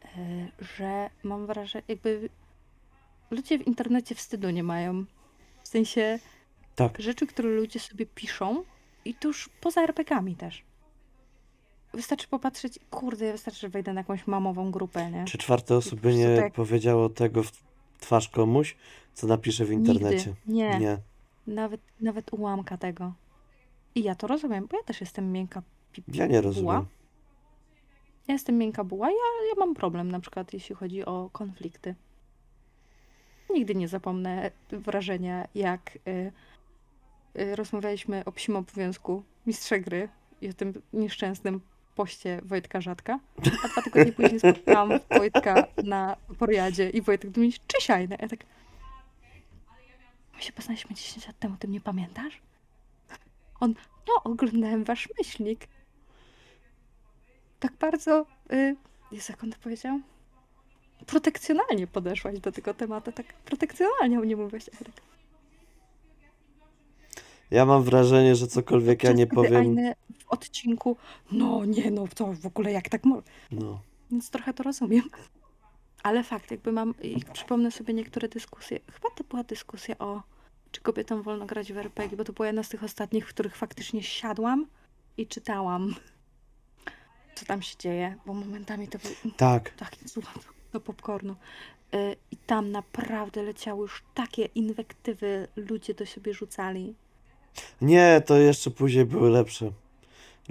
e, 0.05 0.15
że 0.59 1.09
mam 1.23 1.47
wrażenie, 1.47 1.83
jakby 1.87 2.29
ludzie 3.31 3.59
w 3.59 3.67
internecie 3.67 4.15
wstydu 4.15 4.49
nie 4.49 4.63
mają. 4.63 5.05
W 5.63 5.67
sensie 5.67 6.19
Tak. 6.75 6.99
rzeczy, 6.99 7.27
które 7.27 7.49
ludzie 7.49 7.79
sobie 7.79 8.05
piszą 8.05 8.63
i 9.05 9.13
to 9.13 9.27
już 9.27 9.49
poza 9.61 9.81
RPGami 9.81 10.35
też. 10.35 10.63
Wystarczy 11.93 12.27
popatrzeć, 12.27 12.79
kurde, 12.91 13.31
wystarczy, 13.31 13.59
że 13.59 13.69
wejdę 13.69 13.93
na 13.93 13.99
jakąś 13.99 14.27
mamową 14.27 14.71
grupę, 14.71 15.11
nie? 15.11 15.25
Czy 15.25 15.37
czwarte 15.37 15.75
osoby 15.75 16.15
nie 16.15 16.35
tak- 16.37 16.53
powiedziało 16.53 17.09
tego 17.09 17.43
w 17.43 17.51
twarz 17.99 18.29
komuś, 18.29 18.75
co 19.13 19.27
napisze 19.27 19.65
w 19.65 19.71
internecie? 19.71 20.15
Nigdy. 20.27 20.33
Nie. 20.47 20.79
Nie. 20.79 20.97
Nawet, 21.47 21.81
nawet 22.01 22.33
ułamka 22.33 22.77
tego. 22.77 23.13
I 23.95 24.03
ja 24.03 24.15
to 24.15 24.27
rozumiem, 24.27 24.67
bo 24.67 24.77
ja 24.77 24.83
też 24.83 25.01
jestem 25.01 25.31
miękka 25.31 25.61
pi- 25.91 26.03
Ja 26.07 26.25
nie 26.27 26.31
buła. 26.31 26.41
rozumiem. 26.41 26.85
Ja 28.27 28.33
jestem 28.33 28.57
miękka 28.57 28.83
buła, 28.83 29.09
ja, 29.09 29.15
ja 29.49 29.55
mam 29.59 29.73
problem 29.75 30.11
na 30.11 30.19
przykład, 30.19 30.53
jeśli 30.53 30.75
chodzi 30.75 31.05
o 31.05 31.29
konflikty. 31.33 31.95
Nigdy 33.53 33.75
nie 33.75 33.87
zapomnę 33.87 34.51
wrażenia, 34.71 35.47
jak 35.55 35.97
y, 36.07 36.31
y, 37.41 37.55
rozmawialiśmy 37.55 38.25
o 38.25 38.31
psim 38.31 38.55
obowiązku 38.55 39.23
mistrza 39.45 39.79
gry 39.79 40.09
i 40.41 40.49
o 40.49 40.53
tym 40.53 40.73
nieszczęsnym 40.93 41.61
poście 41.95 42.41
Wojtka 42.43 42.81
Rzadka, 42.81 43.19
a 43.63 43.67
dwa 43.67 43.81
tygodnie 43.81 44.13
później 44.13 44.39
spotkałam 44.39 44.99
Wojtka 45.09 45.67
na 45.83 46.17
poriadzie 46.39 46.89
i 46.89 47.01
Wojtek 47.01 47.31
do 47.31 47.41
mnie, 47.41 47.51
Ajne. 47.89 48.17
Ja 48.21 48.27
tak, 48.27 48.39
my 50.35 50.41
się 50.41 50.53
poznaliśmy 50.53 50.95
10 50.95 51.27
lat 51.27 51.39
temu, 51.39 51.55
ty 51.59 51.67
mnie 51.67 51.81
pamiętasz? 51.81 52.41
On, 53.59 53.73
no 54.07 54.31
oglądałem 54.31 54.83
wasz 54.83 55.09
myślnik. 55.17 55.67
Tak 57.59 57.73
bardzo, 57.79 58.25
y, 58.53 58.75
Jezu, 59.11 59.31
jak 59.31 59.43
on 59.43 59.51
to 59.51 59.57
powiedział? 59.63 59.99
Protekcjonalnie 61.05 61.87
podeszłaś 61.87 62.39
do 62.39 62.51
tego 62.51 62.73
tematu, 62.73 63.11
tak 63.11 63.33
protekcjonalnie 63.33 64.19
o 64.19 64.23
nim 64.23 64.39
mówiłaś. 64.39 64.63
ja 64.73 64.79
tak, 64.79 65.03
Ja 67.51 67.65
mam 67.65 67.83
wrażenie, 67.83 68.35
że 68.35 68.47
cokolwiek 68.47 69.03
ja 69.03 69.11
nie 69.11 69.27
powiem. 69.27 69.75
Odcinku, 70.31 70.97
no 71.31 71.65
nie, 71.65 71.91
no 71.91 72.07
to 72.15 72.33
w 72.33 72.45
ogóle 72.45 72.71
jak 72.71 72.89
tak 72.89 73.03
może. 73.05 73.23
No. 73.51 73.81
Więc 74.11 74.29
trochę 74.29 74.53
to 74.53 74.63
rozumiem. 74.63 75.03
Ale 76.03 76.23
fakt, 76.23 76.51
jakby 76.51 76.71
mam, 76.71 76.93
i 77.01 77.15
przypomnę 77.33 77.71
sobie 77.71 77.93
niektóre 77.93 78.27
dyskusje. 78.27 78.79
Chyba 78.93 79.09
to 79.15 79.23
była 79.23 79.43
dyskusja 79.43 79.97
o, 79.99 80.21
czy 80.71 80.81
kobietom 80.81 81.21
wolno 81.21 81.45
grać 81.45 81.73
w 81.73 81.77
RPG, 81.77 82.17
bo 82.17 82.23
to 82.23 82.33
była 82.33 82.47
jedna 82.47 82.63
z 82.63 82.69
tych 82.69 82.83
ostatnich, 82.83 83.25
w 83.25 83.29
których 83.29 83.55
faktycznie 83.55 84.03
siadłam 84.03 84.67
i 85.17 85.27
czytałam, 85.27 85.95
co 87.35 87.45
tam 87.45 87.61
się 87.61 87.77
dzieje, 87.77 88.15
bo 88.25 88.33
momentami 88.33 88.87
to 88.87 88.97
był 88.99 89.31
Tak. 89.37 89.69
taki 89.69 90.09
słucham 90.09 90.43
do 90.73 90.79
popcornu. 90.79 91.35
Y, 91.95 92.15
I 92.31 92.37
tam 92.37 92.71
naprawdę 92.71 93.43
leciały 93.43 93.81
już 93.81 94.03
takie 94.13 94.45
inwektywy, 94.45 95.47
ludzie 95.55 95.93
do 95.93 96.05
siebie 96.05 96.33
rzucali. 96.33 96.95
Nie, 97.81 98.21
to 98.25 98.37
jeszcze 98.37 98.71
później 98.71 99.05
były 99.05 99.29
lepsze. 99.29 99.71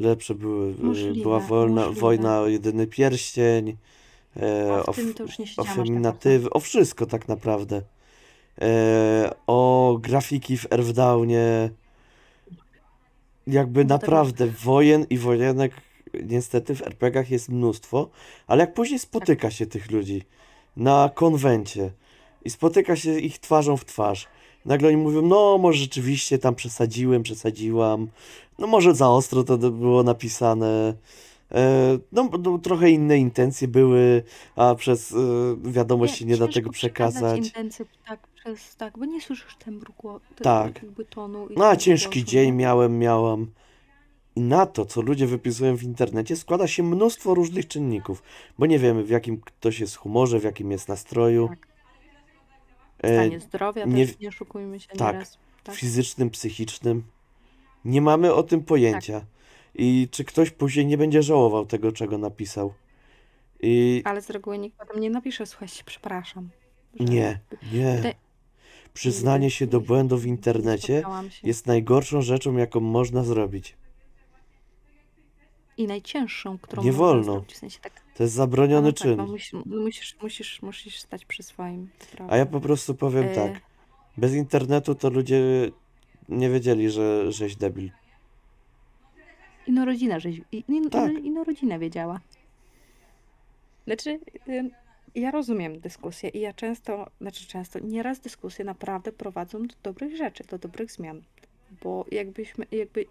Lepsze 0.00 0.34
były. 0.34 0.70
y, 0.70 0.82
Możliwe, 0.82 1.22
Była 1.22 1.40
wolna, 1.40 1.80
możliwe. 1.80 2.00
wojna 2.00 2.40
o 2.40 2.46
jedyny 2.48 2.86
pierścień. 2.86 3.76
E, 4.42 4.82
o, 4.86 4.92
tym 4.92 5.08
f- 5.10 5.14
to 5.16 5.22
już 5.22 5.38
nie 5.38 5.44
o 5.44 5.48
siedziałam 5.48 5.70
aż 5.70 5.76
tak 5.76 5.86
feminatywy, 5.86 6.50
o 6.50 6.60
wszystko 6.60 7.06
tak 7.06 7.28
naprawdę. 7.28 7.82
E, 8.60 9.34
o 9.46 9.98
grafiki 10.00 10.56
w 10.56 10.72
Earthdownie. 10.72 11.70
Jakby 13.46 13.84
Do 13.84 13.98
tego- 13.98 14.00
naprawdę 14.12 14.46
wojen 14.46 15.06
i 15.10 15.18
wojenek 15.18 15.72
niestety 16.24 16.74
w 16.74 16.82
RPGach 16.82 17.30
jest 17.30 17.48
mnóstwo, 17.48 18.10
ale 18.46 18.60
jak 18.60 18.74
później 18.74 18.98
spotyka 18.98 19.50
się 19.50 19.66
tych 19.66 19.90
ludzi 19.90 20.22
na 20.76 21.10
konwencie 21.14 21.90
i 22.44 22.50
spotyka 22.50 22.96
się 22.96 23.18
ich 23.18 23.38
twarzą 23.38 23.76
w 23.76 23.84
twarz 23.84 24.28
Nagle 24.64 24.88
oni 24.88 24.96
mówią, 24.96 25.22
no 25.22 25.58
może 25.58 25.78
rzeczywiście 25.78 26.38
tam 26.38 26.54
przesadziłem, 26.54 27.22
przesadziłam, 27.22 28.08
no 28.58 28.66
może 28.66 28.94
za 28.94 29.08
ostro 29.10 29.44
to 29.44 29.58
było 29.58 30.02
napisane, 30.02 30.94
e, 31.52 31.98
no, 32.12 32.30
no 32.42 32.58
trochę 32.58 32.90
inne 32.90 33.18
intencje 33.18 33.68
były, 33.68 34.22
a 34.56 34.74
przez 34.74 35.12
e, 35.12 35.16
wiadomość 35.70 36.16
się 36.18 36.24
nie 36.24 36.36
da 36.36 36.48
tego 36.48 36.70
przekazać. 36.70 37.38
intencje 37.38 37.84
tak 38.08 38.26
przez 38.26 38.76
tak, 38.76 38.98
bo 38.98 39.04
nie 39.04 39.20
słyszysz 39.20 39.56
tembru 39.56 39.92
głosu, 39.98 40.24
Tak. 40.42 40.82
jakby 40.82 41.04
tonu 41.04 41.48
No 41.56 41.66
a 41.66 41.76
ciężki 41.76 42.20
głosu, 42.20 42.30
dzień 42.32 42.46
nie? 42.46 42.52
miałem, 42.52 42.98
miałam. 42.98 43.46
I 44.36 44.40
na 44.40 44.66
to, 44.66 44.86
co 44.86 45.02
ludzie 45.02 45.26
wypisują 45.26 45.76
w 45.76 45.82
internecie, 45.82 46.36
składa 46.36 46.66
się 46.66 46.82
mnóstwo 46.82 47.34
różnych 47.34 47.68
czynników, 47.68 48.22
bo 48.58 48.66
nie 48.66 48.78
wiemy, 48.78 49.04
w 49.04 49.10
jakim 49.10 49.40
ktoś 49.40 49.80
jest 49.80 49.96
humorze, 49.96 50.40
w 50.40 50.44
jakim 50.44 50.70
jest 50.70 50.88
nastroju, 50.88 51.48
Tak. 51.48 51.69
E, 53.02 53.14
Stanie 53.14 53.40
zdrowia 53.40 53.84
nie- 53.84 54.06
też, 54.06 54.18
nie 54.18 54.28
oszukujmy 54.28 54.80
się 54.80 54.88
tak. 54.88 55.14
nieraz. 55.14 55.38
Tak. 55.64 55.74
fizycznym, 55.76 56.30
psychicznym. 56.30 57.02
Nie 57.84 58.00
mamy 58.00 58.34
o 58.34 58.42
tym 58.42 58.62
pojęcia. 58.64 59.24
I 59.74 60.08
czy 60.10 60.24
ktoś 60.24 60.50
później 60.50 60.86
nie 60.86 60.98
będzie 60.98 61.22
żałował 61.22 61.66
tego, 61.66 61.92
czego 61.92 62.18
napisał. 62.18 62.74
I 63.60 64.02
Ale 64.04 64.22
z 64.22 64.30
reguły 64.30 64.58
nikt 64.58 64.76
potem 64.78 65.00
nie 65.00 65.10
napisze, 65.10 65.46
słuchajcie, 65.46 65.82
przepraszam. 65.86 66.48
że 67.00 67.04
nie, 67.04 67.40
nie. 67.72 68.14
Przyznanie 68.94 69.50
się 69.50 69.66
do 69.66 69.80
błędu 69.80 70.18
w 70.18 70.26
internecie 70.26 71.02
jest 71.42 71.66
najgorszą 71.66 72.22
rzeczą, 72.22 72.56
jaką 72.56 72.80
można 72.80 73.24
zrobić. 73.24 73.76
I 75.76 75.86
najcięższą, 75.86 76.58
którą 76.58 76.82
Nie 76.82 76.92
można 76.92 77.04
wolno. 77.06 77.22
zrobić, 77.32 77.52
w 77.52 77.56
sensie 77.56 77.78
tak, 77.80 77.92
To 78.20 78.24
jest 78.24 78.34
zabroniony 78.34 78.86
no 78.88 78.92
tak, 78.92 79.02
czyn. 79.02 79.16
no 79.16 79.26
musisz, 79.26 79.52
no 79.52 79.62
musisz, 79.80 80.16
musisz, 80.22 80.62
musisz 80.62 80.98
stać 81.00 81.24
przy 81.24 81.42
swoim. 81.42 81.88
A 82.28 82.36
ja 82.36 82.44
prawda. 82.46 82.46
po 82.46 82.60
prostu 82.60 82.94
powiem 82.94 83.24
E, 83.24 83.34
tak. 83.34 83.60
Bez 84.16 84.34
internetu 84.34 84.94
to 84.94 85.10
ludzie 85.10 85.40
nie 86.28 86.50
wiedzieli, 86.50 86.90
że 86.90 87.32
żeś 87.32 87.56
debil. 87.56 87.90
Ino 89.66 89.84
rodzina, 89.84 90.18
żeś, 90.20 90.40
i- 90.52 90.64
ino, 90.68 90.90
Tak. 90.90 91.12
ino, 91.12 91.44
rodzina 91.44 91.78
wiedziała. 91.78 92.20
Znaczy, 93.86 94.20
ja 95.14 95.30
rozumiem 95.30 95.80
dyskusję 95.80 96.28
i 96.30 96.40
ja 96.40 96.52
często, 96.52 97.10
znaczy 97.20 97.46
często, 97.46 97.78
nieraz 97.78 98.20
dyskusje 98.20 98.64
naprawdę 98.64 99.12
prowadzą 99.12 99.66
do 99.66 99.74
dobrych 99.82 100.16
rzeczy, 100.16 100.44
do 100.44 100.58
dobrych 100.58 100.92
zmian. 100.92 101.22
Bo 101.82 102.04
jakbyśmy, 102.10 102.66
jakby 102.72 103.04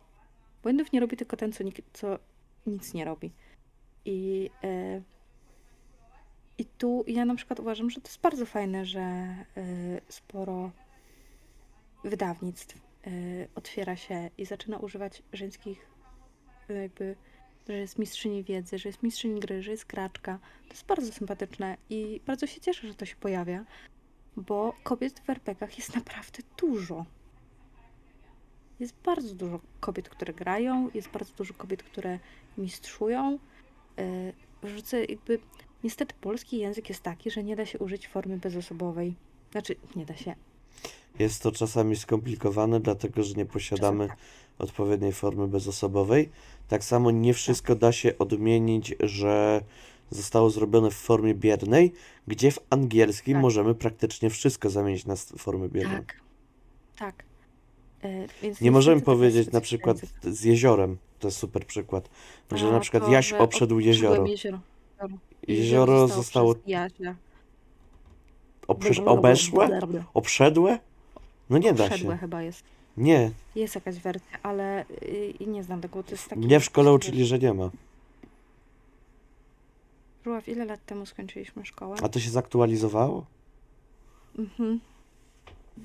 błędów 0.64 0.92
nie 0.92 1.00
robi 1.00 1.18
tylko 1.18 1.38
ten, 1.38 1.52
co, 1.52 1.64
nik- 1.64 1.82
co 1.94 2.20
nic 2.68 2.94
nie 2.94 3.06
robi. 3.06 3.32
I, 4.10 4.50
e, 4.64 5.02
I 6.58 6.66
tu 6.66 7.04
ja 7.08 7.26
na 7.26 7.36
przykład 7.36 7.60
uważam, 7.60 7.90
że 7.90 8.02
to 8.02 8.08
jest 8.08 8.22
bardzo 8.22 8.46
fajne, 8.46 8.86
że 8.86 9.00
e, 9.00 9.46
sporo 10.08 10.72
wydawnictw 12.04 12.78
e, 12.78 13.12
otwiera 13.56 13.96
się 13.96 14.30
i 14.38 14.46
zaczyna 14.46 14.78
używać 14.78 15.24
żeńskich 15.34 15.88
jakby, 16.70 17.16
że 17.68 17.78
jest 17.78 18.00
mistrzyni 18.00 18.44
wiedzy, 18.44 18.78
że 18.78 18.90
jest 18.90 19.04
mistrzyni 19.04 19.40
gry, 19.40 19.64
że 19.64 19.72
jest 19.72 19.86
graczka. 19.86 20.40
To 20.68 20.74
jest 20.74 20.86
bardzo 20.86 21.12
sympatyczne 21.12 21.78
i 21.90 22.22
bardzo 22.26 22.48
się 22.48 22.62
cieszę, 22.62 22.88
że 22.88 22.96
to 22.96 23.06
się 23.06 23.16
pojawia, 23.16 23.66
bo 24.38 24.74
kobiet 24.84 25.20
w 25.20 25.30
RPGach 25.30 25.78
jest 25.78 25.96
naprawdę 25.96 26.40
dużo. 26.58 27.06
Jest 28.80 28.96
bardzo 29.06 29.36
dużo 29.36 29.60
kobiet, 29.80 30.10
które 30.10 30.34
grają, 30.34 30.90
jest 30.94 31.10
bardzo 31.10 31.34
dużo 31.34 31.54
kobiet, 31.54 31.84
które 31.84 32.20
mistrzują. 32.58 33.40
Yy, 34.00 34.34
Wrzucę 34.64 35.06
jakby, 35.06 35.40
niestety 35.84 36.16
polski 36.22 36.58
język 36.58 36.90
jest 36.90 37.02
taki, 37.02 37.32
że 37.32 37.44
nie 37.44 37.56
da 37.56 37.66
się 37.66 37.80
użyć 37.80 38.08
formy 38.08 38.38
bezosobowej. 38.38 39.16
Znaczy, 39.52 39.76
nie 39.96 40.06
da 40.06 40.16
się. 40.16 40.36
Jest 41.20 41.44
to 41.44 41.52
czasami 41.52 41.96
skomplikowane, 41.96 42.80
dlatego 42.80 43.24
że 43.24 43.34
nie 43.34 43.46
posiadamy 43.46 44.08
Czasem 44.08 44.24
odpowiedniej 44.60 45.12
formy 45.12 45.48
bezosobowej. 45.48 46.30
Tak 46.68 46.84
samo 46.84 47.12
nie 47.12 47.34
wszystko 47.34 47.76
da 47.76 47.92
się 47.92 48.18
odmienić, 48.18 48.96
że 49.00 49.62
zostało 50.12 50.50
zrobione 50.50 50.92
w 50.92 50.96
formie 50.96 51.34
biernej, 51.34 51.94
gdzie 52.28 52.52
w 52.52 52.60
angielskim 52.70 53.34
Tak. 53.34 53.42
możemy 53.42 53.76
praktycznie 53.76 54.30
wszystko 54.30 54.70
zamienić 54.70 55.06
na 55.06 55.16
formę 55.16 55.70
bierną. 55.70 55.98
Tak, 55.98 56.16
tak. 56.98 57.29
Yy, 58.04 58.28
więc 58.42 58.62
Nie 58.62 58.72
możemy 58.72 59.02
powiedzieć 59.02 59.52
na 59.52 59.62
przykład 59.62 59.98
z 60.24 60.44
jeziorem, 60.44 60.98
to 61.20 61.28
jest 61.28 61.38
super 61.38 61.66
przykład, 61.66 62.10
że 62.52 62.68
A, 62.68 62.72
na 62.72 62.80
przykład 62.80 63.10
Jaś 63.10 63.34
obszedł 63.34 63.80
jezioro. 63.80 64.26
jezioro. 64.26 64.60
Jezioro 65.48 66.08
zostało 66.08 66.56
przez 66.56 66.68
Jasia. 66.68 67.16
oprze- 68.68 69.06
obeszłe? 69.06 69.80
Obszedłe? 70.14 70.80
No 71.50 71.58
nie 71.58 71.74
da 71.74 71.98
się. 71.98 72.18
chyba 72.18 72.42
jest. 72.42 72.64
Nie. 72.98 73.32
Jest 73.56 73.76
jakaś 73.76 74.00
wersja, 74.00 74.38
ale 74.44 74.86
y, 75.04 75.34
i 75.40 75.48
nie 75.48 75.64
znam 75.64 75.82
tego. 75.82 76.04
To 76.04 76.12
jest 76.12 76.30
taki. 76.30 76.42
Mnie 76.42 76.60
w 76.60 76.64
szkole 76.66 76.94
uczyli, 76.94 77.26
że 77.26 77.40
nie 77.40 77.54
ma. 77.54 77.70
Żuław, 80.26 80.48
ile 80.50 80.66
lat 80.66 80.86
temu 80.86 81.06
skończyliśmy 81.06 81.66
szkołę? 81.66 81.96
A 82.04 82.10
to 82.10 82.20
się 82.20 82.30
zaktualizowało? 82.30 83.26
Mhm. 84.40 84.80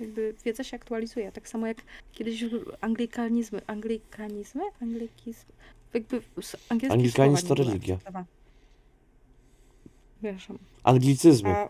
Jakby 0.01 0.35
wiedza 0.45 0.65
się 0.65 0.77
aktualizuje. 0.77 1.33
Tak 1.33 1.49
samo 1.49 1.67
jak 1.67 1.83
kiedyś 2.13 2.45
anglikanizmy. 2.81 3.61
Anglikanizmy? 3.67 4.63
Anglikizm. 4.83 5.47
Jakby 5.95 6.23
Anglikanizm 6.69 7.49
to 7.49 7.55
religia. 7.55 7.95
akceptowane. 7.95 8.25
Wiesz, 10.23 10.49
Anglicyzmy. 10.83 11.51
a 11.51 11.69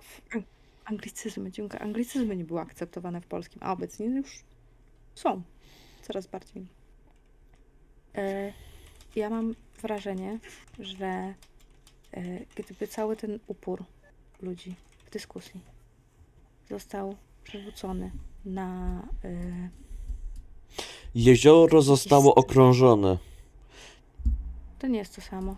anglicyzmy, 0.85 1.51
dziękuję. 1.51 1.83
Anglicyzmy 1.83 2.37
nie 2.37 2.45
były 2.45 2.61
akceptowane 2.61 3.21
w 3.21 3.27
polskim, 3.27 3.63
a 3.63 3.73
obecnie 3.73 4.07
już 4.07 4.45
są. 5.15 5.43
Coraz 6.03 6.27
bardziej. 6.27 6.67
E, 8.15 8.53
ja 9.17 9.31
mam 9.31 9.55
wrażenie, 9.83 10.39
że 10.79 11.35
e, 12.13 12.41
gdyby 12.57 12.87
cały 12.87 13.17
ten 13.17 13.39
upór 13.47 13.85
ludzi 14.43 14.75
w 15.07 15.11
dyskusji 15.11 15.61
został 16.71 17.17
przerzucony 17.45 18.11
na 18.45 19.03
e, 19.25 19.69
Jezioro 21.15 21.83
zostało 21.83 22.35
okrążone. 22.35 23.19
to 24.79 24.87
nie 24.87 24.99
jest 24.99 25.17
to 25.17 25.21
samo. 25.21 25.57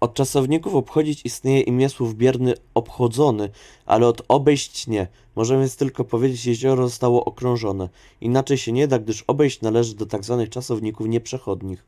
Od 0.00 0.14
czasowników 0.14 0.74
obchodzić 0.74 1.24
istnieje 1.24 1.60
imię 1.60 1.88
słów 1.88 2.14
bierny 2.14 2.54
obchodzony, 2.74 3.50
ale 3.86 4.06
od 4.06 4.22
obejść 4.28 4.86
nie. 4.86 5.06
Możemy 5.36 5.60
więc 5.60 5.76
tylko 5.76 6.04
powiedzieć 6.04 6.46
jezioro 6.46 6.88
zostało 6.88 7.24
okrążone. 7.24 7.88
Inaczej 8.20 8.58
się 8.58 8.72
nie 8.72 8.88
da, 8.88 8.98
gdyż 8.98 9.24
obejść 9.26 9.60
należy 9.60 9.96
do 9.96 10.06
tak 10.06 10.24
zwanych 10.24 10.48
czasowników 10.50 11.08
nieprzechodnich. 11.08 11.86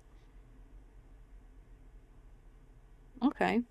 Okej. 3.21 3.63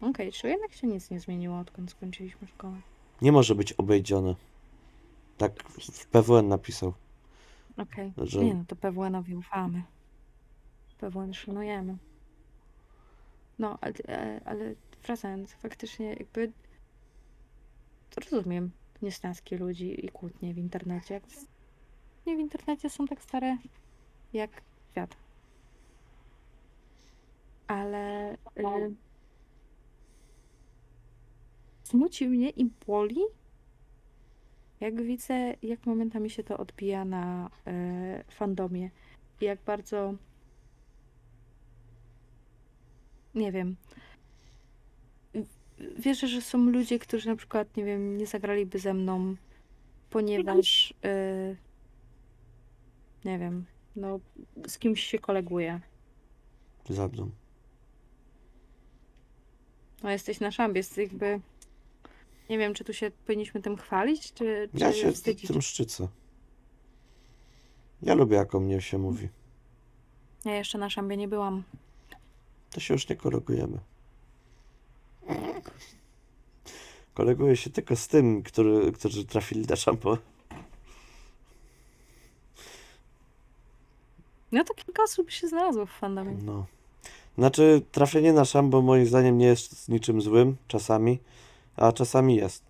Okej, 0.00 0.32
czy 0.32 0.48
jednak 0.48 0.72
się 0.72 0.86
nic 0.86 1.10
nie 1.10 1.20
zmieniło, 1.20 1.58
odkąd 1.58 1.90
skończyliśmy 1.90 2.48
szkołę? 2.48 2.76
Nie 3.22 3.32
może 3.32 3.54
być 3.54 3.72
obejdzione. 3.72 4.34
Tak 5.38 5.62
w 5.68 6.06
PWN 6.06 6.48
napisał. 6.48 6.92
Okej. 7.76 8.12
Że- 8.16 8.44
Nie 8.44 8.54
no, 8.54 8.64
to 8.68 8.76
PWN-owi 8.76 9.36
ufamy. 9.36 9.82
PWN 10.98 11.34
szanujemy. 11.34 11.96
No, 13.58 13.78
ale, 13.80 13.92
e, 14.08 14.40
ale 14.44 14.74
wracając, 15.06 15.52
faktycznie 15.52 16.06
jakby 16.14 16.52
rozumiem 18.30 18.70
niesnaski 19.02 19.56
ludzi 19.56 20.06
i 20.06 20.08
kłótnie 20.08 20.54
w 20.54 20.58
internecie. 20.58 21.20
Nie 22.26 22.36
w 22.36 22.40
internecie 22.40 22.90
są 22.90 23.06
tak 23.06 23.22
stare 23.22 23.56
jak 24.32 24.50
świat. 24.90 25.16
Ale 27.66 28.32
y, 28.34 28.94
smuci 31.84 32.28
mnie 32.28 32.50
i 32.50 32.70
boli, 32.86 33.20
jak 34.80 35.02
widzę, 35.02 35.54
jak 35.62 35.86
momentami 35.86 36.30
się 36.30 36.44
to 36.44 36.56
odbija 36.56 37.04
na 37.04 37.50
e, 37.66 38.24
fandomie. 38.28 38.90
Jak 39.40 39.58
bardzo. 39.66 40.14
Nie 43.34 43.52
wiem. 43.52 43.76
Wierzę, 45.98 46.28
że 46.28 46.40
są 46.42 46.58
ludzie, 46.58 46.98
którzy 46.98 47.28
na 47.28 47.36
przykład, 47.36 47.76
nie 47.76 47.84
wiem, 47.84 48.16
nie 48.16 48.26
zagraliby 48.26 48.78
ze 48.78 48.94
mną, 48.94 49.36
ponieważ. 50.10 50.94
e, 51.04 51.56
nie 53.24 53.38
wiem, 53.38 53.64
no, 53.96 54.20
z 54.68 54.78
kimś 54.78 55.04
się 55.04 55.18
koleguje. 55.18 55.80
Zabdą. 56.88 57.30
No, 60.02 60.10
jesteś 60.10 60.40
na 60.40 60.50
szambie, 60.50 60.78
jest 60.78 60.98
jakby. 60.98 61.40
Nie 62.50 62.58
wiem, 62.58 62.74
czy 62.74 62.84
tu 62.84 62.92
się 62.92 63.10
powinniśmy 63.10 63.62
tym 63.62 63.76
chwalić, 63.76 64.32
czy, 64.32 64.68
czy 64.72 64.84
Ja 64.84 64.92
się 64.92 65.12
wstydzić. 65.12 65.48
tym 65.52 65.62
szczycę. 65.62 66.08
Ja 68.02 68.14
lubię, 68.14 68.36
jak 68.36 68.54
o 68.54 68.60
mnie 68.60 68.80
się 68.80 68.98
mówi. 68.98 69.28
Ja 70.44 70.54
jeszcze 70.56 70.78
na 70.78 70.90
szambie 70.90 71.16
nie 71.16 71.28
byłam. 71.28 71.62
To 72.70 72.80
się 72.80 72.94
już 72.94 73.08
nie 73.08 73.16
kolegujemy. 73.16 73.78
Koleguję 77.14 77.56
się 77.56 77.70
tylko 77.70 77.96
z 77.96 78.08
tym, 78.08 78.42
który, 78.42 78.92
którzy 78.92 79.24
trafili 79.24 79.66
na 79.66 79.76
szambo. 79.76 80.18
No 84.52 84.64
to 84.64 84.74
kilka 84.74 85.02
osób 85.02 85.30
się 85.30 85.48
znalazło 85.48 85.86
w 85.86 85.90
fandomie. 85.90 86.36
No. 86.42 86.66
Znaczy, 87.38 87.82
trafienie 87.92 88.32
na 88.32 88.44
szambo 88.44 88.82
moim 88.82 89.06
zdaniem 89.06 89.38
nie 89.38 89.46
jest 89.46 89.88
niczym 89.88 90.20
złym, 90.22 90.56
czasami, 90.68 91.18
a 91.76 91.92
czasami 91.92 92.36
jest. 92.36 92.64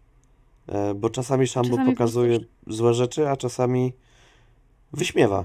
E, 0.67 0.95
bo 0.95 1.11
czasami 1.11 1.47
szambo 1.47 1.77
Czasami 1.77 1.93
pokazuje 1.93 2.39
złe 2.67 2.95
rzeczy, 2.95 3.29
a 3.29 3.37
czasami 3.37 3.93
wyśmiewa 4.93 5.39
e, 5.39 5.45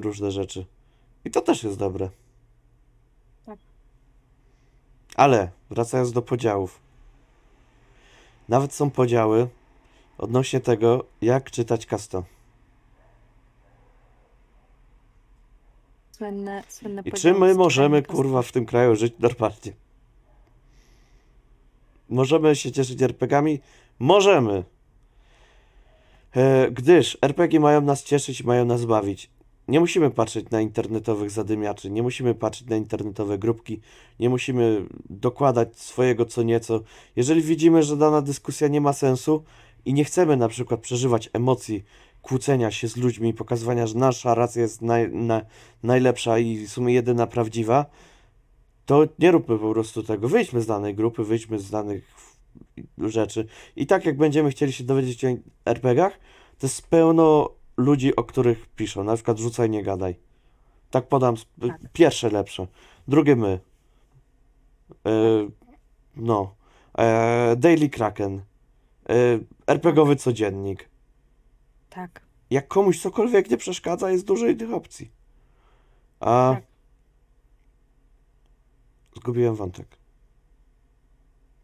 różne 0.00 0.30
rzeczy. 0.30 0.66
I 1.24 1.30
to 1.30 1.40
też 1.40 1.64
jest 1.64 1.78
dobre. 1.78 2.10
Tak. 3.46 3.58
Ale 5.14 5.50
wracając 5.70 6.12
do 6.12 6.22
podziałów. 6.22 6.80
Nawet 8.48 8.74
są 8.74 8.90
podziały 8.90 9.48
odnośnie 10.18 10.60
tego, 10.60 11.04
jak 11.22 11.50
czytać 11.50 11.86
kasto. 11.86 12.24
Słynne, 16.12 16.62
słynne 16.68 17.02
I 17.04 17.12
czy 17.12 17.34
my 17.34 17.54
możemy, 17.54 18.02
kurwa, 18.02 18.42
w 18.42 18.52
tym 18.52 18.66
kraju 18.66 18.96
żyć 18.96 19.14
normalnie? 19.18 19.72
Możemy 22.10 22.56
się 22.56 22.72
cieszyć 22.72 23.02
RPGami? 23.02 23.60
Możemy. 23.98 24.64
E, 26.36 26.70
gdyż 26.70 27.18
RPG 27.22 27.60
mają 27.60 27.80
nas 27.80 28.04
cieszyć, 28.04 28.44
mają 28.44 28.64
nas 28.64 28.84
bawić. 28.84 29.30
Nie 29.68 29.80
musimy 29.80 30.10
patrzeć 30.10 30.50
na 30.50 30.60
internetowych 30.60 31.30
zadymiaczy, 31.30 31.90
nie 31.90 32.02
musimy 32.02 32.34
patrzeć 32.34 32.68
na 32.68 32.76
internetowe 32.76 33.38
grupki, 33.38 33.80
nie 34.20 34.28
musimy 34.28 34.86
dokładać 35.10 35.78
swojego 35.78 36.24
co 36.26 36.42
nieco. 36.42 36.80
Jeżeli 37.16 37.42
widzimy, 37.42 37.82
że 37.82 37.96
dana 37.96 38.22
dyskusja 38.22 38.68
nie 38.68 38.80
ma 38.80 38.92
sensu 38.92 39.44
i 39.84 39.94
nie 39.94 40.04
chcemy 40.04 40.36
na 40.36 40.48
przykład 40.48 40.80
przeżywać 40.80 41.30
emocji 41.32 41.84
kłócenia 42.22 42.70
się 42.70 42.88
z 42.88 42.96
ludźmi 42.96 43.34
pokazywania, 43.34 43.86
że 43.86 43.98
nasza 43.98 44.34
racja 44.34 44.62
jest 44.62 44.82
naj, 44.82 45.10
na, 45.12 45.42
najlepsza 45.82 46.38
i 46.38 46.66
w 46.66 46.70
sumie 46.70 46.94
jedyna 46.94 47.26
prawdziwa, 47.26 47.86
to 48.90 49.04
nie 49.18 49.30
róbmy 49.30 49.58
po 49.58 49.72
prostu 49.72 50.02
tego. 50.02 50.28
Wyjdźmy 50.28 50.60
z 50.60 50.66
danej 50.66 50.94
grupy, 50.94 51.24
wyjdźmy 51.24 51.58
z 51.58 51.70
danych 51.70 52.14
rzeczy. 52.98 53.46
I 53.76 53.86
tak 53.86 54.04
jak 54.04 54.16
będziemy 54.16 54.50
chcieli 54.50 54.72
się 54.72 54.84
dowiedzieć 54.84 55.24
o 55.24 55.28
RPGach, 55.64 56.12
to 56.58 56.66
jest 56.66 56.88
pełno 56.88 57.50
ludzi, 57.76 58.16
o 58.16 58.24
których 58.24 58.66
piszą. 58.66 59.04
Na 59.04 59.14
przykład 59.14 59.38
rzucaj, 59.38 59.70
nie 59.70 59.82
gadaj. 59.82 60.14
Tak 60.90 61.08
podam. 61.08 61.36
Tak. 61.60 61.78
Pierwsze 61.92 62.30
lepsze. 62.30 62.66
Drugie 63.08 63.36
my. 63.36 63.60
E, 65.06 65.10
no. 66.16 66.54
E, 66.98 67.56
Daily 67.56 67.88
Kraken. 67.88 68.42
E, 69.08 69.14
RPGowy 69.66 70.16
codziennik. 70.16 70.88
Tak. 71.90 72.20
Jak 72.50 72.68
komuś 72.68 73.00
cokolwiek 73.00 73.50
nie 73.50 73.56
przeszkadza, 73.56 74.10
jest 74.10 74.26
dużo 74.26 74.46
innych 74.46 74.72
opcji. 74.72 75.10
A. 76.20 76.54
Tak. 76.54 76.69
Zgubiłem 79.16 79.54
wątek. 79.54 79.86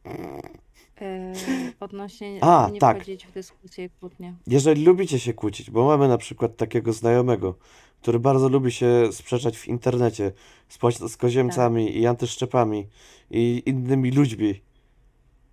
Yy, 0.04 1.72
odnośnie 1.80 2.38
A, 2.40 2.68
nie 2.72 2.78
tak. 2.78 2.96
wchodzić 2.96 3.26
w 3.26 3.32
dyskusję 3.32 3.84
i 3.84 3.90
kłótnie. 3.90 4.34
Jeżeli 4.46 4.84
lubicie 4.84 5.18
się 5.18 5.32
kłócić, 5.34 5.70
bo 5.70 5.84
mamy 5.84 6.08
na 6.08 6.18
przykład 6.18 6.56
takiego 6.56 6.92
znajomego, 6.92 7.54
który 8.02 8.18
bardzo 8.18 8.48
lubi 8.48 8.72
się 8.72 9.08
sprzeczać 9.12 9.58
w 9.58 9.68
internecie 9.68 10.32
z, 10.68 10.78
z 11.12 11.16
koziemcami 11.16 11.98
i 11.98 12.06
antyszczepami 12.06 12.86
i 13.30 13.62
innymi 13.66 14.10
ludźmi, 14.10 14.60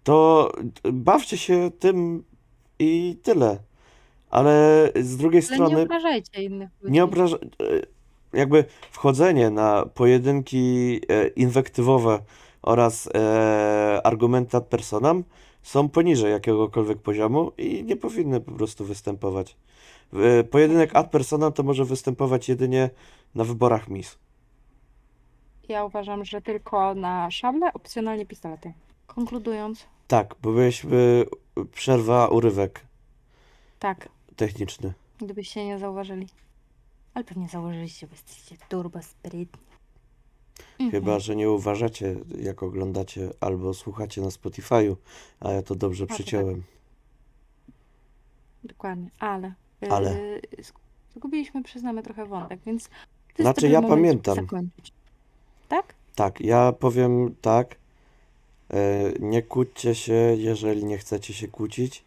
to 0.03 0.51
bawcie 0.93 1.37
się 1.37 1.71
tym 1.79 2.23
i 2.79 3.17
tyle. 3.23 3.59
Ale 4.29 4.89
z 5.01 5.17
drugiej 5.17 5.41
Ale 5.49 5.57
nie 5.59 5.65
strony 5.65 5.81
obrażajcie 5.81 6.43
innych 6.43 6.69
ludzi. 6.81 6.93
nie 6.93 7.03
obraża... 7.03 7.37
Jakby 8.33 8.65
wchodzenie 8.91 9.49
na 9.49 9.85
pojedynki 9.85 11.01
e, 11.09 11.27
inwektywowe 11.27 12.19
oraz 12.61 13.09
e, 13.13 14.01
argumenty 14.03 14.57
ad 14.57 14.65
personam 14.67 15.23
są 15.61 15.89
poniżej 15.89 16.31
jakiegokolwiek 16.31 16.97
poziomu 16.97 17.51
i 17.57 17.83
nie 17.83 17.95
powinny 17.97 18.41
po 18.41 18.51
prostu 18.51 18.85
występować. 18.85 19.55
E, 20.13 20.43
Pojedynek 20.43 20.95
ad 20.95 21.09
personam 21.11 21.53
to 21.53 21.63
może 21.63 21.85
występować 21.85 22.49
jedynie 22.49 22.89
na 23.35 23.43
wyborach 23.43 23.87
mis. 23.87 24.17
Ja 25.69 25.85
uważam, 25.85 26.25
że 26.25 26.41
tylko 26.41 26.93
na 26.95 27.31
szable, 27.31 27.73
opcjonalnie 27.73 28.25
pistolety. 28.25 28.73
Konkludując, 29.07 29.85
Tak, 30.07 30.35
bo 30.41 30.51
mieliśmy 30.51 31.25
przerwa, 31.71 32.27
urywek 32.27 32.81
tak, 33.79 34.09
techniczny. 34.35 34.93
gdybyście 35.21 35.65
nie 35.65 35.79
zauważyli. 35.79 36.27
Ale 37.13 37.23
pewnie 37.25 37.49
zauważyliście, 37.49 38.07
bo 38.07 38.13
jesteście 38.13 38.55
turbo 38.69 39.01
sprytni. 39.01 39.63
Chyba, 40.77 40.97
Mhm. 40.97 41.19
że 41.19 41.35
nie 41.35 41.49
uważacie, 41.51 42.15
jak 42.37 42.63
oglądacie 42.63 43.29
albo 43.39 43.73
słuchacie 43.73 44.21
na 44.21 44.27
Spotify'u, 44.27 44.95
a 45.39 45.51
ja 45.51 45.61
to 45.63 45.75
dobrze 45.75 46.07
tak. 46.07 46.15
przyciąłem. 46.17 46.63
Dokładnie, 48.63 49.09
ale. 49.19 49.53
Ale. 49.89 50.13
Yy, 50.21 50.41
sk- 50.63 50.79
zgubiliśmy, 51.15 51.63
przyznamy, 51.63 52.03
trochę 52.03 52.25
wątek, 52.25 52.59
więc. 52.65 52.89
To 53.37 53.43
Znaczy, 53.43 53.67
ja 53.69 53.81
moment, 53.81 53.99
pamiętam. 54.25 54.47
Tak? 55.67 55.93
Tak, 56.15 56.41
ja 56.41 56.71
powiem 56.71 57.35
tak. 57.41 57.75
E, 58.73 59.11
nie 59.19 59.41
kłóćcie 59.41 59.95
się, 59.95 60.13
jeżeli 60.37 60.85
nie 60.85 60.97
chcecie 60.97 61.33
się 61.33 61.47
kłócić, 61.47 62.03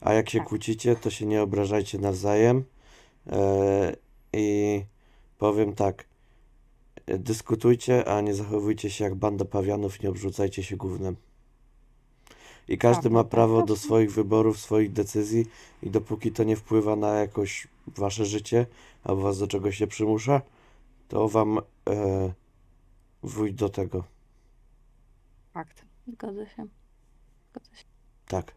a 0.00 0.12
jak 0.12 0.30
się 0.30 0.38
Tak. 0.38 0.48
kłócicie, 0.48 0.96
to 0.96 1.10
się 1.10 1.26
nie 1.26 1.42
obrażajcie 1.42 1.98
nawzajem. 1.98 2.64
E, 3.26 3.96
I 4.32 4.84
powiem 5.38 5.74
tak. 5.74 6.04
e, 7.06 7.18
Dyskutujcie, 7.18 8.08
a 8.08 8.20
nie 8.20 8.34
zachowujcie 8.34 8.90
się 8.90 9.04
jak 9.04 9.14
banda 9.14 9.44
pawianów, 9.44 10.02
nie 10.02 10.08
obrzucajcie 10.08 10.62
się 10.62 10.76
gównem. 10.76 11.16
I 12.68 12.78
każdy 12.78 13.02
Prawda, 13.02 13.18
ma 13.18 13.24
tak, 13.24 13.30
prawo 13.30 13.62
do 13.62 13.76
swoich 13.76 14.12
wyborów, 14.12 14.58
swoich 14.58 14.92
decyzji 14.92 15.46
i 15.82 15.90
dopóki 15.90 16.32
to 16.32 16.44
nie 16.44 16.56
wpływa 16.56 16.96
na 16.96 17.14
jakoś 17.14 17.68
wasze 17.86 18.26
życie, 18.26 18.66
albo 19.04 19.22
was 19.22 19.38
do 19.38 19.46
czegoś 19.46 19.80
nie 19.80 19.86
przymusza, 19.86 20.42
to 21.08 21.28
wam 21.28 21.58
e, 21.58 21.62
wójt 23.22 23.56
do 23.56 23.68
tego. 23.68 24.04
Fakt. 25.54 25.84
Zgodzę 26.08 26.46
się. 26.46 26.66
Zgodzę 27.50 27.76
się. 27.76 27.84
Tak. 28.26 28.52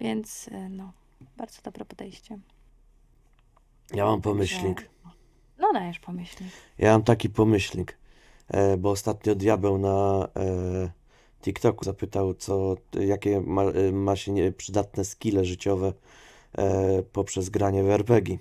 Więc, 0.00 0.46
yy, 0.46 0.68
no, 0.68 0.92
bardzo 1.36 1.62
dobre 1.62 1.84
podejście. 1.84 2.38
Ja 3.94 4.04
mam 4.04 4.22
pomyślnik. 4.22 4.90
No, 5.58 5.72
dajesz 5.72 5.98
pomyślnik. 5.98 6.52
Ja 6.78 6.92
mam 6.92 7.02
taki 7.02 7.30
pomyślnik, 7.30 7.98
e, 8.48 8.76
bo 8.76 8.90
ostatnio 8.90 9.34
diabeł 9.34 9.78
na 9.78 10.28
e, 10.36 10.90
TikToku 11.42 11.84
zapytał, 11.84 12.34
co, 12.34 12.76
jakie 13.00 13.40
ma, 13.40 13.62
e, 13.62 13.92
ma 13.92 14.16
się 14.16 14.32
nie, 14.32 14.52
przydatne 14.52 15.04
skille 15.04 15.44
życiowe 15.44 15.92
e, 16.58 17.02
poprzez 17.02 17.50
granie 17.50 17.82
w 17.82 17.90
RPG. 17.90 18.38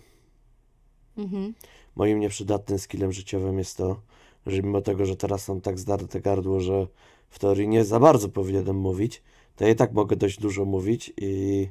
Mhm. 1.18 1.54
Moim 1.96 2.20
nieprzydatnym 2.20 2.80
skillem 2.80 3.12
życiowym 3.12 3.58
jest 3.58 3.78
to, 3.78 4.02
że 4.46 4.62
mimo 4.62 4.82
tego, 4.82 5.06
że 5.06 5.16
teraz 5.16 5.48
mam 5.48 5.62
tak 5.62 5.80
zdarte 5.80 6.22
gardło, 6.22 6.60
że 6.60 6.88
w 7.30 7.40
teorii 7.40 7.68
nie 7.68 7.86
za 7.86 8.00
bardzo 8.00 8.30
powinienem 8.30 8.76
mówić, 8.76 9.24
to 9.56 9.64
ja 9.64 9.70
i 9.70 9.76
tak 9.76 9.94
mogę 9.94 10.16
dość 10.16 10.40
dużo 10.40 10.66
mówić 10.66 11.14
i 11.18 11.68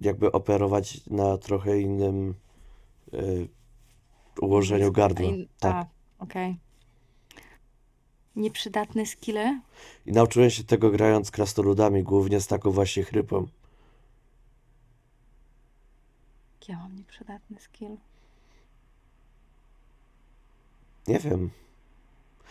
jakby 0.00 0.32
operować 0.32 1.06
na 1.06 1.38
trochę 1.38 1.80
innym 1.80 2.34
e, 3.12 3.18
ułożeniu 4.40 4.92
gardła. 4.92 5.26
In- 5.26 5.48
Tak. 5.60 5.86
Okej. 6.18 6.56
Nieprzydatne 8.36 9.06
skille? 9.06 9.60
I 10.06 10.12
nauczyłem 10.12 10.50
się 10.50 10.64
tego 10.64 10.90
grając 10.90 11.30
krasnoludami, 11.30 12.02
głównie 12.02 12.40
z 12.40 12.46
taką 12.46 12.70
właśnie 12.70 13.02
chrypą. 13.02 13.46
Ja 16.68 16.76
mam 16.78 16.96
nieprzydatny 16.96 17.60
skill. 17.60 17.96
Nie 21.08 21.18
wiem, 21.18 21.50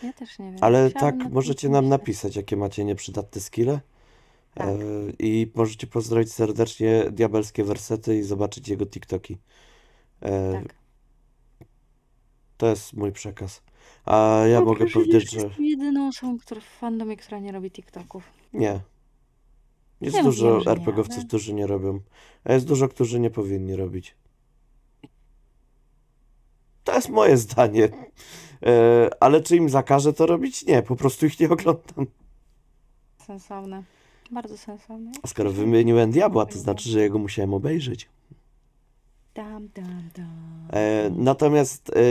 Ja 0.02 0.12
też 0.12 0.38
nie 0.38 0.50
wiem. 0.50 0.58
ale 0.60 0.84
Musiałabym 0.84 1.20
tak 1.20 1.32
możecie 1.32 1.68
nam 1.68 1.88
napisać, 1.88 2.36
jakie 2.36 2.56
macie 2.56 2.84
nieprzydatne 2.84 3.40
skille. 3.40 3.80
Tak. 4.56 4.68
E, 4.68 4.74
I 5.18 5.52
możecie 5.54 5.86
pozdrowić 5.86 6.32
serdecznie 6.32 7.04
diabelskie 7.10 7.64
wersety 7.64 8.18
i 8.18 8.22
zobaczyć 8.22 8.68
jego 8.68 8.86
TikToki. 8.86 9.38
E, 10.20 10.52
Tak. 10.52 10.74
To 12.56 12.66
jest 12.66 12.92
mój 12.92 13.12
przekaz. 13.12 13.62
A 14.04 14.42
ja 14.50 14.58
No, 14.60 14.64
mogę 14.66 14.86
powiedzieć, 14.86 15.30
że 15.30 15.40
Jestem 15.40 15.64
jedyną 15.64 16.08
osobą 16.08 16.38
która, 16.38 16.60
w 16.60 16.64
fandomie, 16.64 17.16
która 17.16 17.38
nie 17.38 17.52
robi 17.52 17.70
TikToków. 17.70 18.24
nie. 18.52 18.80
Jest 20.00 20.16
Ja 20.16 20.22
dużo 20.22 20.52
wiem, 20.52 20.60
że 20.60 20.70
nie, 20.70 20.76
RPGowców, 20.76 21.16
ale- 21.16 21.26
którzy 21.26 21.54
nie 21.54 21.66
robią. 21.66 22.00
A 22.44 22.52
jest 22.52 22.66
dużo, 22.66 22.88
którzy 22.88 23.20
nie 23.20 23.30
powinni 23.30 23.76
robić. 23.76 24.14
To 26.84 26.94
jest 26.94 27.08
moje 27.08 27.36
zdanie. 27.46 27.88
E, 28.62 29.10
ale 29.20 29.40
czy 29.40 29.56
im 29.56 29.68
zakażę 29.68 30.12
to 30.12 30.26
robić? 30.26 30.66
Nie, 30.66 30.82
po 30.82 30.96
prostu 30.96 31.26
ich 31.26 31.40
nie 31.40 31.50
oglądam. 31.50 32.06
Sensowne. 33.26 33.82
Bardzo 34.30 34.58
sensowne. 34.58 35.12
A 35.22 35.26
skoro 35.26 35.52
wymieniłem 35.52 36.10
diabła, 36.10 36.46
to 36.46 36.58
znaczy, 36.58 36.88
że 36.90 37.00
jego 37.00 37.18
musiałem 37.18 37.54
obejrzeć. 37.54 38.08
Dam, 39.34 39.68
dam, 39.74 40.10
dam. 40.14 40.68
E, 40.72 41.10
natomiast 41.10 41.90
e, 41.96 42.02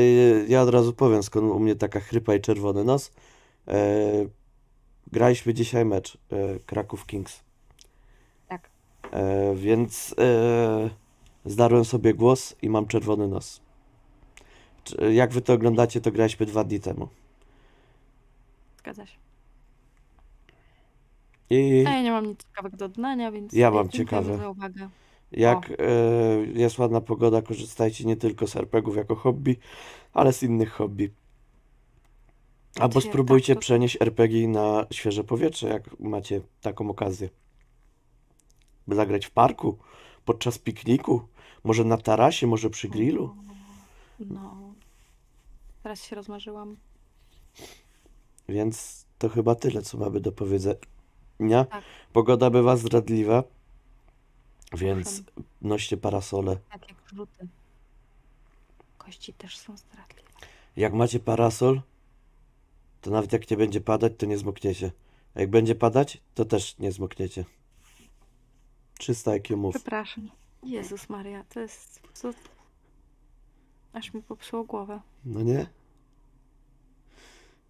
ja 0.47 0.61
od 0.61 0.69
razu 0.69 0.93
powiem, 0.93 1.23
skąd 1.23 1.51
u 1.51 1.59
mnie 1.59 1.75
taka 1.75 1.99
chrypa 1.99 2.35
i 2.35 2.41
czerwony 2.41 2.83
nos. 2.83 3.11
E, 3.67 4.01
graliśmy 5.11 5.53
dzisiaj 5.53 5.85
mecz 5.85 6.17
e, 6.31 6.59
Kraków 6.59 7.05
Kings. 7.05 7.43
Tak. 8.47 8.69
E, 9.11 9.55
więc 9.55 10.15
e, 10.19 10.89
zdarłem 11.45 11.85
sobie 11.85 12.13
głos 12.13 12.55
i 12.61 12.69
mam 12.69 12.87
czerwony 12.87 13.27
nos. 13.27 13.61
Jak 15.11 15.33
wy 15.33 15.41
to 15.41 15.53
oglądacie, 15.53 16.01
to 16.01 16.11
graliśmy 16.11 16.45
dwa 16.45 16.63
dni 16.63 16.79
temu. 16.79 17.07
Zgadza 18.79 19.05
się. 19.05 19.24
I 21.49 21.83
A 21.87 21.89
ja 21.89 22.01
nie 22.01 22.11
mam 22.11 22.25
nic 22.25 22.43
ciekawego 22.43 22.77
do 22.77 22.89
dodania, 22.89 23.31
więc 23.31 23.53
Ja 23.53 23.71
mam 23.71 23.89
ciekawe. 23.89 24.37
za 24.37 24.49
uwagę. 24.49 24.89
jak 25.31 25.71
e, 25.71 25.75
jest 26.53 26.77
ładna 26.79 27.01
pogoda, 27.01 27.41
korzystajcie 27.41 28.05
nie 28.05 28.15
tylko 28.15 28.47
z 28.47 28.55
RPGów 28.55 28.95
jako 28.95 29.15
hobby, 29.15 29.57
ale 30.13 30.33
z 30.33 30.43
innych 30.43 30.71
hobby. 30.71 31.11
Albo 32.79 32.91
Znaczy, 32.93 33.07
spróbujcie 33.07 33.53
tak, 33.53 33.57
to- 33.57 33.61
przenieść 33.61 33.97
RPG 34.01 34.47
na 34.47 34.85
świeże 34.91 35.23
powietrze, 35.23 35.67
jak 35.67 35.99
macie 35.99 36.41
taką 36.61 36.89
okazję. 36.89 37.29
By 38.87 38.95
zagrać 38.95 39.25
w 39.25 39.31
parku, 39.31 39.77
podczas 40.25 40.57
pikniku, 40.59 41.21
może 41.63 41.83
na 41.83 41.97
tarasie, 41.97 42.47
może 42.47 42.69
przy 42.69 42.89
grillu. 42.89 43.35
No. 44.19 44.57
Teraz 45.83 46.03
się 46.03 46.15
rozmarzyłam. 46.15 46.77
Więc 48.49 49.05
to 49.17 49.29
chyba 49.29 49.55
tyle, 49.55 49.81
co 49.81 49.97
mamy 49.97 50.19
do 50.19 50.31
powiedzenia. 50.31 50.75
Tak. 51.69 51.83
Pogoda 52.13 52.49
bywa 52.49 52.77
zdradliwa, 52.77 53.43
więc 54.73 55.07
Owszem. 55.07 55.43
noście 55.61 55.97
parasole. 55.97 56.57
Tak 56.71 56.89
jak 56.89 56.97
rzuty. 57.15 57.47
Kości 58.97 59.33
też 59.33 59.57
są 59.57 59.77
zdradliwe. 59.77 60.29
Jak 60.75 60.93
macie 60.93 61.19
parasol, 61.19 61.81
to 63.01 63.11
nawet 63.11 63.33
jak 63.33 63.51
nie 63.51 63.57
będzie 63.57 63.81
padać, 63.81 64.13
to 64.17 64.25
nie 64.25 64.37
zmokniecie. 64.37 64.91
A 65.35 65.39
jak 65.39 65.49
będzie 65.49 65.75
padać, 65.75 66.21
to 66.35 66.45
też 66.45 66.77
nie 66.77 66.91
zmokniecie. 66.91 67.45
300 68.97 69.31
IQ 69.31 69.57
move. 69.57 69.75
Przepraszam. 69.75 70.29
Jezus 70.63 71.09
Maria, 71.09 71.43
to 71.43 71.59
jest 71.59 72.01
cud. 72.13 72.35
Aż 73.93 74.13
mi 74.13 74.21
popsuło 74.21 74.63
głowę. 74.63 75.01
No 75.25 75.41
nie? 75.41 75.67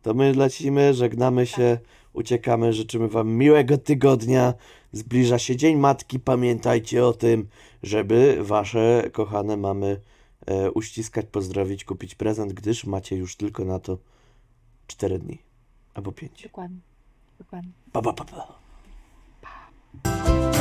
To 0.01 0.13
my 0.13 0.33
lecimy, 0.33 0.93
żegnamy 0.93 1.45
się, 1.45 1.77
uciekamy. 2.15 2.73
Życzymy 2.73 3.07
Wam 3.07 3.29
miłego 3.29 3.77
tygodnia. 3.77 4.53
Zbliża 4.91 5.39
się 5.39 5.55
Dzień 5.55 5.77
Matki. 5.77 6.19
Pamiętajcie 6.19 7.05
o 7.05 7.13
tym, 7.13 7.47
żeby 7.83 8.37
Wasze 8.41 9.09
kochane 9.13 9.57
mamy 9.57 10.01
e, 10.45 10.71
uściskać, 10.71 11.25
pozdrowić, 11.31 11.85
kupić 11.85 12.15
prezent, 12.15 12.53
gdyż 12.53 12.85
macie 12.85 13.15
już 13.15 13.35
tylko 13.35 13.65
na 13.65 13.79
to 13.79 13.97
4 14.87 15.19
dni 15.19 15.39
albo 15.93 16.11
5. 16.11 16.43
Dokładnie. 16.43 16.79
Dokładnie. 17.39 17.71
Pa, 17.91 18.01
pa, 18.01 18.13
pa, 18.13 18.25
pa. 18.25 18.47
pa. 19.41 20.54